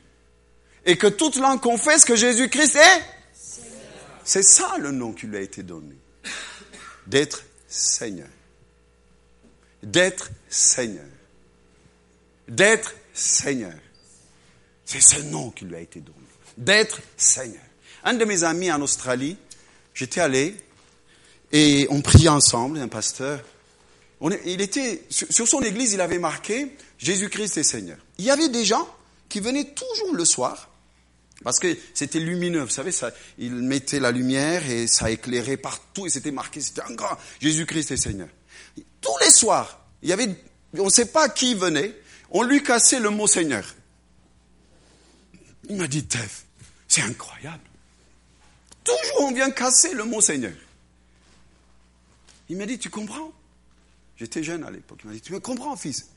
Et 0.85 0.97
que 0.97 1.09
toute 1.09 1.37
langue 1.37 1.61
confesse 1.61 2.05
que 2.05 2.15
Jésus-Christ 2.15 2.77
est 2.77 3.03
C'est 4.25 4.45
ça 4.45 4.77
le 4.79 4.93
nom 4.93 5.13
qui 5.13 5.27
lui 5.27 5.37
a 5.37 5.41
été 5.41 5.65
donné. 5.65 5.97
D'être 7.09 7.43
Seigneur. 7.67 8.29
D'être 9.83 10.31
Seigneur. 10.49 11.05
D'être 12.47 12.95
Seigneur. 13.13 13.75
C'est 14.85 15.01
ce 15.01 15.21
nom 15.23 15.51
qui 15.51 15.65
lui 15.65 15.75
a 15.75 15.81
été 15.81 16.01
donné. 16.01 16.19
D'être 16.57 17.01
Seigneur. 17.17 17.63
Un 18.05 18.15
de 18.15 18.25
mes 18.25 18.45
amis 18.45 18.71
en 18.71 18.81
Australie, 18.81 19.37
j'étais 19.93 20.21
allé 20.21 20.57
et 21.53 21.87
on 21.91 22.01
priait 22.01 22.29
ensemble, 22.29 22.79
un 22.79 22.89
pasteur. 22.89 23.41
il 24.45 24.61
était, 24.61 25.05
sur 25.11 25.47
son 25.47 25.61
église, 25.61 25.93
il 25.93 26.01
avait 26.01 26.19
marqué 26.19 26.77
Jésus-Christ 26.99 27.59
est 27.59 27.63
Seigneur. 27.63 27.99
Il 28.19 28.25
y 28.25 28.31
avait 28.31 28.49
des 28.49 28.65
gens 28.65 28.89
qui 29.29 29.41
venaient 29.41 29.73
toujours 29.75 30.15
le 30.15 30.25
soir 30.25 30.71
parce 31.45 31.59
que 31.59 31.77
c'était 31.95 32.19
lumineux, 32.19 32.63
vous 32.63 32.71
savez, 32.71 32.93
ça, 32.93 33.11
il 33.39 33.53
mettait 33.53 34.01
la 34.01 34.11
lumière 34.11 34.69
et 34.69 34.87
ça 34.87 35.11
éclairait 35.11 35.59
partout 35.59 36.07
et 36.07 36.11
c'était 36.11 36.31
marqué, 36.31 36.61
c'était 36.61 36.83
un 36.83 36.95
grand 36.95 37.17
Jésus-Christ 37.41 37.91
est 37.91 37.97
Seigneur. 37.97 38.29
Tous 39.01 39.17
les 39.21 39.31
soirs, 39.31 39.87
il 40.03 40.09
y 40.09 40.13
avait, 40.13 40.35
on 40.79 40.87
ne 40.87 40.91
sait 40.91 41.07
pas 41.07 41.29
qui 41.29 41.55
venait, 41.55 41.95
on 42.31 42.43
lui 42.43 42.63
cassait 42.63 43.01
le 43.01 43.11
mot 43.11 43.27
Seigneur. 43.27 43.65
Il 45.69 45.77
m'a 45.77 45.87
dit, 45.87 46.05
Tev, 46.05 46.31
c'est 46.89 47.03
incroyable. 47.03 47.63
Toujours 48.83 49.29
on 49.29 49.33
vient 49.33 49.51
casser 49.51 49.93
le 49.95 50.05
mot 50.05 50.21
Seigneur. 50.21 50.53
Il 52.49 52.57
m'a 52.57 52.67
dit, 52.67 52.79
tu 52.79 52.91
comprends? 52.91 53.33
J'étais 54.17 54.43
jeune 54.43 54.65
à 54.65 54.71
l'époque. 54.71 55.01
Il 55.05 55.09
m'a 55.09 55.15
dit, 55.15 55.21
tu 55.21 55.33
me 55.33 55.41
comprends, 55.41 55.77
fils? 55.77 56.11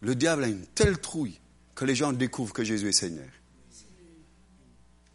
Le 0.00 0.14
diable 0.14 0.44
a 0.44 0.48
une 0.48 0.66
telle 0.66 0.98
trouille 0.98 1.38
que 1.74 1.84
les 1.84 1.94
gens 1.94 2.12
découvrent 2.12 2.52
que 2.52 2.64
Jésus 2.64 2.88
est 2.88 2.92
Seigneur. 2.92 3.28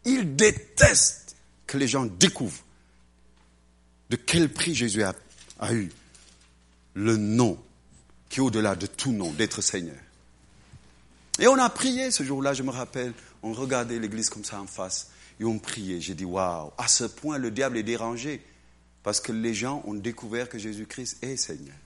Il 0.04 0.36
déteste 0.36 1.36
que 1.66 1.78
les 1.78 1.88
gens 1.88 2.06
découvrent 2.06 2.64
de 4.10 4.16
quel 4.16 4.52
prix 4.52 4.74
Jésus 4.74 5.02
a, 5.02 5.14
eu 5.72 5.90
le 6.94 7.16
nom 7.16 7.58
qui 8.28 8.38
est 8.38 8.42
au-delà 8.42 8.76
de 8.76 8.86
tout 8.86 9.12
nom, 9.12 9.32
d'être 9.32 9.60
Seigneur. 9.60 9.96
Et 11.38 11.48
on 11.48 11.58
a 11.58 11.68
prié 11.68 12.10
ce 12.10 12.22
jour-là, 12.22 12.54
je 12.54 12.62
me 12.62 12.70
rappelle, 12.70 13.12
on 13.42 13.52
regardait 13.52 13.98
l'église 13.98 14.30
comme 14.30 14.44
ça 14.44 14.60
en 14.60 14.66
face, 14.66 15.10
et 15.40 15.44
on 15.44 15.58
priait. 15.58 16.00
J'ai 16.00 16.14
dit, 16.14 16.24
waouh, 16.24 16.70
à 16.78 16.88
ce 16.88 17.04
point 17.04 17.38
le 17.38 17.50
diable 17.50 17.76
est 17.76 17.82
dérangé. 17.82 18.42
Parce 19.06 19.20
que 19.20 19.30
les 19.30 19.54
gens 19.54 19.84
ont 19.86 19.94
découvert 19.94 20.48
que 20.48 20.58
Jésus-Christ 20.58 21.18
est 21.22 21.36
Seigneur. 21.36 21.76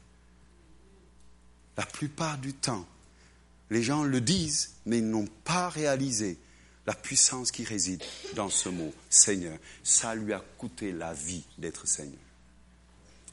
La 1.77 1.85
plupart 1.85 2.39
du 2.39 2.55
temps, 2.55 2.87
les 3.69 3.83
gens 3.83 4.05
le 4.05 4.23
disent, 4.23 4.71
mais 4.87 5.01
ils 5.01 5.07
n'ont 5.07 5.29
pas 5.45 5.69
réalisé 5.69 6.39
la 6.87 6.95
puissance 6.95 7.51
qui 7.51 7.63
réside 7.63 8.03
dans 8.37 8.49
ce 8.49 8.71
mot, 8.71 8.91
Seigneur. 9.11 9.59
Ça 9.85 10.15
lui 10.15 10.33
a 10.33 10.43
coûté 10.57 10.93
la 10.93 11.13
vie 11.13 11.45
d'être 11.59 11.87
Seigneur. 11.87 12.23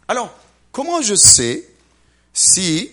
Alors, 0.09 0.37
comment 0.73 1.01
je 1.01 1.15
sais 1.15 1.65
si 2.33 2.91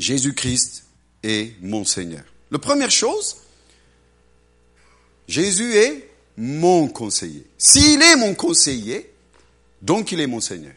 Jésus-Christ 0.00 0.86
est 1.22 1.54
mon 1.62 1.84
Seigneur? 1.84 2.24
La 2.50 2.58
première 2.58 2.90
chose, 2.90 3.36
Jésus 5.28 5.72
est 5.72 6.10
mon 6.36 6.88
conseiller. 6.88 7.46
S'il 7.56 8.02
est 8.02 8.16
mon 8.16 8.34
conseiller, 8.34 9.09
donc 9.82 10.12
il 10.12 10.20
est 10.20 10.26
mon 10.26 10.40
Seigneur. 10.40 10.74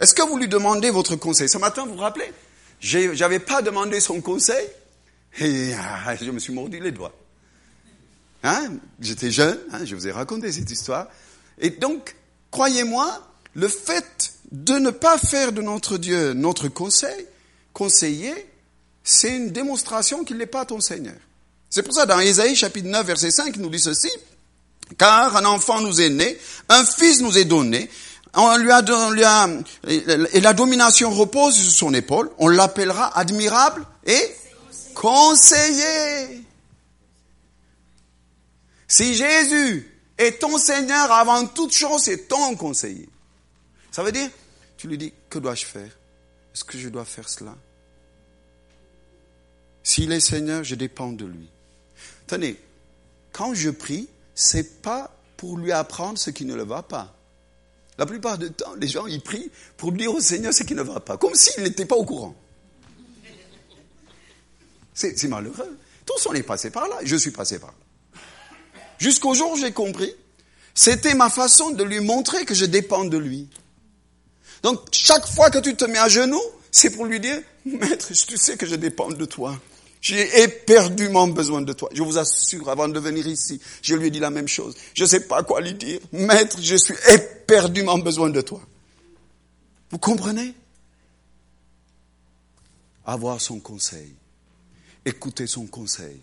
Est-ce 0.00 0.14
que 0.14 0.22
vous 0.22 0.36
lui 0.36 0.48
demandez 0.48 0.90
votre 0.90 1.16
conseil 1.16 1.48
Ce 1.48 1.58
matin, 1.58 1.84
vous 1.84 1.94
vous 1.94 2.00
rappelez 2.00 2.32
J'avais 2.80 3.40
pas 3.40 3.62
demandé 3.62 4.00
son 4.00 4.20
conseil 4.20 4.66
et 5.40 5.72
ah, 5.74 6.16
je 6.16 6.30
me 6.30 6.38
suis 6.38 6.52
mordu 6.52 6.80
les 6.80 6.92
doigts. 6.92 7.14
Hein 8.42 8.74
J'étais 9.00 9.30
jeune, 9.30 9.58
hein, 9.72 9.84
je 9.84 9.94
vous 9.94 10.06
ai 10.06 10.12
raconté 10.12 10.52
cette 10.52 10.70
histoire. 10.70 11.08
Et 11.58 11.70
donc, 11.70 12.14
croyez-moi, 12.50 13.26
le 13.54 13.68
fait 13.68 14.34
de 14.52 14.74
ne 14.74 14.90
pas 14.90 15.18
faire 15.18 15.52
de 15.52 15.62
notre 15.62 15.98
Dieu 15.98 16.32
notre 16.32 16.68
conseil, 16.68 17.26
conseiller, 17.72 18.46
c'est 19.02 19.36
une 19.36 19.50
démonstration 19.50 20.24
qu'il 20.24 20.36
n'est 20.36 20.46
pas 20.46 20.64
ton 20.64 20.80
Seigneur. 20.80 21.16
C'est 21.70 21.82
pour 21.82 21.94
ça, 21.94 22.06
dans 22.06 22.20
Ésaïe 22.20 22.56
chapitre 22.56 22.88
9, 22.88 23.06
verset 23.06 23.30
5, 23.30 23.56
il 23.56 23.62
nous 23.62 23.70
dit 23.70 23.80
ceci, 23.80 24.10
car 24.96 25.36
un 25.36 25.44
enfant 25.44 25.80
nous 25.80 26.00
est 26.00 26.08
né, 26.08 26.38
un 26.68 26.84
fils 26.84 27.20
nous 27.20 27.36
est 27.36 27.44
donné, 27.44 27.90
on 28.34 28.56
lui 28.56 28.70
a, 28.70 28.82
on 29.46 29.64
et 29.88 30.40
la 30.40 30.52
domination 30.52 31.10
repose 31.10 31.54
sur 31.54 31.72
son 31.72 31.94
épaule, 31.94 32.30
on 32.38 32.48
l'appellera 32.48 33.16
admirable 33.18 33.84
et 34.06 34.34
conseiller. 34.94 36.44
Si 38.86 39.14
Jésus 39.14 39.90
est 40.16 40.40
ton 40.40 40.56
Seigneur 40.58 41.12
avant 41.12 41.46
toute 41.46 41.72
chose, 41.72 42.02
c'est 42.02 42.28
ton 42.28 42.56
conseiller. 42.56 43.08
Ça 43.90 44.02
veut 44.02 44.12
dire, 44.12 44.30
tu 44.76 44.88
lui 44.88 44.98
dis, 44.98 45.12
que 45.28 45.38
dois-je 45.38 45.66
faire? 45.66 45.90
Est-ce 46.54 46.64
que 46.64 46.78
je 46.78 46.88
dois 46.88 47.04
faire 47.04 47.28
cela? 47.28 47.54
S'il 49.82 50.12
est 50.12 50.20
Seigneur, 50.20 50.64
je 50.64 50.74
dépends 50.74 51.12
de 51.12 51.24
lui. 51.24 51.48
Tenez, 52.26 52.58
quand 53.32 53.54
je 53.54 53.70
prie, 53.70 54.08
c'est 54.40 54.82
pas 54.82 55.10
pour 55.36 55.58
lui 55.58 55.72
apprendre 55.72 56.16
ce 56.16 56.30
qui 56.30 56.44
ne 56.44 56.54
le 56.54 56.62
va 56.62 56.84
pas. 56.84 57.12
La 57.98 58.06
plupart 58.06 58.38
du 58.38 58.52
temps, 58.52 58.72
les 58.76 58.86
gens, 58.86 59.08
ils 59.08 59.20
prient 59.20 59.50
pour 59.76 59.90
dire 59.90 60.14
au 60.14 60.20
Seigneur 60.20 60.54
ce 60.54 60.62
qui 60.62 60.76
ne 60.76 60.82
va 60.82 61.00
pas, 61.00 61.16
comme 61.16 61.34
s'il 61.34 61.64
n'était 61.64 61.86
pas 61.86 61.96
au 61.96 62.04
courant. 62.04 62.36
C'est 64.94 65.20
malheureux. 65.24 65.76
Tous 66.06 66.24
on 66.28 66.34
est 66.34 66.44
passé 66.44 66.70
par 66.70 66.86
là, 66.86 66.98
je 67.02 67.16
suis 67.16 67.32
passé 67.32 67.58
par 67.58 67.70
là. 67.70 68.20
Jusqu'au 68.98 69.34
jour 69.34 69.50
où 69.50 69.56
j'ai 69.56 69.72
compris, 69.72 70.14
c'était 70.72 71.14
ma 71.14 71.30
façon 71.30 71.70
de 71.70 71.82
lui 71.82 71.98
montrer 71.98 72.44
que 72.44 72.54
je 72.54 72.64
dépends 72.64 73.04
de 73.04 73.18
lui. 73.18 73.48
Donc, 74.62 74.82
chaque 74.92 75.26
fois 75.26 75.50
que 75.50 75.58
tu 75.58 75.74
te 75.74 75.84
mets 75.84 75.98
à 75.98 76.08
genoux, 76.08 76.40
c'est 76.70 76.90
pour 76.90 77.06
lui 77.06 77.18
dire, 77.18 77.42
Maître, 77.64 78.12
tu 78.12 78.36
sais 78.36 78.56
que 78.56 78.66
je 78.66 78.76
dépends 78.76 79.08
de 79.08 79.24
toi. 79.24 79.58
J'ai 80.08 80.42
éperdument 80.42 81.28
besoin 81.28 81.60
de 81.60 81.74
toi. 81.74 81.90
Je 81.92 82.02
vous 82.02 82.16
assure, 82.16 82.70
avant 82.70 82.88
de 82.88 82.98
venir 82.98 83.26
ici, 83.26 83.60
je 83.82 83.94
lui 83.94 84.06
ai 84.06 84.10
dit 84.10 84.20
la 84.20 84.30
même 84.30 84.48
chose. 84.48 84.74
Je 84.94 85.02
ne 85.02 85.06
sais 85.06 85.28
pas 85.28 85.42
quoi 85.42 85.60
lui 85.60 85.74
dire. 85.74 86.00
Maître, 86.12 86.56
je 86.62 86.76
suis 86.76 86.94
éperdument 87.12 87.98
besoin 87.98 88.30
de 88.30 88.40
toi. 88.40 88.62
Vous 89.90 89.98
comprenez? 89.98 90.54
Avoir 93.04 93.38
son 93.38 93.60
conseil. 93.60 94.14
Écouter 95.04 95.46
son 95.46 95.66
conseil. 95.66 96.18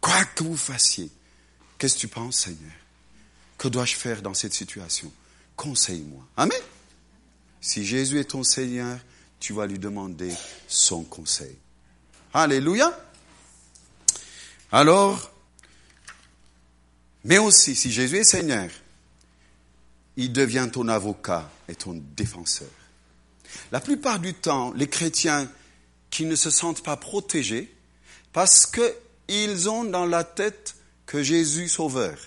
Quoi 0.00 0.24
que 0.34 0.42
vous 0.42 0.56
fassiez, 0.56 1.10
qu'est-ce 1.76 1.96
que 1.96 2.00
tu 2.00 2.08
penses, 2.08 2.36
Seigneur? 2.36 2.72
Que 3.58 3.68
dois-je 3.68 3.94
faire 3.94 4.22
dans 4.22 4.32
cette 4.32 4.54
situation? 4.54 5.12
Conseille-moi. 5.54 6.24
Amen. 6.34 6.62
Si 7.60 7.84
Jésus 7.84 8.18
est 8.18 8.30
ton 8.30 8.42
Seigneur, 8.42 8.98
tu 9.38 9.52
vas 9.52 9.66
lui 9.66 9.78
demander 9.78 10.32
son 10.66 11.04
conseil. 11.04 11.54
Alléluia. 12.34 12.98
Alors, 14.70 15.32
mais 17.24 17.38
aussi, 17.38 17.74
si 17.74 17.90
Jésus 17.90 18.18
est 18.18 18.24
Seigneur, 18.24 18.70
il 20.16 20.32
devient 20.32 20.68
ton 20.70 20.88
avocat 20.88 21.50
et 21.68 21.74
ton 21.74 22.02
défenseur. 22.16 22.68
La 23.72 23.80
plupart 23.80 24.18
du 24.18 24.34
temps, 24.34 24.72
les 24.74 24.88
chrétiens 24.88 25.50
qui 26.10 26.26
ne 26.26 26.36
se 26.36 26.50
sentent 26.50 26.82
pas 26.82 26.96
protégés, 26.96 27.74
parce 28.32 28.66
qu'ils 28.66 29.68
ont 29.68 29.84
dans 29.84 30.06
la 30.06 30.24
tête 30.24 30.76
que 31.06 31.22
Jésus 31.22 31.68
sauveur. 31.68 32.18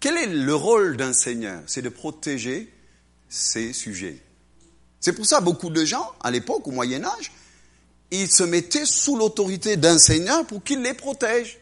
Quel 0.00 0.16
est 0.16 0.26
le 0.26 0.54
rôle 0.54 0.96
d'un 0.96 1.12
Seigneur? 1.12 1.62
C'est 1.66 1.82
de 1.82 1.88
protéger 1.88 2.72
ses 3.28 3.72
sujets. 3.72 4.20
C'est 5.06 5.12
pour 5.12 5.24
ça 5.24 5.40
beaucoup 5.40 5.70
de 5.70 5.84
gens, 5.84 6.12
à 6.20 6.32
l'époque, 6.32 6.66
au 6.66 6.72
Moyen 6.72 7.04
Âge, 7.04 7.30
ils 8.10 8.28
se 8.28 8.42
mettaient 8.42 8.84
sous 8.84 9.16
l'autorité 9.16 9.76
d'un 9.76 9.98
Seigneur 9.98 10.44
pour 10.44 10.64
qu'il 10.64 10.82
les 10.82 10.94
protège. 10.94 11.60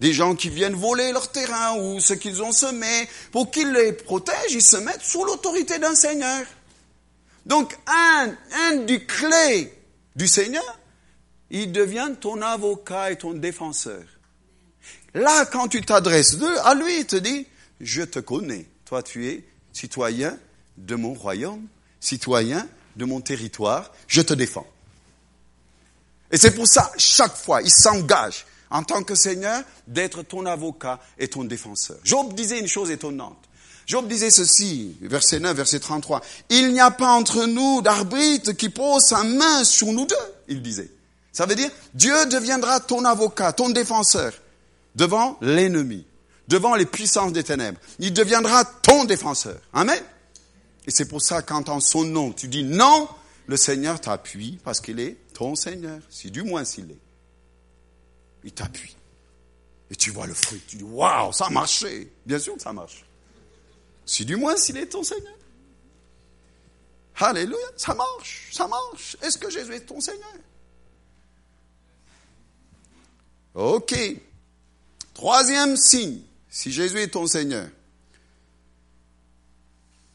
Des 0.00 0.12
gens 0.12 0.34
qui 0.34 0.48
viennent 0.48 0.74
voler 0.74 1.12
leur 1.12 1.30
terrain 1.30 1.78
ou 1.78 2.00
ce 2.00 2.14
qu'ils 2.14 2.42
ont 2.42 2.50
semé, 2.50 3.08
pour 3.30 3.52
qu'il 3.52 3.70
les 3.70 3.92
protège, 3.92 4.50
ils 4.50 4.60
se 4.60 4.78
mettent 4.78 5.04
sous 5.04 5.24
l'autorité 5.24 5.78
d'un 5.78 5.94
Seigneur. 5.94 6.44
Donc, 7.46 7.78
un, 7.86 8.34
un 8.54 8.76
du 8.78 9.06
clé 9.06 9.72
du 10.16 10.26
Seigneur, 10.26 10.80
il 11.48 11.70
devient 11.70 12.10
ton 12.20 12.42
avocat 12.42 13.12
et 13.12 13.18
ton 13.18 13.34
défenseur. 13.34 14.02
Là, 15.14 15.46
quand 15.46 15.68
tu 15.68 15.80
t'adresses 15.82 16.36
à 16.64 16.74
lui, 16.74 16.98
il 16.98 17.06
te 17.06 17.14
dit, 17.14 17.46
je 17.80 18.02
te 18.02 18.18
connais. 18.18 18.66
Toi, 18.84 19.04
tu 19.04 19.28
es 19.28 19.44
citoyen 19.72 20.36
de 20.76 20.96
mon 20.96 21.14
royaume, 21.14 21.68
citoyen 22.00 22.66
de 22.96 23.04
mon 23.04 23.20
territoire, 23.20 23.92
je 24.08 24.22
te 24.22 24.34
défends. 24.34 24.66
Et 26.32 26.36
c'est 26.36 26.54
pour 26.54 26.66
ça, 26.66 26.90
chaque 26.96 27.36
fois, 27.36 27.62
il 27.62 27.70
s'engage 27.70 28.46
en 28.70 28.82
tant 28.82 29.02
que 29.02 29.14
Seigneur 29.14 29.62
d'être 29.86 30.22
ton 30.22 30.46
avocat 30.46 31.00
et 31.18 31.28
ton 31.28 31.44
défenseur. 31.44 31.98
Job 32.04 32.34
disait 32.34 32.60
une 32.60 32.68
chose 32.68 32.90
étonnante. 32.90 33.38
Job 33.86 34.06
disait 34.06 34.30
ceci, 34.30 34.96
verset 35.00 35.40
9, 35.40 35.56
verset 35.56 35.80
33. 35.80 36.20
Il 36.48 36.72
n'y 36.72 36.80
a 36.80 36.92
pas 36.92 37.08
entre 37.08 37.46
nous 37.46 37.82
d'arbitre 37.82 38.52
qui 38.52 38.68
pose 38.68 39.02
sa 39.02 39.24
main 39.24 39.64
sur 39.64 39.88
nous 39.88 40.06
deux, 40.06 40.14
il 40.46 40.62
disait. 40.62 40.90
Ça 41.32 41.46
veut 41.46 41.56
dire, 41.56 41.70
Dieu 41.94 42.26
deviendra 42.26 42.78
ton 42.78 43.04
avocat, 43.04 43.52
ton 43.52 43.70
défenseur, 43.70 44.32
devant 44.94 45.36
l'ennemi, 45.40 46.04
devant 46.46 46.76
les 46.76 46.86
puissances 46.86 47.32
des 47.32 47.42
ténèbres. 47.42 47.80
Il 47.98 48.12
deviendra 48.12 48.64
ton 48.64 49.04
défenseur. 49.04 49.58
Amen. 49.72 50.00
Et 50.86 50.90
c'est 50.90 51.06
pour 51.06 51.20
ça, 51.20 51.42
quand 51.42 51.68
en 51.68 51.80
son 51.80 52.04
nom, 52.04 52.32
tu 52.32 52.48
dis 52.48 52.64
non, 52.64 53.08
le 53.46 53.56
Seigneur 53.56 54.00
t'appuie 54.00 54.58
parce 54.64 54.80
qu'il 54.80 55.00
est 55.00 55.16
ton 55.34 55.54
Seigneur, 55.54 56.00
si 56.08 56.30
du 56.30 56.42
moins 56.42 56.64
s'il 56.64 56.90
est. 56.90 56.98
Il 58.44 58.52
t'appuie. 58.52 58.96
Et 59.90 59.96
tu 59.96 60.10
vois 60.10 60.26
le 60.26 60.34
fruit. 60.34 60.62
Tu 60.66 60.76
dis, 60.76 60.84
waouh, 60.84 61.32
ça 61.32 61.46
a 61.46 61.50
marché. 61.50 62.12
Bien 62.24 62.38
sûr 62.38 62.54
que 62.54 62.62
ça 62.62 62.72
marche. 62.72 63.04
Si 64.06 64.24
du 64.24 64.36
moins 64.36 64.56
s'il 64.56 64.76
est 64.76 64.86
ton 64.86 65.02
Seigneur. 65.02 65.34
Alléluia, 67.16 67.58
ça 67.76 67.94
marche, 67.94 68.48
ça 68.52 68.66
marche. 68.66 69.16
Est-ce 69.20 69.36
que 69.36 69.50
Jésus 69.50 69.74
est 69.74 69.80
ton 69.80 70.00
Seigneur? 70.00 70.32
Ok. 73.54 73.94
Troisième 75.12 75.76
signe, 75.76 76.22
si 76.48 76.72
Jésus 76.72 76.98
est 77.00 77.08
ton 77.08 77.26
Seigneur, 77.26 77.68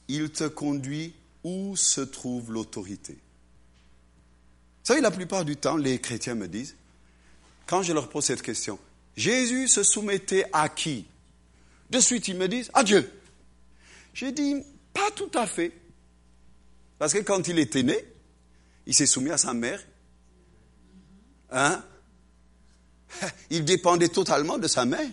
il 0.08 0.30
te 0.30 0.46
conduit 0.46 1.14
où 1.44 1.76
se 1.76 2.02
trouve 2.02 2.52
l'autorité. 2.52 3.14
Vous 3.14 4.88
savez, 4.88 5.02
la 5.02 5.12
plupart 5.12 5.46
du 5.46 5.58
temps, 5.58 5.78
les 5.78 6.00
chrétiens 6.00 6.36
me 6.36 6.48
disent, 6.48 6.76
quand 7.66 7.82
je 7.82 7.94
leur 7.94 8.10
pose 8.10 8.26
cette 8.26 8.42
question, 8.42 8.78
Jésus 9.16 9.68
se 9.68 9.84
soumettait 9.84 10.46
à 10.54 10.70
qui? 10.70 11.06
De 11.90 12.00
suite, 12.00 12.28
ils 12.28 12.38
me 12.38 12.48
disent, 12.48 12.70
à 12.74 12.84
Dieu. 12.84 13.12
J'ai 14.14 14.32
dit, 14.32 14.56
pas 14.94 15.12
tout 15.16 15.32
à 15.34 15.48
fait. 15.48 15.72
Parce 16.98 17.14
que 17.14 17.20
quand 17.20 17.48
il 17.48 17.60
était 17.60 17.84
né, 17.84 17.98
il 18.86 18.94
s'est 18.94 19.06
soumis 19.06 19.32
à 19.32 19.38
sa 19.38 19.54
mère. 19.54 19.82
Hein? 21.52 21.84
Il 23.50 23.66
dépendait 23.66 24.10
totalement 24.10 24.58
de 24.58 24.68
sa 24.68 24.86
mère. 24.86 25.10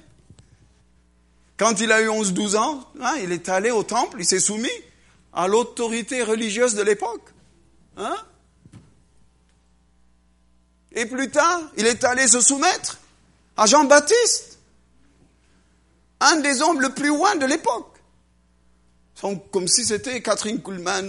Quand 1.57 1.81
il 1.81 1.93
a 1.93 2.03
eu 2.03 2.09
11-12 2.09 2.57
ans, 2.57 2.89
hein, 3.01 3.15
il 3.23 3.33
est 3.33 3.49
allé 3.49 3.71
au 3.71 3.83
temple, 3.83 4.17
il 4.19 4.25
s'est 4.25 4.41
soumis 4.41 4.69
à 5.33 5.49
l'autorité 5.49 6.23
religieuse 6.23 6.75
de 6.75 6.83
l'époque. 6.83 7.31
Hein 7.97 8.17
Et 10.95 11.07
plus 11.07 11.31
tard, 11.31 11.61
il 11.77 11.87
est 11.87 12.05
allé 12.05 12.27
se 12.27 12.41
soumettre 12.41 12.99
à 13.57 13.67
Jean-Baptiste, 13.67 14.59
un 16.21 16.37
des 16.37 16.63
hommes 16.63 16.81
le 16.81 16.91
plus 16.91 17.09
loin 17.09 17.37
de 17.37 17.47
l'époque. 17.47 17.89
Comme 19.53 19.69
si 19.69 19.85
c'était 19.85 20.21
Catherine 20.21 20.61
Kuhlman 20.61 21.09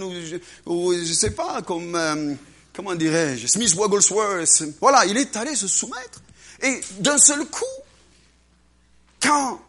ou, 0.66 0.94
je 0.94 1.12
sais 1.12 1.32
pas, 1.32 1.62
comme, 1.62 1.96
euh, 1.96 2.34
comment 2.72 2.94
dirais-je, 2.94 3.48
Smith 3.48 3.74
Wigglesworth. 3.74 4.62
Voilà, 4.80 5.04
il 5.06 5.16
est 5.16 5.36
allé 5.36 5.56
se 5.56 5.66
soumettre. 5.66 6.22
Et 6.62 6.80
d'un 7.00 7.18
seul 7.18 7.44
coup, 7.46 7.64
quand 9.20 9.60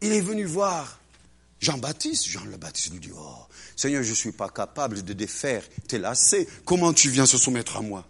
il 0.00 0.12
est 0.12 0.20
venu 0.20 0.44
voir 0.44 0.98
Jean-Baptiste, 1.60 2.28
Jean 2.28 2.44
le 2.44 2.56
Baptiste 2.56 2.92
lui 2.92 3.00
dit, 3.00 3.10
oh, 3.14 3.46
Seigneur, 3.74 4.02
je 4.02 4.10
ne 4.10 4.14
suis 4.14 4.32
pas 4.32 4.48
capable 4.48 5.02
de 5.02 5.12
défaire 5.12 5.62
tes 5.88 5.98
lacets. 5.98 6.46
Comment 6.64 6.92
tu 6.92 7.10
viens 7.10 7.26
se 7.26 7.38
soumettre 7.38 7.76
à 7.76 7.82
moi? 7.82 8.06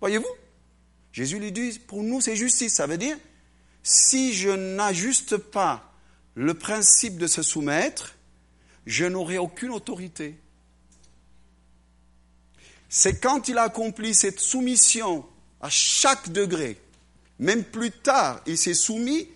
Voyez-vous? 0.00 0.26
Jésus 1.12 1.38
lui 1.38 1.52
dit, 1.52 1.78
pour 1.78 2.02
nous, 2.02 2.20
c'est 2.20 2.36
justice. 2.36 2.74
Ça 2.74 2.86
veut 2.86 2.98
dire, 2.98 3.16
si 3.82 4.32
je 4.32 4.50
n'ajuste 4.50 5.36
pas 5.36 5.92
le 6.34 6.54
principe 6.54 7.18
de 7.18 7.26
se 7.26 7.42
soumettre, 7.42 8.14
je 8.86 9.04
n'aurai 9.04 9.38
aucune 9.38 9.70
autorité. 9.70 10.36
C'est 12.88 13.20
quand 13.20 13.48
il 13.48 13.58
a 13.58 13.62
accompli 13.62 14.14
cette 14.14 14.40
soumission 14.40 15.26
à 15.60 15.68
chaque 15.68 16.30
degré, 16.30 16.80
même 17.40 17.64
plus 17.64 17.90
tard, 17.90 18.42
il 18.46 18.58
s'est 18.58 18.74
soumis 18.74 19.26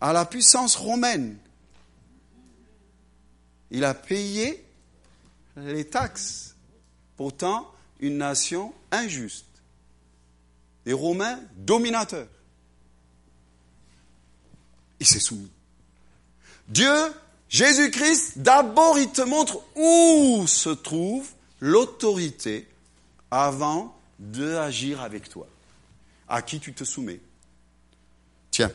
à 0.00 0.12
la 0.12 0.26
puissance 0.26 0.74
romaine. 0.74 1.38
Il 3.70 3.84
a 3.84 3.94
payé 3.94 4.62
les 5.56 5.86
taxes. 5.86 6.56
Pourtant, 7.16 7.72
une 8.00 8.18
nation 8.18 8.74
injuste. 8.90 9.46
Les 10.84 10.92
Romains 10.92 11.38
dominateurs. 11.56 12.26
Il 14.98 15.06
s'est 15.06 15.20
soumis. 15.20 15.50
Dieu, 16.68 16.92
Jésus-Christ, 17.48 18.38
d'abord 18.38 18.98
il 18.98 19.10
te 19.10 19.22
montre 19.22 19.62
où 19.76 20.44
se 20.48 20.70
trouve 20.70 21.28
l'autorité 21.60 22.66
avant 23.30 23.96
d'agir 24.18 25.00
avec 25.00 25.28
toi. 25.28 25.46
À 26.32 26.40
qui 26.40 26.60
tu 26.60 26.72
te 26.72 26.82
soumets. 26.82 27.20
Tiens. 28.50 28.72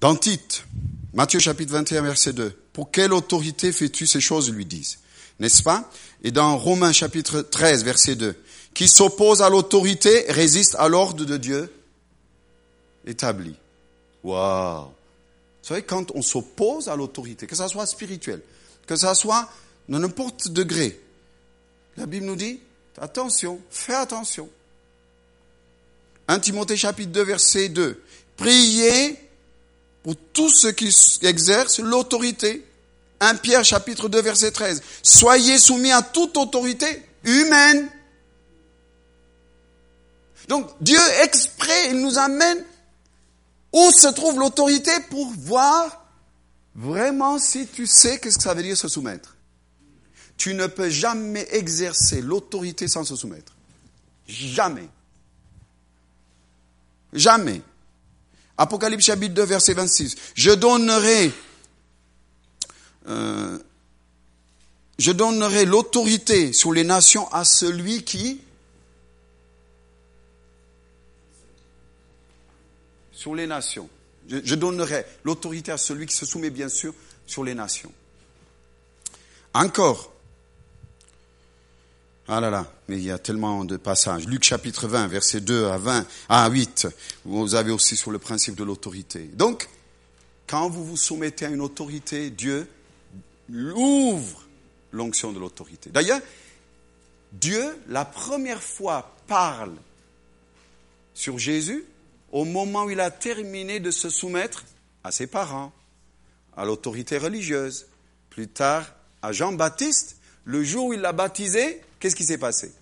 Dans 0.00 0.16
Tite, 0.16 0.64
Matthieu 1.12 1.40
chapitre 1.40 1.74
21, 1.74 2.00
verset 2.00 2.32
2. 2.32 2.50
Pour 2.72 2.90
quelle 2.90 3.12
autorité 3.12 3.70
fais-tu 3.70 4.06
ces 4.06 4.22
choses, 4.22 4.50
lui 4.50 4.64
disent. 4.64 5.00
N'est-ce 5.40 5.62
pas? 5.62 5.90
Et 6.24 6.30
dans 6.30 6.56
Romains 6.56 6.94
chapitre 6.94 7.42
13, 7.42 7.84
verset 7.84 8.16
2. 8.16 8.34
Qui 8.72 8.88
s'oppose 8.88 9.42
à 9.42 9.50
l'autorité 9.50 10.24
résiste 10.30 10.74
à 10.78 10.88
l'ordre 10.88 11.26
de 11.26 11.36
Dieu 11.36 11.70
établi. 13.04 13.54
Waouh 14.24 14.86
Vous 14.86 15.68
savez, 15.68 15.82
quand 15.82 16.12
on 16.14 16.22
s'oppose 16.22 16.88
à 16.88 16.96
l'autorité, 16.96 17.46
que 17.46 17.56
ça 17.56 17.68
soit 17.68 17.84
spirituel, 17.84 18.40
que 18.86 18.96
ça 18.96 19.14
soit 19.14 19.50
dans 19.90 19.98
n'importe 19.98 20.48
degré, 20.48 20.98
la 21.98 22.06
Bible 22.06 22.24
nous 22.24 22.36
dit, 22.36 22.58
attention, 22.96 23.60
fais 23.68 23.92
attention. 23.92 24.48
1 26.32 26.38
Timothée 26.38 26.78
chapitre 26.78 27.12
2 27.12 27.24
verset 27.24 27.68
2. 27.68 28.02
Priez 28.38 29.18
pour 30.02 30.16
tous 30.32 30.48
ceux 30.48 30.72
qui 30.72 30.90
exercent 31.22 31.78
l'autorité. 31.78 32.64
1 33.20 33.34
Pierre 33.36 33.64
chapitre 33.64 34.08
2 34.08 34.22
verset 34.22 34.50
13. 34.50 34.82
Soyez 35.02 35.58
soumis 35.58 35.92
à 35.92 36.00
toute 36.00 36.38
autorité 36.38 36.86
humaine. 37.24 37.86
Donc 40.48 40.70
Dieu 40.80 40.98
exprès, 41.22 41.90
il 41.90 42.00
nous 42.00 42.16
amène 42.18 42.64
où 43.70 43.90
se 43.90 44.08
trouve 44.08 44.38
l'autorité 44.38 44.90
pour 45.10 45.30
voir 45.36 46.06
vraiment 46.74 47.38
si 47.38 47.66
tu 47.66 47.86
sais 47.86 48.18
qu'est-ce 48.18 48.38
que 48.38 48.42
ça 48.42 48.54
veut 48.54 48.62
dire 48.62 48.76
se 48.76 48.88
soumettre. 48.88 49.36
Tu 50.38 50.54
ne 50.54 50.66
peux 50.66 50.88
jamais 50.88 51.46
exercer 51.50 52.22
l'autorité 52.22 52.88
sans 52.88 53.04
se 53.04 53.16
soumettre. 53.16 53.52
Jamais. 54.26 54.88
Jamais. 57.12 57.62
Apocalypse 58.56 59.04
chapitre 59.04 59.34
2, 59.34 59.42
verset 59.44 59.74
26. 59.74 60.14
Je 60.34 60.50
donnerai, 60.50 61.32
euh, 63.08 63.58
je 64.98 65.12
donnerai 65.12 65.64
l'autorité 65.64 66.52
sur 66.52 66.72
les 66.72 66.84
nations 66.84 67.30
à 67.32 67.44
celui 67.44 68.04
qui, 68.04 68.40
sur 73.12 73.34
les 73.34 73.46
nations. 73.46 73.88
Je, 74.28 74.38
je 74.44 74.54
donnerai 74.54 75.04
l'autorité 75.24 75.72
à 75.72 75.78
celui 75.78 76.06
qui 76.06 76.14
se 76.14 76.26
soumet 76.26 76.50
bien 76.50 76.68
sûr 76.68 76.94
sur 77.26 77.44
les 77.44 77.54
nations. 77.54 77.92
Encore, 79.54 80.11
ah 82.34 82.40
là 82.40 82.48
là, 82.48 82.66
mais 82.88 82.96
il 82.96 83.04
y 83.04 83.10
a 83.10 83.18
tellement 83.18 83.62
de 83.66 83.76
passages. 83.76 84.26
Luc 84.26 84.42
chapitre 84.42 84.88
20, 84.88 85.06
verset 85.08 85.42
2 85.42 85.66
à 85.66 85.76
20, 85.76 86.06
à 86.30 86.48
8, 86.48 86.88
vous 87.26 87.54
avez 87.54 87.70
aussi 87.70 87.94
sur 87.94 88.10
le 88.10 88.18
principe 88.18 88.54
de 88.54 88.64
l'autorité. 88.64 89.28
Donc, 89.34 89.68
quand 90.46 90.70
vous 90.70 90.82
vous 90.82 90.96
soumettez 90.96 91.44
à 91.44 91.50
une 91.50 91.60
autorité, 91.60 92.30
Dieu 92.30 92.66
ouvre 93.50 94.44
l'onction 94.92 95.30
de 95.32 95.38
l'autorité. 95.38 95.90
D'ailleurs, 95.90 96.22
Dieu, 97.32 97.78
la 97.88 98.06
première 98.06 98.62
fois, 98.62 99.14
parle 99.26 99.74
sur 101.12 101.38
Jésus 101.38 101.84
au 102.30 102.46
moment 102.46 102.84
où 102.84 102.90
il 102.90 103.00
a 103.00 103.10
terminé 103.10 103.78
de 103.78 103.90
se 103.90 104.08
soumettre 104.08 104.64
à 105.04 105.12
ses 105.12 105.26
parents, 105.26 105.70
à 106.56 106.64
l'autorité 106.64 107.18
religieuse, 107.18 107.88
plus 108.30 108.48
tard 108.48 108.86
à 109.20 109.32
Jean-Baptiste, 109.32 110.16
le 110.46 110.64
jour 110.64 110.86
où 110.86 110.92
il 110.94 111.00
l'a 111.00 111.12
baptisé, 111.12 111.82
Qu'est-ce 112.02 112.16
qui 112.16 112.24
s'est 112.24 112.36
passé? 112.36 112.72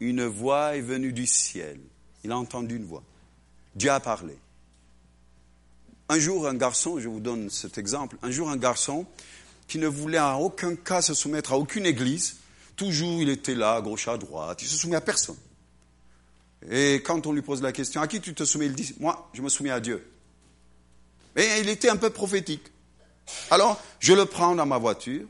Une 0.00 0.26
voix 0.26 0.76
est 0.76 0.82
venue 0.82 1.14
du 1.14 1.26
ciel. 1.26 1.80
Il 2.22 2.30
a 2.30 2.36
entendu 2.36 2.76
une 2.76 2.84
voix. 2.84 3.02
Dieu 3.74 3.90
a 3.90 4.00
parlé. 4.00 4.36
Un 6.10 6.18
jour, 6.18 6.46
un 6.46 6.52
garçon, 6.52 7.00
je 7.00 7.08
vous 7.08 7.20
donne 7.20 7.48
cet 7.48 7.78
exemple, 7.78 8.18
un 8.20 8.30
jour, 8.30 8.50
un 8.50 8.58
garçon 8.58 9.06
qui 9.66 9.78
ne 9.78 9.86
voulait 9.86 10.20
en 10.20 10.40
aucun 10.40 10.76
cas 10.76 11.00
se 11.00 11.14
soumettre 11.14 11.54
à 11.54 11.58
aucune 11.58 11.86
église, 11.86 12.36
toujours 12.76 13.22
il 13.22 13.30
était 13.30 13.54
là, 13.54 13.80
gauche, 13.80 14.08
à 14.08 14.18
droite, 14.18 14.60
il 14.60 14.68
se 14.68 14.76
soumet 14.76 14.96
à 14.96 15.00
personne. 15.00 15.38
Et 16.70 16.96
quand 16.96 17.26
on 17.26 17.32
lui 17.32 17.40
pose 17.40 17.62
la 17.62 17.72
question, 17.72 18.02
à 18.02 18.08
qui 18.08 18.20
tu 18.20 18.34
te 18.34 18.44
soumets? 18.44 18.66
Il 18.66 18.74
dit, 18.74 18.94
moi, 19.00 19.30
je 19.32 19.40
me 19.40 19.48
soumets 19.48 19.70
à 19.70 19.80
Dieu. 19.80 20.06
Et 21.34 21.60
il 21.60 21.68
était 21.70 21.88
un 21.88 21.96
peu 21.96 22.10
prophétique. 22.10 22.70
Alors, 23.50 23.80
je 24.00 24.12
le 24.12 24.26
prends 24.26 24.54
dans 24.54 24.66
ma 24.66 24.76
voiture. 24.76 25.26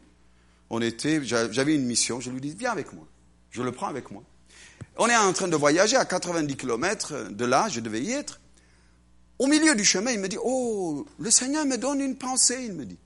On 0.68 0.82
était, 0.82 1.24
j'avais 1.24 1.76
une 1.76 1.84
mission, 1.84 2.20
je 2.20 2.30
lui 2.30 2.40
dis, 2.40 2.56
viens 2.58 2.72
avec 2.72 2.92
moi. 2.92 3.06
Je 3.50 3.62
le 3.62 3.72
prends 3.72 3.88
avec 3.88 4.10
moi. 4.10 4.22
On 4.96 5.08
est 5.08 5.16
en 5.16 5.32
train 5.32 5.48
de 5.48 5.56
voyager 5.56 5.96
à 5.96 6.04
90 6.04 6.56
km 6.56 7.30
de 7.30 7.44
là, 7.44 7.68
je 7.68 7.80
devais 7.80 8.02
y 8.02 8.12
être. 8.12 8.40
Au 9.38 9.46
milieu 9.46 9.74
du 9.74 9.84
chemin, 9.84 10.12
il 10.12 10.20
me 10.20 10.28
dit, 10.28 10.36
oh, 10.42 11.06
le 11.18 11.30
Seigneur 11.30 11.64
me 11.64 11.76
donne 11.76 12.00
une 12.00 12.16
pensée, 12.16 12.64
il 12.66 12.74
me 12.74 12.84
dit. 12.84 12.98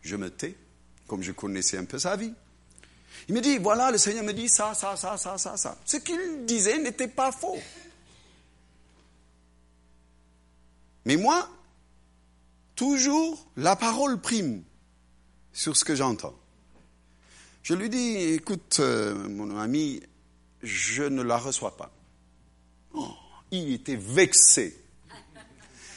Je 0.00 0.16
me 0.16 0.30
tais, 0.30 0.56
comme 1.06 1.22
je 1.22 1.32
connaissais 1.32 1.76
un 1.76 1.84
peu 1.84 1.98
sa 1.98 2.16
vie. 2.16 2.32
Il 3.28 3.34
me 3.34 3.40
dit, 3.40 3.58
voilà, 3.58 3.90
le 3.90 3.98
Seigneur 3.98 4.24
me 4.24 4.32
dit 4.32 4.48
ça, 4.48 4.74
ça, 4.74 4.96
ça, 4.96 5.16
ça, 5.16 5.36
ça, 5.38 5.56
ça. 5.56 5.78
Ce 5.84 5.98
qu'il 5.98 6.44
disait 6.46 6.78
n'était 6.78 7.08
pas 7.08 7.30
faux. 7.32 7.58
Mais 11.04 11.16
moi, 11.16 11.48
toujours, 12.74 13.46
la 13.56 13.76
parole 13.76 14.20
prime 14.20 14.62
sur 15.52 15.76
ce 15.76 15.84
que 15.84 15.94
j'entends. 15.94 16.34
Je 17.64 17.72
lui 17.72 17.88
dis, 17.88 18.34
écoute, 18.34 18.76
euh, 18.80 19.14
mon 19.14 19.58
ami, 19.58 20.02
je 20.62 21.02
ne 21.02 21.22
la 21.22 21.38
reçois 21.38 21.78
pas. 21.78 21.90
Oh, 22.92 23.08
il 23.50 23.72
était 23.72 23.96
vexé. 23.96 24.78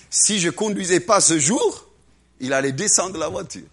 Si 0.09 0.39
je 0.39 0.49
conduisais 0.49 1.01
pas 1.01 1.19
ce 1.19 1.37
jour, 1.37 1.89
il 2.39 2.53
allait 2.53 2.71
descendre 2.71 3.15
de 3.15 3.19
la 3.19 3.27
voiture. 3.27 3.67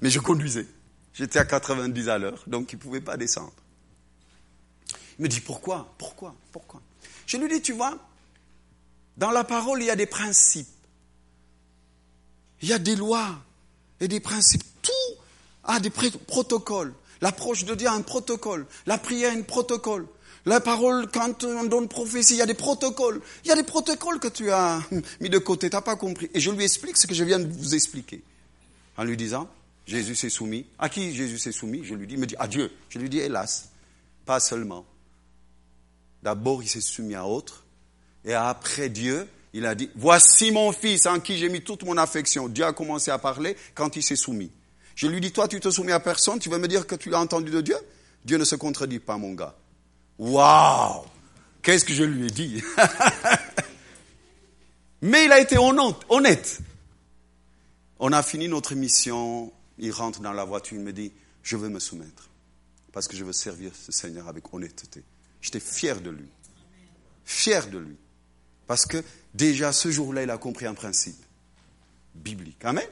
Mais 0.00 0.08
je 0.08 0.18
conduisais. 0.18 0.66
J'étais 1.12 1.38
à 1.38 1.44
90 1.44 2.08
à 2.08 2.16
l'heure, 2.16 2.42
donc 2.46 2.72
il 2.72 2.76
ne 2.76 2.80
pouvait 2.80 3.02
pas 3.02 3.18
descendre. 3.18 3.52
Il 5.18 5.24
me 5.24 5.28
dit, 5.28 5.40
pourquoi? 5.40 5.94
Pourquoi? 5.98 6.34
Pourquoi? 6.52 6.80
Je 7.26 7.36
lui 7.36 7.48
dis, 7.48 7.60
tu 7.60 7.74
vois, 7.74 7.98
dans 9.18 9.30
la 9.30 9.44
parole, 9.44 9.82
il 9.82 9.86
y 9.86 9.90
a 9.90 9.96
des 9.96 10.06
principes. 10.06 10.68
Il 12.62 12.68
y 12.70 12.72
a 12.72 12.78
des 12.78 12.96
lois 12.96 13.38
et 14.00 14.08
des 14.08 14.20
principes. 14.20 14.64
Tout 14.80 15.17
a 15.68 15.78
des 15.78 15.90
protocoles. 15.90 16.92
L'approche 17.20 17.64
de 17.64 17.74
Dieu 17.74 17.86
a 17.86 17.92
un 17.92 18.02
protocole. 18.02 18.66
La 18.86 18.98
prière 18.98 19.32
a 19.32 19.36
un 19.36 19.42
protocole. 19.42 20.06
La 20.46 20.60
parole, 20.60 21.08
quand 21.12 21.44
on 21.44 21.64
donne 21.64 21.88
prophétie, 21.88 22.34
il 22.34 22.38
y 22.38 22.42
a 22.42 22.46
des 22.46 22.54
protocoles. 22.54 23.20
Il 23.44 23.48
y 23.48 23.52
a 23.52 23.56
des 23.56 23.62
protocoles 23.62 24.18
que 24.18 24.28
tu 24.28 24.50
as 24.50 24.80
mis 25.20 25.28
de 25.28 25.38
côté, 25.38 25.68
tu 25.68 25.76
n'as 25.76 25.82
pas 25.82 25.96
compris. 25.96 26.30
Et 26.32 26.40
je 26.40 26.50
lui 26.50 26.64
explique 26.64 26.96
ce 26.96 27.06
que 27.06 27.14
je 27.14 27.22
viens 27.22 27.38
de 27.38 27.46
vous 27.46 27.74
expliquer. 27.74 28.22
En 28.96 29.04
lui 29.04 29.16
disant, 29.16 29.48
Jésus 29.86 30.14
s'est 30.14 30.30
soumis. 30.30 30.66
À 30.78 30.88
qui 30.88 31.14
Jésus 31.14 31.38
s'est 31.38 31.52
soumis? 31.52 31.84
Je 31.84 31.94
lui 31.94 32.06
dis, 32.06 32.14
il 32.14 32.20
me 32.20 32.26
dit, 32.26 32.36
à 32.38 32.48
Dieu. 32.48 32.72
Je 32.88 32.98
lui 32.98 33.10
dis, 33.10 33.18
hélas, 33.18 33.68
pas 34.24 34.40
seulement. 34.40 34.86
D'abord, 36.22 36.62
il 36.62 36.68
s'est 36.68 36.80
soumis 36.80 37.14
à 37.14 37.26
autre. 37.26 37.64
Et 38.24 38.34
après 38.34 38.88
Dieu, 38.88 39.28
il 39.52 39.66
a 39.66 39.74
dit, 39.74 39.90
voici 39.96 40.50
mon 40.50 40.72
fils 40.72 41.06
en 41.06 41.20
qui 41.20 41.36
j'ai 41.36 41.48
mis 41.48 41.62
toute 41.62 41.84
mon 41.84 41.96
affection. 41.96 42.48
Dieu 42.48 42.64
a 42.64 42.72
commencé 42.72 43.10
à 43.10 43.18
parler 43.18 43.56
quand 43.74 43.96
il 43.96 44.02
s'est 44.02 44.16
soumis. 44.16 44.50
Je 44.98 45.06
lui 45.06 45.20
dis, 45.20 45.30
toi, 45.30 45.46
tu 45.46 45.60
te 45.60 45.70
soumets 45.70 45.92
à 45.92 46.00
personne, 46.00 46.40
tu 46.40 46.48
veux 46.48 46.58
me 46.58 46.66
dire 46.66 46.84
que 46.84 46.96
tu 46.96 47.08
l'as 47.08 47.20
entendu 47.20 47.52
de 47.52 47.60
Dieu? 47.60 47.76
Dieu 48.24 48.36
ne 48.36 48.42
se 48.42 48.56
contredit 48.56 48.98
pas, 48.98 49.16
mon 49.16 49.32
gars. 49.32 49.54
Waouh 50.18 51.04
Qu'est-ce 51.62 51.84
que 51.84 51.94
je 51.94 52.02
lui 52.02 52.26
ai 52.26 52.30
dit? 52.30 52.60
Mais 55.02 55.26
il 55.26 55.30
a 55.30 55.38
été 55.38 55.56
honnête. 55.56 56.58
On 58.00 58.10
a 58.10 58.24
fini 58.24 58.48
notre 58.48 58.74
mission, 58.74 59.52
il 59.78 59.92
rentre 59.92 60.18
dans 60.18 60.32
la 60.32 60.44
voiture, 60.44 60.76
il 60.76 60.82
me 60.82 60.92
dit, 60.92 61.12
je 61.44 61.56
veux 61.56 61.68
me 61.68 61.78
soumettre, 61.78 62.28
parce 62.90 63.06
que 63.06 63.16
je 63.16 63.22
veux 63.22 63.32
servir 63.32 63.70
ce 63.76 63.92
Seigneur 63.92 64.26
avec 64.26 64.52
honnêteté. 64.52 65.04
J'étais 65.40 65.60
fier 65.60 66.00
de 66.00 66.10
lui. 66.10 66.28
Fier 67.24 67.68
de 67.68 67.78
lui. 67.78 67.96
Parce 68.66 68.84
que 68.84 69.04
déjà 69.32 69.70
ce 69.70 69.92
jour-là, 69.92 70.24
il 70.24 70.30
a 70.30 70.38
compris 70.38 70.66
un 70.66 70.74
principe 70.74 71.22
biblique. 72.16 72.64
Amen. 72.64 72.88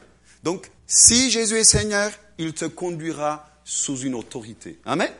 Donc, 0.46 0.70
si 0.86 1.28
Jésus 1.28 1.56
est 1.56 1.64
Seigneur, 1.64 2.12
il 2.38 2.54
te 2.54 2.66
conduira 2.66 3.50
sous 3.64 4.02
une 4.02 4.14
autorité. 4.14 4.78
Amen. 4.84 5.10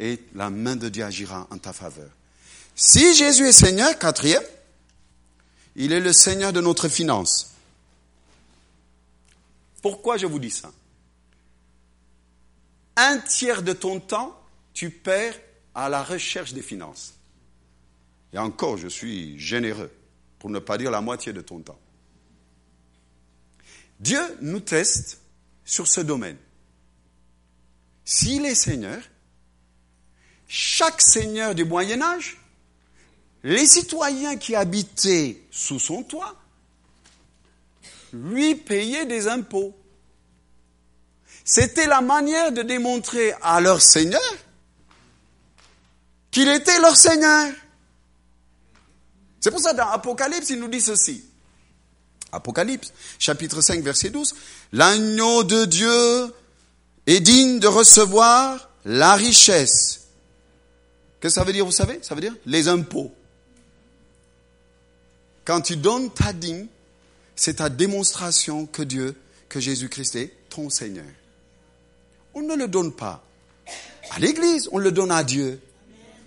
Et 0.00 0.18
la 0.34 0.50
main 0.50 0.74
de 0.74 0.88
Dieu 0.88 1.04
agira 1.04 1.46
en 1.52 1.58
ta 1.58 1.72
faveur. 1.72 2.10
Si 2.74 3.14
Jésus 3.14 3.46
est 3.46 3.52
Seigneur, 3.52 3.96
quatrième, 4.00 4.42
il 5.76 5.92
est 5.92 6.00
le 6.00 6.12
Seigneur 6.12 6.52
de 6.52 6.60
notre 6.60 6.88
finance. 6.88 7.52
Pourquoi 9.80 10.16
je 10.16 10.26
vous 10.26 10.40
dis 10.40 10.50
ça? 10.50 10.72
Un 12.96 13.18
tiers 13.18 13.62
de 13.62 13.74
ton 13.74 14.00
temps, 14.00 14.36
tu 14.74 14.90
perds 14.90 15.38
à 15.72 15.88
la 15.88 16.02
recherche 16.02 16.52
des 16.52 16.62
finances. 16.62 17.14
Et 18.32 18.38
encore, 18.38 18.76
je 18.76 18.88
suis 18.88 19.38
généreux, 19.38 19.92
pour 20.40 20.50
ne 20.50 20.58
pas 20.58 20.78
dire 20.78 20.90
la 20.90 21.00
moitié 21.00 21.32
de 21.32 21.42
ton 21.42 21.60
temps. 21.60 21.78
Dieu 24.00 24.20
nous 24.40 24.60
teste 24.60 25.18
sur 25.64 25.86
ce 25.86 26.00
domaine. 26.00 26.36
S'il 28.04 28.46
est 28.46 28.54
Seigneur, 28.54 29.02
chaque 30.46 31.02
Seigneur 31.02 31.54
du 31.54 31.64
Moyen 31.64 32.00
Âge, 32.00 32.38
les 33.42 33.66
citoyens 33.66 34.36
qui 34.36 34.54
habitaient 34.54 35.42
sous 35.50 35.78
son 35.78 36.02
toit, 36.02 36.36
lui 38.12 38.54
payaient 38.54 39.06
des 39.06 39.28
impôts. 39.28 39.76
C'était 41.44 41.86
la 41.86 42.00
manière 42.00 42.52
de 42.52 42.62
démontrer 42.62 43.32
à 43.42 43.60
leur 43.60 43.80
Seigneur 43.82 44.20
qu'il 46.30 46.48
était 46.48 46.78
leur 46.80 46.96
Seigneur. 46.96 47.52
C'est 49.40 49.50
pour 49.50 49.60
ça 49.60 49.72
dans 49.72 49.88
Apocalypse, 49.88 50.50
il 50.50 50.58
nous 50.58 50.68
dit 50.68 50.80
ceci. 50.80 51.24
Apocalypse, 52.32 52.92
chapitre 53.18 53.60
5, 53.60 53.82
verset 53.82 54.10
12. 54.10 54.34
L'agneau 54.72 55.44
de 55.44 55.64
Dieu 55.64 56.34
est 57.06 57.20
digne 57.20 57.58
de 57.58 57.66
recevoir 57.66 58.70
la 58.84 59.14
richesse. 59.14 60.08
Qu'est-ce 61.20 61.34
que 61.34 61.40
ça 61.40 61.44
veut 61.44 61.52
dire, 61.52 61.64
vous 61.64 61.72
savez? 61.72 61.98
Ça 62.02 62.14
veut 62.14 62.20
dire 62.20 62.34
les 62.46 62.68
impôts. 62.68 63.12
Quand 65.44 65.62
tu 65.62 65.76
donnes 65.76 66.10
ta 66.10 66.32
dîme, 66.32 66.68
c'est 67.34 67.54
ta 67.54 67.68
démonstration 67.68 68.66
que 68.66 68.82
Dieu, 68.82 69.14
que 69.48 69.60
Jésus-Christ 69.60 70.16
est 70.16 70.34
ton 70.50 70.68
Seigneur. 70.68 71.06
On 72.34 72.42
ne 72.42 72.54
le 72.54 72.68
donne 72.68 72.92
pas 72.92 73.24
à 74.10 74.18
l'église, 74.18 74.68
on 74.72 74.78
le 74.78 74.92
donne 74.92 75.10
à 75.10 75.24
Dieu. 75.24 75.60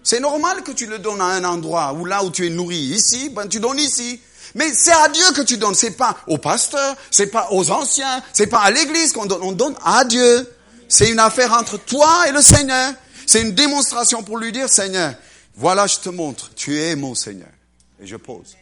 C'est 0.04 0.20
normal 0.20 0.64
que 0.64 0.72
tu 0.72 0.88
le 0.88 0.99
donnes 0.99 1.22
à 1.22 1.26
un 1.26 1.43
endroit 1.43 1.93
où 1.93 2.06
là 2.06 2.24
où 2.24 2.32
tu 2.32 2.45
es 2.45 2.49
nourri. 2.49 2.80
Ici, 2.80 3.30
ben, 3.30 3.47
tu 3.47 3.60
donnes 3.60 3.80
ici. 3.80 4.20
Mais 4.56 4.74
c'est 4.74 4.91
à 4.91 5.10
Dieu 5.10 5.32
que 5.36 5.41
tu 5.41 5.58
donnes. 5.58 5.76
C'est 5.76 5.91
pas 5.91 6.18
au 6.28 6.38
pasteur, 6.38 6.95
c'est 7.10 7.28
pas 7.28 7.47
aux 7.52 7.72
anciens, 7.72 8.22
c'est 8.34 8.47
pas 8.47 8.60
à 8.60 8.72
l'église 8.72 9.14
qu'on 9.14 9.26
donne. 9.26 9.41
On 9.41 9.52
donne 9.52 9.76
à 9.84 10.04
Dieu. 10.06 10.52
C'est 10.88 11.10
une 11.10 11.20
affaire 11.20 11.54
entre 11.54 11.78
toi 11.78 12.28
et 12.28 12.32
le 12.32 12.41
Seigneur. 12.41 12.93
C'est 13.26 13.41
une 13.41 13.54
démonstration 13.54 14.24
pour 14.24 14.38
lui 14.38 14.52
dire, 14.52 14.70
Seigneur, 14.70 15.14
voilà, 15.56 15.88
je 15.88 15.99
te 15.99 16.10
montre, 16.10 16.52
tu 16.56 16.80
es 16.80 16.95
mon 16.95 17.16
Seigneur. 17.16 17.49
Et 18.02 18.08
je 18.08 18.18
pose. 18.18 18.58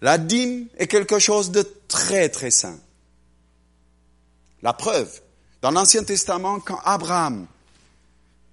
La 0.00 0.18
dîme 0.18 0.66
est 0.78 0.86
quelque 0.86 1.18
chose 1.18 1.50
de 1.50 1.66
très, 1.88 2.28
très 2.28 2.50
saint. 2.50 2.78
La 4.62 4.72
preuve, 4.72 5.10
dans 5.60 5.70
l'Ancien 5.70 6.04
Testament, 6.04 6.60
quand 6.60 6.80
Abraham 6.84 7.46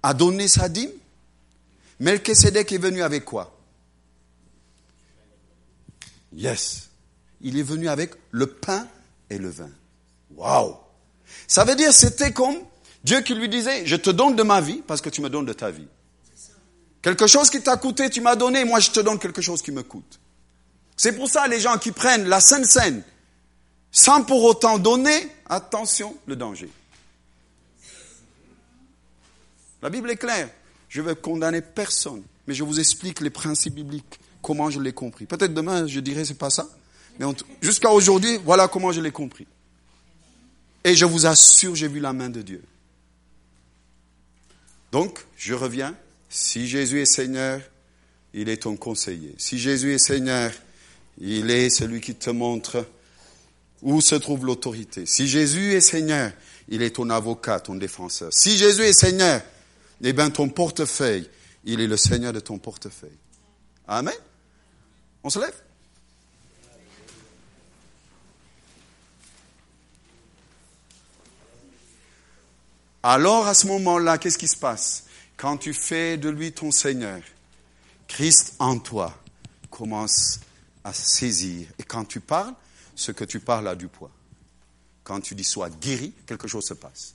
a 0.02 0.14
donné 0.14 0.48
sa 0.48 0.68
dîme, 0.68 0.90
Melchizedek 2.00 2.72
est 2.72 2.78
venu 2.78 3.02
avec 3.02 3.24
quoi? 3.24 3.59
Yes. 6.32 6.88
Il 7.40 7.58
est 7.58 7.62
venu 7.62 7.88
avec 7.88 8.14
le 8.30 8.46
pain 8.46 8.86
et 9.28 9.38
le 9.38 9.50
vin. 9.50 9.70
Waouh 10.36 10.76
Ça 11.46 11.64
veut 11.64 11.74
dire 11.74 11.92
c'était 11.92 12.32
comme 12.32 12.56
Dieu 13.02 13.20
qui 13.22 13.34
lui 13.34 13.48
disait, 13.48 13.86
je 13.86 13.96
te 13.96 14.10
donne 14.10 14.36
de 14.36 14.42
ma 14.42 14.60
vie 14.60 14.82
parce 14.86 15.00
que 15.00 15.08
tu 15.08 15.20
me 15.22 15.30
donnes 15.30 15.46
de 15.46 15.52
ta 15.52 15.70
vie. 15.70 15.88
Quelque 17.02 17.26
chose 17.26 17.48
qui 17.48 17.62
t'a 17.62 17.76
coûté, 17.76 18.10
tu 18.10 18.20
m'as 18.20 18.36
donné, 18.36 18.64
moi 18.64 18.78
je 18.78 18.90
te 18.90 19.00
donne 19.00 19.18
quelque 19.18 19.40
chose 19.40 19.62
qui 19.62 19.72
me 19.72 19.82
coûte. 19.82 20.20
C'est 20.96 21.16
pour 21.16 21.28
ça 21.28 21.48
les 21.48 21.60
gens 21.60 21.78
qui 21.78 21.92
prennent 21.92 22.28
la 22.28 22.40
Sainte 22.40 22.66
Seine 22.66 23.02
sans 23.92 24.22
pour 24.22 24.44
autant 24.44 24.78
donner, 24.78 25.28
attention, 25.48 26.16
le 26.26 26.36
danger. 26.36 26.70
La 29.82 29.90
Bible 29.90 30.10
est 30.10 30.16
claire. 30.16 30.48
Je 30.88 31.00
veux 31.00 31.14
condamner 31.14 31.60
personne, 31.60 32.22
mais 32.46 32.54
je 32.54 32.64
vous 32.64 32.78
explique 32.80 33.20
les 33.20 33.30
principes 33.30 33.74
bibliques, 33.74 34.19
comment 34.42 34.70
je 34.70 34.80
l'ai 34.80 34.92
compris. 34.92 35.26
Peut-être 35.26 35.54
demain, 35.54 35.86
je 35.86 36.00
dirai 36.00 36.24
c'est 36.24 36.34
pas 36.34 36.50
ça, 36.50 36.68
mais 37.18 37.26
jusqu'à 37.60 37.90
aujourd'hui, 37.90 38.38
voilà 38.44 38.68
comment 38.68 38.92
je 38.92 39.00
l'ai 39.00 39.10
compris. 39.10 39.46
Et 40.84 40.94
je 40.94 41.04
vous 41.04 41.26
assure, 41.26 41.74
j'ai 41.74 41.88
vu 41.88 42.00
la 42.00 42.12
main 42.12 42.30
de 42.30 42.42
Dieu. 42.42 42.62
Donc, 44.92 45.24
je 45.36 45.54
reviens. 45.54 45.94
Si 46.28 46.66
Jésus 46.66 47.00
est 47.00 47.06
Seigneur, 47.06 47.60
il 48.32 48.48
est 48.48 48.62
ton 48.62 48.76
conseiller. 48.76 49.34
Si 49.36 49.58
Jésus 49.58 49.94
est 49.94 49.98
Seigneur, 49.98 50.52
il 51.18 51.50
est 51.50 51.70
celui 51.70 52.00
qui 52.00 52.14
te 52.14 52.30
montre 52.30 52.86
où 53.82 54.00
se 54.00 54.14
trouve 54.14 54.46
l'autorité. 54.46 55.06
Si 55.06 55.26
Jésus 55.26 55.72
est 55.72 55.80
Seigneur, 55.80 56.32
il 56.68 56.82
est 56.82 56.96
ton 56.96 57.10
avocat, 57.10 57.60
ton 57.60 57.74
défenseur. 57.74 58.32
Si 58.32 58.56
Jésus 58.56 58.82
est 58.82 58.92
Seigneur, 58.92 59.42
eh 60.02 60.12
bien, 60.12 60.30
ton 60.30 60.48
portefeuille, 60.48 61.28
il 61.64 61.80
est 61.80 61.86
le 61.86 61.96
Seigneur 61.96 62.32
de 62.32 62.40
ton 62.40 62.58
portefeuille. 62.58 63.18
Amen. 63.86 64.14
On 65.22 65.30
se 65.30 65.38
lève? 65.38 65.54
Alors 73.02 73.46
à 73.46 73.54
ce 73.54 73.66
moment-là, 73.66 74.18
qu'est-ce 74.18 74.38
qui 74.38 74.48
se 74.48 74.56
passe? 74.56 75.04
Quand 75.36 75.56
tu 75.56 75.72
fais 75.72 76.18
de 76.18 76.28
lui 76.28 76.52
ton 76.52 76.70
Seigneur, 76.70 77.20
Christ 78.08 78.54
en 78.58 78.78
toi 78.78 79.16
commence 79.70 80.40
à 80.84 80.92
saisir. 80.92 81.68
Et 81.78 81.82
quand 81.82 82.04
tu 82.04 82.20
parles, 82.20 82.54
ce 82.94 83.12
que 83.12 83.24
tu 83.24 83.40
parles 83.40 83.68
a 83.68 83.74
du 83.74 83.88
poids. 83.88 84.10
Quand 85.02 85.20
tu 85.20 85.34
dis 85.34 85.44
sois 85.44 85.70
guéri, 85.70 86.12
quelque 86.26 86.46
chose 86.46 86.66
se 86.66 86.74
passe. 86.74 87.14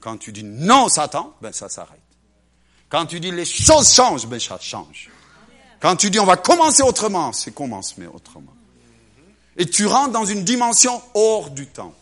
Quand 0.00 0.16
tu 0.16 0.30
dis 0.30 0.44
non, 0.44 0.88
Satan, 0.88 1.34
ben 1.40 1.52
ça 1.52 1.68
s'arrête. 1.68 1.98
Quand 2.88 3.06
tu 3.06 3.18
dis 3.18 3.32
les 3.32 3.44
choses 3.44 3.92
changent, 3.92 4.26
ben 4.26 4.38
ça 4.38 4.58
change. 4.60 5.10
Quand 5.84 5.96
tu 5.96 6.08
dis 6.08 6.18
on 6.18 6.24
va 6.24 6.38
commencer 6.38 6.82
autrement, 6.82 7.34
c'est 7.34 7.52
commence 7.54 7.98
mais 7.98 8.06
autrement. 8.06 8.54
Et 9.58 9.66
tu 9.66 9.84
rentres 9.84 10.12
dans 10.12 10.24
une 10.24 10.42
dimension 10.42 11.02
hors 11.12 11.50
du 11.50 11.66
temps. 11.66 11.94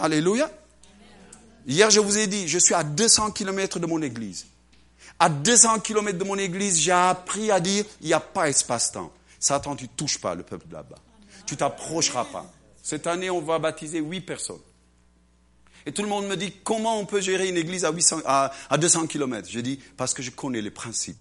Alléluia. 0.00 0.48
Hier, 1.66 1.90
je 1.90 1.98
vous 1.98 2.16
ai 2.16 2.28
dit, 2.28 2.46
je 2.46 2.60
suis 2.60 2.72
à 2.72 2.84
200 2.84 3.32
kilomètres 3.32 3.80
de 3.80 3.86
mon 3.86 4.00
église. 4.00 4.46
À 5.18 5.28
200 5.28 5.80
kilomètres 5.80 6.18
de 6.18 6.22
mon 6.22 6.38
église, 6.38 6.78
j'ai 6.78 6.92
appris 6.92 7.50
à 7.50 7.58
dire, 7.58 7.84
il 8.00 8.06
n'y 8.06 8.12
a 8.12 8.20
pas 8.20 8.48
espace-temps. 8.48 9.10
Satan, 9.40 9.74
tu 9.74 9.88
touches 9.88 10.18
pas 10.18 10.36
le 10.36 10.44
peuple 10.44 10.66
là-bas. 10.70 10.98
Tu 11.46 11.56
t'approcheras 11.56 12.26
pas. 12.26 12.46
Cette 12.80 13.08
année, 13.08 13.28
on 13.28 13.40
va 13.40 13.58
baptiser 13.58 13.98
huit 13.98 14.20
personnes. 14.20 14.62
Et 15.84 15.90
tout 15.90 16.02
le 16.02 16.08
monde 16.08 16.28
me 16.28 16.36
dit, 16.36 16.52
comment 16.62 16.96
on 16.96 17.06
peut 17.06 17.20
gérer 17.20 17.48
une 17.48 17.56
église 17.56 17.84
à, 17.84 17.90
800, 17.90 18.20
à, 18.24 18.52
à 18.70 18.78
200 18.78 19.08
kilomètres? 19.08 19.48
Je 19.50 19.58
dis, 19.58 19.80
parce 19.96 20.14
que 20.14 20.22
je 20.22 20.30
connais 20.30 20.62
les 20.62 20.70
principes 20.70 21.18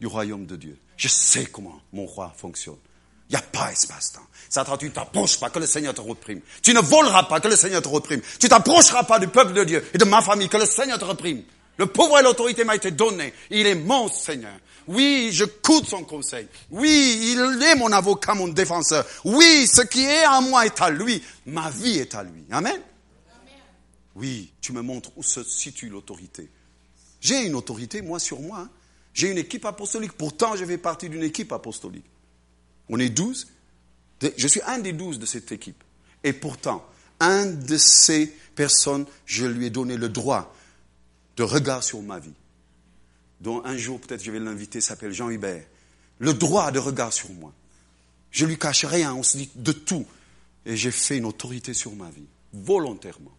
du 0.00 0.06
royaume 0.06 0.46
de 0.46 0.56
Dieu. 0.56 0.78
Je 0.96 1.08
sais 1.08 1.46
comment 1.46 1.80
mon 1.92 2.06
roi 2.06 2.32
fonctionne. 2.36 2.76
Il 3.28 3.32
n'y 3.32 3.38
a 3.38 3.42
pas 3.42 3.72
espace-temps. 3.72 4.26
Satan, 4.48 4.76
tu 4.76 4.86
ne 4.86 4.90
t'approches 4.90 5.40
pas, 5.40 5.50
que 5.50 5.58
le 5.58 5.66
Seigneur 5.66 5.94
te 5.94 6.00
reprime. 6.00 6.40
Tu 6.62 6.72
ne 6.72 6.80
voleras 6.80 7.24
pas, 7.24 7.40
que 7.40 7.48
le 7.48 7.56
Seigneur 7.56 7.82
te 7.82 7.88
reprime. 7.88 8.20
Tu 8.38 8.48
t'approcheras 8.48 9.02
pas 9.02 9.18
du 9.18 9.26
peuple 9.26 9.52
de 9.52 9.64
Dieu 9.64 9.84
et 9.92 9.98
de 9.98 10.04
ma 10.04 10.22
famille, 10.22 10.48
que 10.48 10.56
le 10.56 10.66
Seigneur 10.66 10.98
te 10.98 11.04
reprime. 11.04 11.42
Le 11.76 11.86
pouvoir 11.86 12.20
et 12.20 12.22
l'autorité 12.22 12.64
m'a 12.64 12.76
été 12.76 12.92
donné. 12.92 13.34
Il 13.50 13.66
est 13.66 13.74
mon 13.74 14.08
Seigneur. 14.08 14.54
Oui, 14.86 15.30
je 15.32 15.44
coûte 15.44 15.86
son 15.86 16.04
conseil. 16.04 16.46
Oui, 16.70 17.32
il 17.32 17.62
est 17.62 17.74
mon 17.74 17.90
avocat, 17.90 18.34
mon 18.34 18.48
défenseur. 18.48 19.04
Oui, 19.24 19.66
ce 19.66 19.82
qui 19.82 20.04
est 20.04 20.26
en 20.26 20.42
moi 20.42 20.64
est 20.64 20.80
à 20.80 20.90
lui. 20.90 21.22
Ma 21.46 21.68
vie 21.70 21.98
est 21.98 22.14
à 22.14 22.22
lui. 22.22 22.44
Amen. 22.50 22.80
Oui, 24.14 24.52
tu 24.60 24.72
me 24.72 24.80
montres 24.80 25.10
où 25.16 25.22
se 25.22 25.42
situe 25.42 25.88
l'autorité. 25.88 26.48
J'ai 27.20 27.44
une 27.44 27.56
autorité, 27.56 28.00
moi, 28.00 28.18
sur 28.18 28.40
moi. 28.40 28.60
Hein. 28.60 28.70
J'ai 29.16 29.30
une 29.30 29.38
équipe 29.38 29.64
apostolique. 29.64 30.12
Pourtant, 30.12 30.54
je 30.56 30.64
fais 30.64 30.76
partie 30.78 31.08
d'une 31.08 31.22
équipe 31.22 31.50
apostolique. 31.50 32.04
On 32.88 33.00
est 33.00 33.08
douze. 33.08 33.48
Je 34.36 34.46
suis 34.46 34.60
un 34.66 34.78
des 34.78 34.92
douze 34.92 35.18
de 35.18 35.24
cette 35.26 35.50
équipe. 35.50 35.82
Et 36.22 36.34
pourtant, 36.34 36.86
un 37.18 37.46
de 37.46 37.78
ces 37.78 38.26
personnes, 38.54 39.06
je 39.24 39.46
lui 39.46 39.66
ai 39.66 39.70
donné 39.70 39.96
le 39.96 40.10
droit 40.10 40.54
de 41.36 41.42
regard 41.42 41.82
sur 41.82 42.02
ma 42.02 42.18
vie 42.18 42.34
dont 43.40 43.64
un 43.64 43.76
jour 43.76 44.00
peut-être 44.00 44.22
je 44.22 44.30
vais 44.30 44.38
l'inviter, 44.38 44.80
s'appelle 44.80 45.12
Jean 45.12 45.30
Hubert, 45.30 45.64
le 46.18 46.34
droit 46.34 46.70
de 46.70 46.78
regard 46.78 47.12
sur 47.12 47.30
moi. 47.30 47.52
Je 48.30 48.46
lui 48.46 48.58
cache 48.58 48.84
rien, 48.84 49.14
on 49.14 49.22
se 49.22 49.36
dit 49.36 49.50
de 49.54 49.72
tout. 49.72 50.06
Et 50.64 50.76
j'ai 50.76 50.90
fait 50.90 51.18
une 51.18 51.26
autorité 51.26 51.74
sur 51.74 51.94
ma 51.94 52.10
vie, 52.10 52.26
volontairement. 52.52 53.36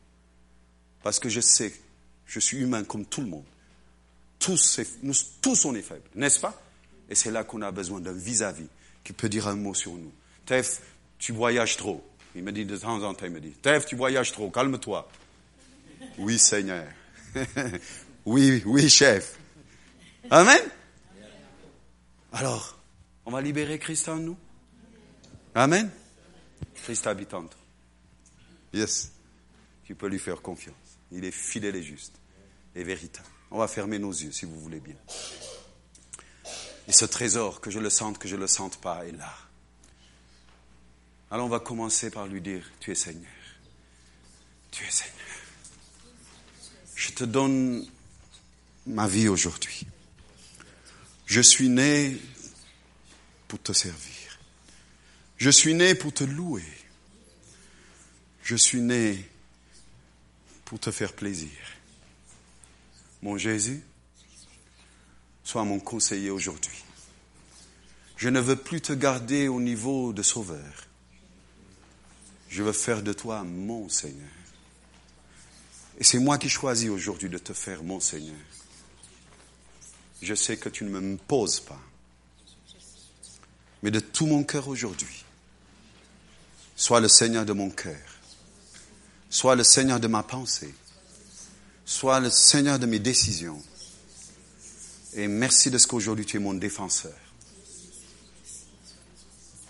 Parce 1.03 1.19
que 1.19 1.29
je 1.29 1.41
sais, 1.41 1.73
je 2.25 2.39
suis 2.39 2.57
humain 2.57 2.83
comme 2.83 3.05
tout 3.05 3.21
le 3.21 3.27
monde. 3.27 3.45
Tous, 4.39 4.79
nous, 5.01 5.13
tous 5.41 5.65
on 5.65 5.75
est 5.75 5.81
faibles, 5.81 6.07
n'est-ce 6.15 6.39
pas? 6.39 6.61
Et 7.09 7.15
c'est 7.15 7.31
là 7.31 7.43
qu'on 7.43 7.61
a 7.61 7.71
besoin 7.71 7.99
d'un 7.99 8.13
vis-à-vis 8.13 8.67
qui 9.03 9.13
peut 9.13 9.29
dire 9.29 9.47
un 9.47 9.55
mot 9.55 9.73
sur 9.73 9.93
nous. 9.93 10.11
Tef, 10.45 10.81
tu 11.17 11.31
voyages 11.31 11.77
trop. 11.77 12.05
Il 12.35 12.43
me 12.43 12.51
dit 12.51 12.65
de 12.65 12.77
temps 12.77 13.01
en 13.01 13.13
temps, 13.13 13.25
il 13.25 13.31
me 13.31 13.39
dit, 13.39 13.51
Tef, 13.51 13.85
tu 13.85 13.95
voyages 13.95 14.31
trop, 14.31 14.49
calme-toi. 14.49 15.09
Oui, 16.17 16.37
Seigneur. 16.37 16.85
oui, 18.25 18.61
oui, 18.65 18.89
chef. 18.89 19.37
Amen? 20.29 20.61
Alors, 22.31 22.77
on 23.25 23.31
va 23.31 23.41
libérer 23.41 23.79
Christ 23.79 24.09
en 24.09 24.17
nous? 24.17 24.37
Amen? 25.55 25.89
Christ 26.83 27.07
habitante. 27.07 27.57
Yes. 28.73 29.11
Tu 29.85 29.95
peux 29.95 30.07
lui 30.07 30.19
faire 30.19 30.41
confiance. 30.41 30.75
Il 31.11 31.23
est 31.23 31.31
fidèle 31.31 31.75
et 31.75 31.83
juste 31.83 32.15
et 32.75 32.83
véritable. 32.83 33.27
On 33.51 33.59
va 33.59 33.67
fermer 33.67 33.99
nos 33.99 34.11
yeux 34.11 34.31
si 34.31 34.45
vous 34.45 34.59
voulez 34.59 34.79
bien. 34.79 34.95
Et 36.87 36.91
ce 36.91 37.05
trésor, 37.05 37.59
que 37.61 37.69
je 37.69 37.79
le 37.79 37.89
sente, 37.89 38.17
que 38.17 38.27
je 38.27 38.35
ne 38.35 38.41
le 38.41 38.47
sente 38.47 38.77
pas, 38.77 39.05
est 39.05 39.11
là. 39.11 39.33
Alors 41.29 41.45
on 41.45 41.49
va 41.49 41.59
commencer 41.59 42.09
par 42.09 42.27
lui 42.27 42.41
dire, 42.41 42.69
tu 42.79 42.91
es 42.91 42.95
Seigneur. 42.95 43.31
Tu 44.71 44.85
es 44.85 44.91
Seigneur. 44.91 45.13
Je 46.95 47.11
te 47.11 47.23
donne 47.23 47.85
ma 48.85 49.07
vie 49.07 49.27
aujourd'hui. 49.27 49.85
Je 51.25 51.41
suis 51.41 51.69
né 51.69 52.17
pour 53.47 53.61
te 53.61 53.73
servir. 53.73 54.39
Je 55.37 55.49
suis 55.49 55.73
né 55.73 55.93
pour 55.93 56.13
te 56.13 56.23
louer. 56.23 56.63
Je 58.43 58.55
suis 58.55 58.81
né 58.81 59.29
pour 60.63 60.79
te 60.79 60.89
faire 60.89 61.13
plaisir. 61.13 61.51
Mon 63.27 63.37
Jésus, 63.37 63.83
sois 65.43 65.65
mon 65.65 65.81
conseiller 65.81 66.29
aujourd'hui. 66.29 66.81
Je 68.15 68.29
ne 68.29 68.39
veux 68.39 68.55
plus 68.55 68.79
te 68.79 68.93
garder 68.93 69.49
au 69.49 69.59
niveau 69.59 70.13
de 70.13 70.21
sauveur. 70.23 70.87
Je 72.47 72.63
veux 72.63 72.71
faire 72.71 73.03
de 73.03 73.11
toi 73.11 73.43
mon 73.43 73.89
Seigneur. 73.89 74.29
Et 75.97 76.05
c'est 76.05 76.19
moi 76.19 76.37
qui 76.37 76.47
choisis 76.47 76.89
aujourd'hui 76.89 77.27
de 77.27 77.37
te 77.37 77.51
faire 77.51 77.83
mon 77.83 77.99
Seigneur 77.99 78.39
je 80.21 80.33
sais 80.33 80.55
que 80.55 80.69
tu 80.69 80.85
ne 80.85 80.89
me 80.89 81.17
poses 81.17 81.59
pas. 81.59 81.81
Mais 83.83 83.91
de 83.91 83.99
tout 83.99 84.25
mon 84.25 84.45
cœur 84.45 84.69
aujourd'hui, 84.69 85.25
sois 86.77 87.01
le 87.01 87.09
Seigneur 87.09 87.45
de 87.45 87.51
mon 87.51 87.71
cœur, 87.71 87.99
sois 89.29 89.57
le 89.57 89.65
Seigneur 89.65 89.99
de 89.99 90.07
ma 90.07 90.23
pensée, 90.23 90.73
sois 91.87 92.19
le 92.19 92.29
Seigneur 92.29 92.77
de 92.77 92.85
mes 92.85 92.99
décisions. 92.99 93.63
Et 95.15 95.27
merci 95.27 95.71
de 95.71 95.77
ce 95.77 95.87
qu'aujourd'hui 95.87 96.25
tu 96.25 96.35
es 96.35 96.39
mon 96.39 96.53
défenseur. 96.53 97.15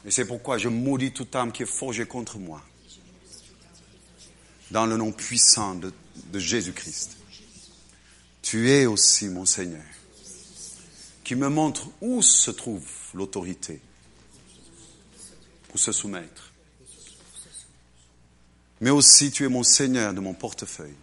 Et 0.03 0.11
c'est 0.11 0.25
pourquoi 0.25 0.57
je 0.57 0.67
maudis 0.67 1.11
toute 1.13 1.35
âme 1.35 1.51
qui 1.51 1.63
est 1.63 1.67
forgée 1.67 2.05
contre 2.05 2.39
moi. 2.39 2.61
Dans 4.71 4.85
le 4.85 4.97
nom 4.97 5.11
puissant 5.11 5.75
de, 5.75 5.93
de 6.33 6.39
Jésus-Christ. 6.39 7.17
Tu 8.41 8.71
es 8.71 8.85
aussi 8.85 9.27
mon 9.29 9.45
Seigneur 9.45 9.83
qui 11.23 11.35
me 11.35 11.49
montre 11.49 11.89
où 12.01 12.21
se 12.21 12.51
trouve 12.51 12.87
l'autorité 13.13 13.79
pour 15.67 15.77
se 15.77 15.91
soumettre. 15.91 16.53
Mais 18.79 18.89
aussi, 18.89 19.29
tu 19.29 19.43
es 19.43 19.49
mon 19.49 19.63
Seigneur 19.63 20.13
de 20.13 20.21
mon 20.21 20.33
portefeuille. 20.33 20.95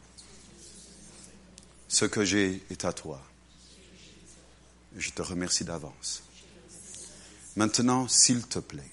Ce 1.89 2.05
que 2.05 2.24
j'ai 2.24 2.62
est 2.70 2.85
à 2.85 2.93
toi. 2.93 3.20
Je 4.97 5.11
te 5.11 5.22
remercie 5.22 5.64
d'avance. 5.64 6.22
Maintenant, 7.57 8.09
s'il 8.09 8.47
te 8.47 8.59
plaît, 8.59 8.91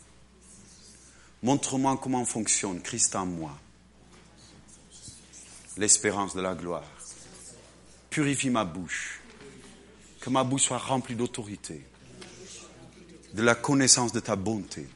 montre-moi 1.44 2.00
comment 2.02 2.26
fonctionne 2.26 2.82
Christ 2.82 3.16
en 3.16 3.26
moi, 3.26 3.58
l'espérance 5.78 6.36
de 6.36 6.42
la 6.42 6.54
gloire. 6.54 6.90
Purifie 8.10 8.50
ma 8.50 8.66
bouche 8.66 9.22
que 10.22 10.30
ma 10.30 10.44
bouche 10.44 10.64
soit 10.64 10.78
remplie 10.78 11.16
d'autorité, 11.16 11.84
de 13.34 13.42
la 13.42 13.56
connaissance 13.56 14.14
de 14.14 14.20
ta 14.20 14.36
bonté. 14.36 14.88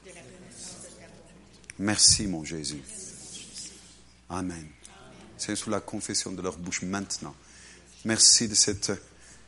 Merci, 1.79 2.27
mon 2.27 2.45
Jésus. 2.45 2.81
Amen. 4.29 4.67
C'est 5.37 5.55
sous 5.55 5.69
la 5.69 5.81
confession 5.81 6.31
de 6.31 6.41
leur 6.41 6.57
bouche 6.57 6.83
maintenant. 6.83 7.35
Merci 8.05 8.47
de 8.47 8.55
cette 8.55 8.91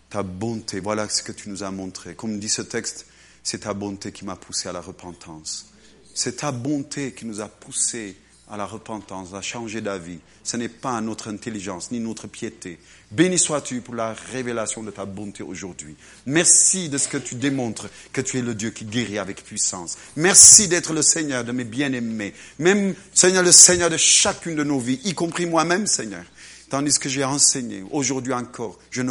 ta 0.09 0.23
bonté. 0.23 0.79
Voilà 0.79 1.07
ce 1.09 1.21
que 1.21 1.31
tu 1.31 1.49
nous 1.49 1.63
as 1.63 1.71
montré. 1.71 2.15
Comme 2.15 2.39
dit 2.39 2.49
ce 2.49 2.61
texte, 2.61 3.05
c'est 3.43 3.59
ta 3.59 3.73
bonté 3.73 4.11
qui 4.11 4.25
m'a 4.25 4.35
poussé 4.35 4.67
à 4.67 4.71
la 4.71 4.81
repentance. 4.81 5.67
C'est 6.13 6.37
ta 6.37 6.51
bonté 6.51 7.13
qui 7.13 7.25
nous 7.25 7.39
a 7.39 7.47
poussé 7.47 8.17
à 8.49 8.55
la 8.55 8.65
repentance, 8.65 9.33
à 9.33 9.41
changer 9.41 9.81
d'avis. 9.81 10.19
Ce 10.43 10.55
n'est 10.55 10.69
pas 10.69 10.99
notre 11.01 11.29
intelligence 11.29 11.91
ni 11.91 11.99
notre 11.99 12.27
piété. 12.27 12.79
Béni 13.11 13.37
sois-tu 13.37 13.81
pour 13.81 13.93
la 13.93 14.13
révélation 14.31 14.83
de 14.83 14.91
ta 14.91 15.05
bonté 15.05 15.43
aujourd'hui. 15.43 15.95
Merci 16.25 16.87
de 16.87 16.97
ce 16.97 17.09
que 17.09 17.17
tu 17.17 17.35
démontres 17.35 17.89
que 18.13 18.21
tu 18.21 18.37
es 18.37 18.41
le 18.41 18.55
Dieu 18.55 18.69
qui 18.69 18.85
guérit 18.85 19.19
avec 19.19 19.43
puissance. 19.43 19.97
Merci 20.15 20.69
d'être 20.69 20.93
le 20.93 21.01
Seigneur 21.01 21.43
de 21.43 21.51
mes 21.51 21.65
bien-aimés. 21.65 22.33
Même, 22.59 22.95
Seigneur, 23.13 23.43
le 23.43 23.51
Seigneur 23.51 23.89
de 23.89 23.97
chacune 23.97 24.55
de 24.55 24.63
nos 24.63 24.79
vies, 24.79 25.01
y 25.03 25.13
compris 25.13 25.45
moi-même, 25.45 25.85
Seigneur. 25.85 26.23
Tandis 26.69 26.99
que 26.99 27.07
j'ai 27.07 27.23
enseigné, 27.23 27.85
aujourd'hui 27.91 28.33
encore, 28.33 28.77
je, 28.91 29.01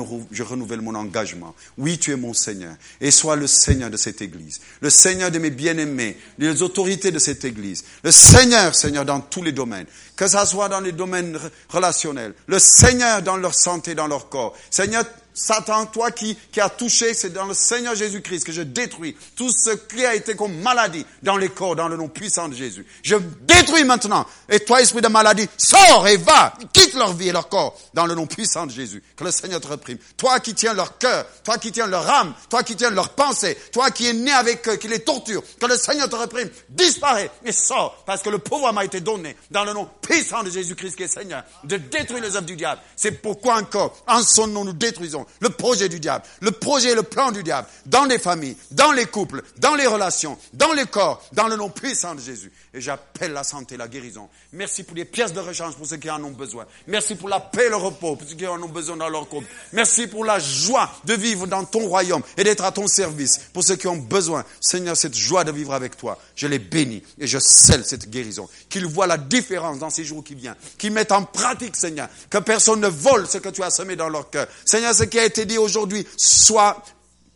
renouvelle 0.43 0.83
mon 0.83 0.95
engagement. 0.95 1.55
Oui, 1.79 1.99
tu 1.99 2.13
es 2.13 2.17
mon 2.17 2.35
Seigneur. 2.35 2.75
Et 3.01 3.11
sois 3.11 3.35
le 3.35 3.47
Seigneur 3.47 3.89
de 3.89 3.97
cette 3.97 4.21
Église. 4.21 4.61
Le 4.81 4.91
Seigneur 4.91 5.31
de 5.31 5.39
mes 5.39 5.49
bien-aimés, 5.49 6.19
les 6.39 6.63
autorités 6.63 7.11
de 7.11 7.19
cette 7.19 7.47
Église. 7.47 7.85
Le 8.03 8.11
Seigneur, 8.11 8.75
Seigneur, 8.75 9.07
dans 9.07 9.21
tous 9.21 9.43
les 9.43 9.53
domaines. 9.53 9.87
Que 10.17 10.29
ça 10.29 10.45
soit 10.45 10.69
dans 10.69 10.81
les 10.81 10.93
domaines 10.93 11.39
relationnels. 11.71 12.35
Le 12.47 12.59
Seigneur 12.59 13.23
dans 13.23 13.39
leur 13.39 13.55
santé, 13.55 13.95
dans 13.95 14.07
leur 14.07 14.29
corps. 14.29 14.55
Seigneur, 14.71 15.05
Satan, 15.37 15.84
toi 15.84 16.11
qui, 16.11 16.37
qui 16.51 16.61
as 16.62 16.70
touché, 16.70 17.12
c'est 17.12 17.30
dans 17.30 17.45
le 17.45 17.53
Seigneur 17.53 17.95
Jésus-Christ 17.95 18.45
que 18.45 18.53
je 18.53 18.62
détruis 18.62 19.14
tout 19.37 19.51
ce 19.53 19.70
qui 19.70 20.05
a 20.05 20.14
été 20.14 20.34
comme 20.34 20.57
maladie 20.61 21.05
dans 21.22 21.37
les 21.37 21.51
corps, 21.51 21.76
dans 21.76 21.89
le 21.89 21.97
nom 21.97 22.09
puissant 22.09 22.49
de 22.49 22.55
Jésus. 22.55 22.87
Je 23.03 23.16
détruis 23.43 23.84
maintenant. 23.84 24.26
Et 24.49 24.61
toi, 24.61 24.80
esprit 24.80 25.03
de 25.03 25.09
maladie, 25.09 25.47
sors 25.59 26.09
et 26.09 26.16
va, 26.16 26.55
quitte 26.72 26.95
leur 26.95 27.12
vie 27.12 27.28
et 27.28 27.32
leur 27.32 27.51
corps 27.51 27.78
dans 27.93 28.07
le 28.07 28.14
nom 28.14 28.26
puissant 28.26 28.64
de 28.64 28.72
Jésus. 28.72 29.03
Que 29.14 29.24
le 29.24 29.30
Seigneur 29.30 29.61
te 29.61 29.68
reprime. 29.68 29.99
Toi 30.16 30.41
qui 30.41 30.55
tiens 30.55 30.72
leur 30.72 30.97
cœur, 30.97 31.26
toi 31.45 31.59
qui 31.59 31.70
tiens 31.70 31.87
leur 31.87 32.09
âme, 32.09 32.32
toi 32.49 32.62
qui 32.62 32.74
tiens 32.74 32.91
leur 32.91 33.11
pensée, 33.11 33.59
toi 33.72 33.91
qui 33.91 34.07
es 34.07 34.14
né 34.14 34.32
avec 34.32 34.66
eux, 34.68 34.76
qui 34.76 34.89
les 34.89 35.01
torture, 35.01 35.43
que 35.61 35.66
le 35.66 35.76
Seigneur 35.76 36.09
te 36.09 36.16
reprime. 36.16 36.49
Disparaît 36.70 37.30
et 37.45 37.53
sors 37.53 38.05
parce 38.07 38.22
que 38.22 38.30
le 38.30 38.39
pouvoir 38.39 38.72
m'a 38.72 38.87
été 38.87 39.01
donné 39.03 39.37
dans 39.51 39.64
le 39.64 39.74
nom 39.74 39.87
puissant 40.01 40.43
de 40.43 40.51
Jésus-Christ 40.51 40.97
qui 40.97 41.03
est 41.03 41.09
Seigneur 41.09 41.45
de 41.64 41.76
détruire 41.76 42.22
les 42.22 42.37
œuvres 42.37 42.47
du 42.47 42.57
diable. 42.57 42.80
C'est 42.97 43.22
pourquoi 43.22 43.57
encore, 43.57 44.03
en 44.07 44.22
son 44.22 44.47
nom, 44.47 44.64
nous 44.64 44.72
détruisons 44.72 45.26
le 45.41 45.51
projet 45.51 45.89
du 45.89 46.01
diable, 46.01 46.24
le 46.41 46.51
projet 46.51 46.91
et 46.91 46.95
le 46.95 47.03
plan 47.03 47.31
du 47.33 47.43
diable, 47.43 47.68
dans 47.87 48.05
les 48.05 48.18
familles, 48.18 48.57
dans 48.70 48.93
les 48.93 49.07
couples, 49.07 49.43
dans 49.59 49.74
les 49.74 49.87
relations, 49.87 50.39
dans 50.53 50.72
les 50.72 50.87
corps, 50.87 51.22
dans 51.33 51.49
le 51.49 51.57
nom 51.57 51.70
puissant 51.70 52.14
de 52.14 52.20
Jésus. 52.20 52.53
Et 52.74 52.81
j'appelle 52.81 53.33
la 53.33 53.45
santé, 53.45 53.77
la 53.77 53.89
guérison. 53.89 54.29
Merci 54.53 54.83
pour 54.83 54.97
les 54.97 55.05
pièces 55.05 55.33
de 55.33 55.41
rechange 55.41 55.77
pour 55.77 55.87
ceux 55.87 55.97
qui 55.97 56.11
en 56.11 56.22
ont 56.22 56.31
besoin. 56.31 56.66
Merci 56.87 57.14
pour 57.14 57.29
la 57.29 57.41
paix 57.41 57.66
et 57.66 57.68
le 57.70 57.77
repos 57.77 58.16
pour 58.16 58.29
ceux 58.29 58.35
qui 58.35 58.47
en 58.47 58.62
ont 58.62 58.68
besoin 58.68 58.97
dans 58.97 59.09
leur 59.09 59.29
couple. 59.29 59.47
Merci 59.72 60.07
pour 60.07 60.24
la 60.24 60.39
joie 60.39 60.91
de 61.05 61.14
vivre 61.14 61.47
dans 61.47 61.64
ton 61.64 61.87
royaume 61.87 62.22
et 62.37 62.45
d'être 62.45 62.64
à 62.64 62.72
ton 62.72 62.87
service 62.87 63.41
pour 63.53 63.62
ceux 63.62 63.77
qui 63.77 63.87
ont 63.87 63.97
besoin. 63.97 64.45
Seigneur, 64.61 64.97
cette 64.97 65.16
joie 65.16 65.45
de 65.45 65.53
vivre 65.53 65.72
avec 65.72 65.97
toi, 65.97 66.18
je 66.35 66.47
les 66.47 66.59
bénis 66.59 67.03
et 67.18 67.27
je 67.27 67.39
scelle 67.39 67.85
cette 67.85 68.11
guérison. 68.11 68.49
Qu'ils 68.68 68.87
voient 68.87 69.07
la 69.07 69.18
différence 69.18 69.79
dans 69.79 69.91
ces 69.91 70.05
jours 70.05 70.22
qui 70.22 70.35
viennent. 70.35 70.57
Qu'ils 70.79 70.93
mettent 70.93 71.12
en 71.12 71.24
pratique, 71.24 71.77
Seigneur, 71.77 72.09
que 72.31 72.39
personne 72.39 72.81
ne 72.81 72.89
vole 72.89 73.27
ce 73.27 73.39
que 73.39 73.49
tu 73.49 73.62
as 73.62 73.70
semé 73.70 73.97
dans 73.97 74.09
leur 74.09 74.31
cœur. 74.31 74.47
Seigneur, 74.64 74.95
ce 74.95 75.05
qui 75.05 75.16
a 75.19 75.25
été 75.25 75.47
dit 75.47 75.59
aujourd'hui 75.59 76.07
soit 76.17 76.83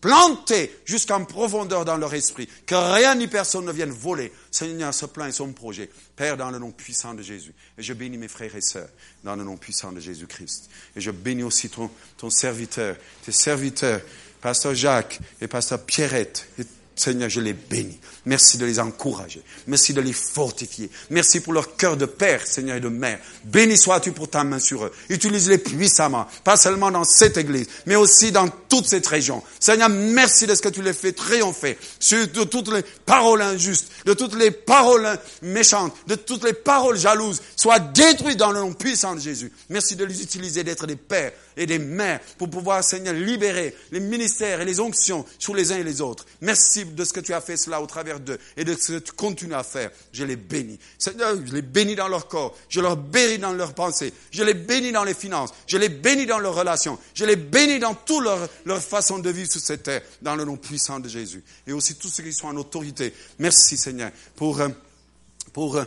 planté 0.00 0.74
jusqu'en 0.84 1.24
profondeur 1.24 1.84
dans 1.84 1.96
leur 1.96 2.14
esprit, 2.14 2.48
que 2.66 2.74
rien 2.74 3.14
ni 3.14 3.26
personne 3.26 3.66
ne 3.66 3.72
vienne 3.72 3.90
voler. 3.90 4.32
Seigneur, 4.50 4.94
ce 4.94 5.06
plan 5.06 5.26
et 5.26 5.32
son 5.32 5.52
projet. 5.52 5.90
Père, 6.16 6.36
dans 6.36 6.50
le 6.50 6.58
nom 6.58 6.70
puissant 6.70 7.14
de 7.14 7.22
Jésus. 7.22 7.54
Et 7.76 7.82
je 7.82 7.92
bénis 7.92 8.18
mes 8.18 8.28
frères 8.28 8.54
et 8.54 8.60
sœurs 8.60 8.88
dans 9.24 9.36
le 9.36 9.44
nom 9.44 9.56
puissant 9.56 9.92
de 9.92 10.00
Jésus-Christ. 10.00 10.70
Et 10.96 11.00
je 11.00 11.10
bénis 11.10 11.42
aussi 11.42 11.68
ton, 11.68 11.90
ton 12.16 12.30
serviteur, 12.30 12.96
tes 13.24 13.32
serviteurs, 13.32 14.00
Pasteur 14.40 14.74
Jacques 14.74 15.20
et 15.40 15.48
Pasteur 15.48 15.84
Pierrette 15.84 16.48
et 16.58 16.64
Seigneur, 17.00 17.30
je 17.30 17.40
les 17.40 17.54
bénis. 17.54 17.98
Merci 18.26 18.58
de 18.58 18.66
les 18.66 18.78
encourager. 18.78 19.42
Merci 19.66 19.94
de 19.94 20.02
les 20.02 20.12
fortifier. 20.12 20.90
Merci 21.08 21.40
pour 21.40 21.54
leur 21.54 21.76
cœur 21.76 21.96
de 21.96 22.04
père, 22.04 22.46
Seigneur, 22.46 22.76
et 22.76 22.80
de 22.80 22.90
mère. 22.90 23.18
Béni 23.44 23.78
sois-tu 23.78 24.12
pour 24.12 24.28
ta 24.28 24.44
main 24.44 24.58
sur 24.58 24.84
eux. 24.84 24.92
Utilise-les 25.08 25.56
puissamment, 25.56 26.26
pas 26.44 26.58
seulement 26.58 26.90
dans 26.90 27.04
cette 27.04 27.38
église, 27.38 27.68
mais 27.86 27.96
aussi 27.96 28.32
dans 28.32 28.48
toute 28.68 28.86
cette 28.86 29.06
région. 29.06 29.42
Seigneur, 29.58 29.88
merci 29.88 30.46
de 30.46 30.54
ce 30.54 30.60
que 30.60 30.68
tu 30.68 30.82
les 30.82 30.92
fais 30.92 31.12
triompher 31.12 31.78
sur 31.98 32.28
de 32.28 32.44
toutes 32.44 32.70
les 32.70 32.82
paroles 32.82 33.40
injustes, 33.40 33.90
de 34.04 34.12
toutes 34.12 34.34
les 34.34 34.50
paroles 34.50 35.18
méchantes, 35.40 35.96
de 36.06 36.16
toutes 36.16 36.44
les 36.44 36.52
paroles 36.52 36.98
jalouses. 36.98 37.40
Sois 37.56 37.78
détruits 37.78 38.36
dans 38.36 38.52
le 38.52 38.60
nom 38.60 38.74
puissant 38.74 39.14
de 39.14 39.20
Jésus. 39.20 39.50
Merci 39.70 39.96
de 39.96 40.04
les 40.04 40.22
utiliser, 40.22 40.64
d'être 40.64 40.86
des 40.86 40.96
pères 40.96 41.32
et 41.56 41.64
des 41.64 41.78
mères 41.78 42.20
pour 42.36 42.50
pouvoir, 42.50 42.84
Seigneur, 42.84 43.14
libérer 43.14 43.74
les 43.90 44.00
ministères 44.00 44.60
et 44.60 44.64
les 44.66 44.80
onctions 44.80 45.24
sur 45.38 45.54
les 45.54 45.72
uns 45.72 45.78
et 45.78 45.84
les 45.84 46.02
autres. 46.02 46.26
Merci 46.42 46.84
de 46.94 47.04
ce 47.04 47.12
que 47.12 47.20
tu 47.20 47.32
as 47.32 47.40
fait 47.40 47.56
cela 47.56 47.80
au 47.80 47.86
travers 47.86 48.20
d'eux 48.20 48.38
et 48.56 48.64
de 48.64 48.74
ce 48.74 48.92
que 48.92 48.98
tu 48.98 49.12
continues 49.12 49.54
à 49.54 49.62
faire. 49.62 49.90
Je 50.12 50.24
les 50.24 50.36
bénis. 50.36 50.78
Seigneur, 50.98 51.34
je 51.44 51.52
les 51.52 51.62
bénis 51.62 51.94
dans 51.94 52.08
leur 52.08 52.28
corps. 52.28 52.56
Je 52.68 52.80
leur 52.80 52.96
bénis 52.96 53.38
dans 53.38 53.52
leurs 53.52 53.74
pensées. 53.74 54.12
Je 54.30 54.42
les 54.42 54.54
bénis 54.54 54.92
dans 54.92 55.04
les 55.04 55.14
finances. 55.14 55.50
Je 55.66 55.76
les 55.76 55.88
bénis 55.88 56.26
dans 56.26 56.38
leurs 56.38 56.54
relations. 56.54 56.98
Je 57.14 57.24
les 57.24 57.36
bénis 57.36 57.78
dans 57.78 57.94
toute 57.94 58.24
leur, 58.24 58.82
façon 58.82 59.18
de 59.18 59.30
vivre 59.30 59.50
sur 59.50 59.60
cette 59.60 59.84
terre, 59.84 60.02
dans 60.22 60.36
le 60.36 60.44
nom 60.44 60.56
puissant 60.56 61.00
de 61.00 61.08
Jésus. 61.08 61.42
Et 61.66 61.72
aussi 61.72 61.96
tous 61.96 62.08
ceux 62.08 62.22
qui 62.22 62.32
sont 62.32 62.48
en 62.48 62.56
autorité. 62.56 63.12
Merci, 63.38 63.76
Seigneur, 63.76 64.10
pour... 64.36 64.60
Euh, 64.60 64.68
pour 65.52 65.76
euh, 65.76 65.84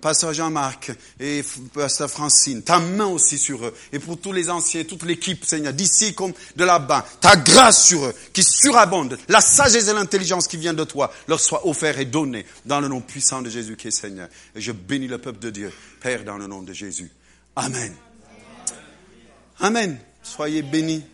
Pasteur 0.00 0.32
Jean-Marc 0.32 0.92
et 1.20 1.42
Pasteur 1.72 2.10
Francine, 2.10 2.62
ta 2.62 2.78
main 2.78 3.06
aussi 3.06 3.38
sur 3.38 3.64
eux, 3.64 3.74
et 3.92 3.98
pour 3.98 4.20
tous 4.20 4.32
les 4.32 4.50
anciens, 4.50 4.84
toute 4.84 5.04
l'équipe, 5.04 5.44
Seigneur, 5.44 5.72
d'ici 5.72 6.14
comme 6.14 6.32
de 6.56 6.64
là-bas, 6.64 7.06
ta 7.20 7.36
grâce 7.36 7.86
sur 7.86 8.04
eux, 8.04 8.14
qui 8.32 8.42
surabonde, 8.42 9.18
la 9.28 9.40
sagesse 9.40 9.88
et 9.88 9.92
l'intelligence 9.92 10.48
qui 10.48 10.56
vient 10.56 10.74
de 10.74 10.84
toi, 10.84 11.12
leur 11.28 11.40
soit 11.40 11.66
offerte 11.66 11.98
et 11.98 12.04
donnée 12.04 12.46
dans 12.64 12.80
le 12.80 12.88
nom 12.88 13.00
puissant 13.00 13.42
de 13.42 13.50
Jésus 13.50 13.76
qui 13.76 13.88
est 13.88 13.92
Seigneur. 13.92 14.28
Et 14.54 14.60
je 14.60 14.72
bénis 14.72 15.08
le 15.08 15.18
peuple 15.18 15.38
de 15.38 15.50
Dieu, 15.50 15.72
Père, 16.00 16.24
dans 16.24 16.38
le 16.38 16.46
nom 16.46 16.62
de 16.62 16.72
Jésus. 16.72 17.10
Amen. 17.56 17.94
Amen. 19.60 19.98
Soyez 20.22 20.62
bénis. 20.62 21.04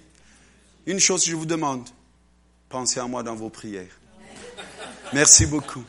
Une 0.86 0.98
chose, 0.98 1.26
je 1.26 1.36
vous 1.36 1.46
demande, 1.46 1.88
pensez 2.68 3.00
à 3.00 3.06
moi 3.06 3.22
dans 3.22 3.34
vos 3.34 3.50
prières. 3.50 4.00
Merci 5.12 5.46
beaucoup. 5.46 5.84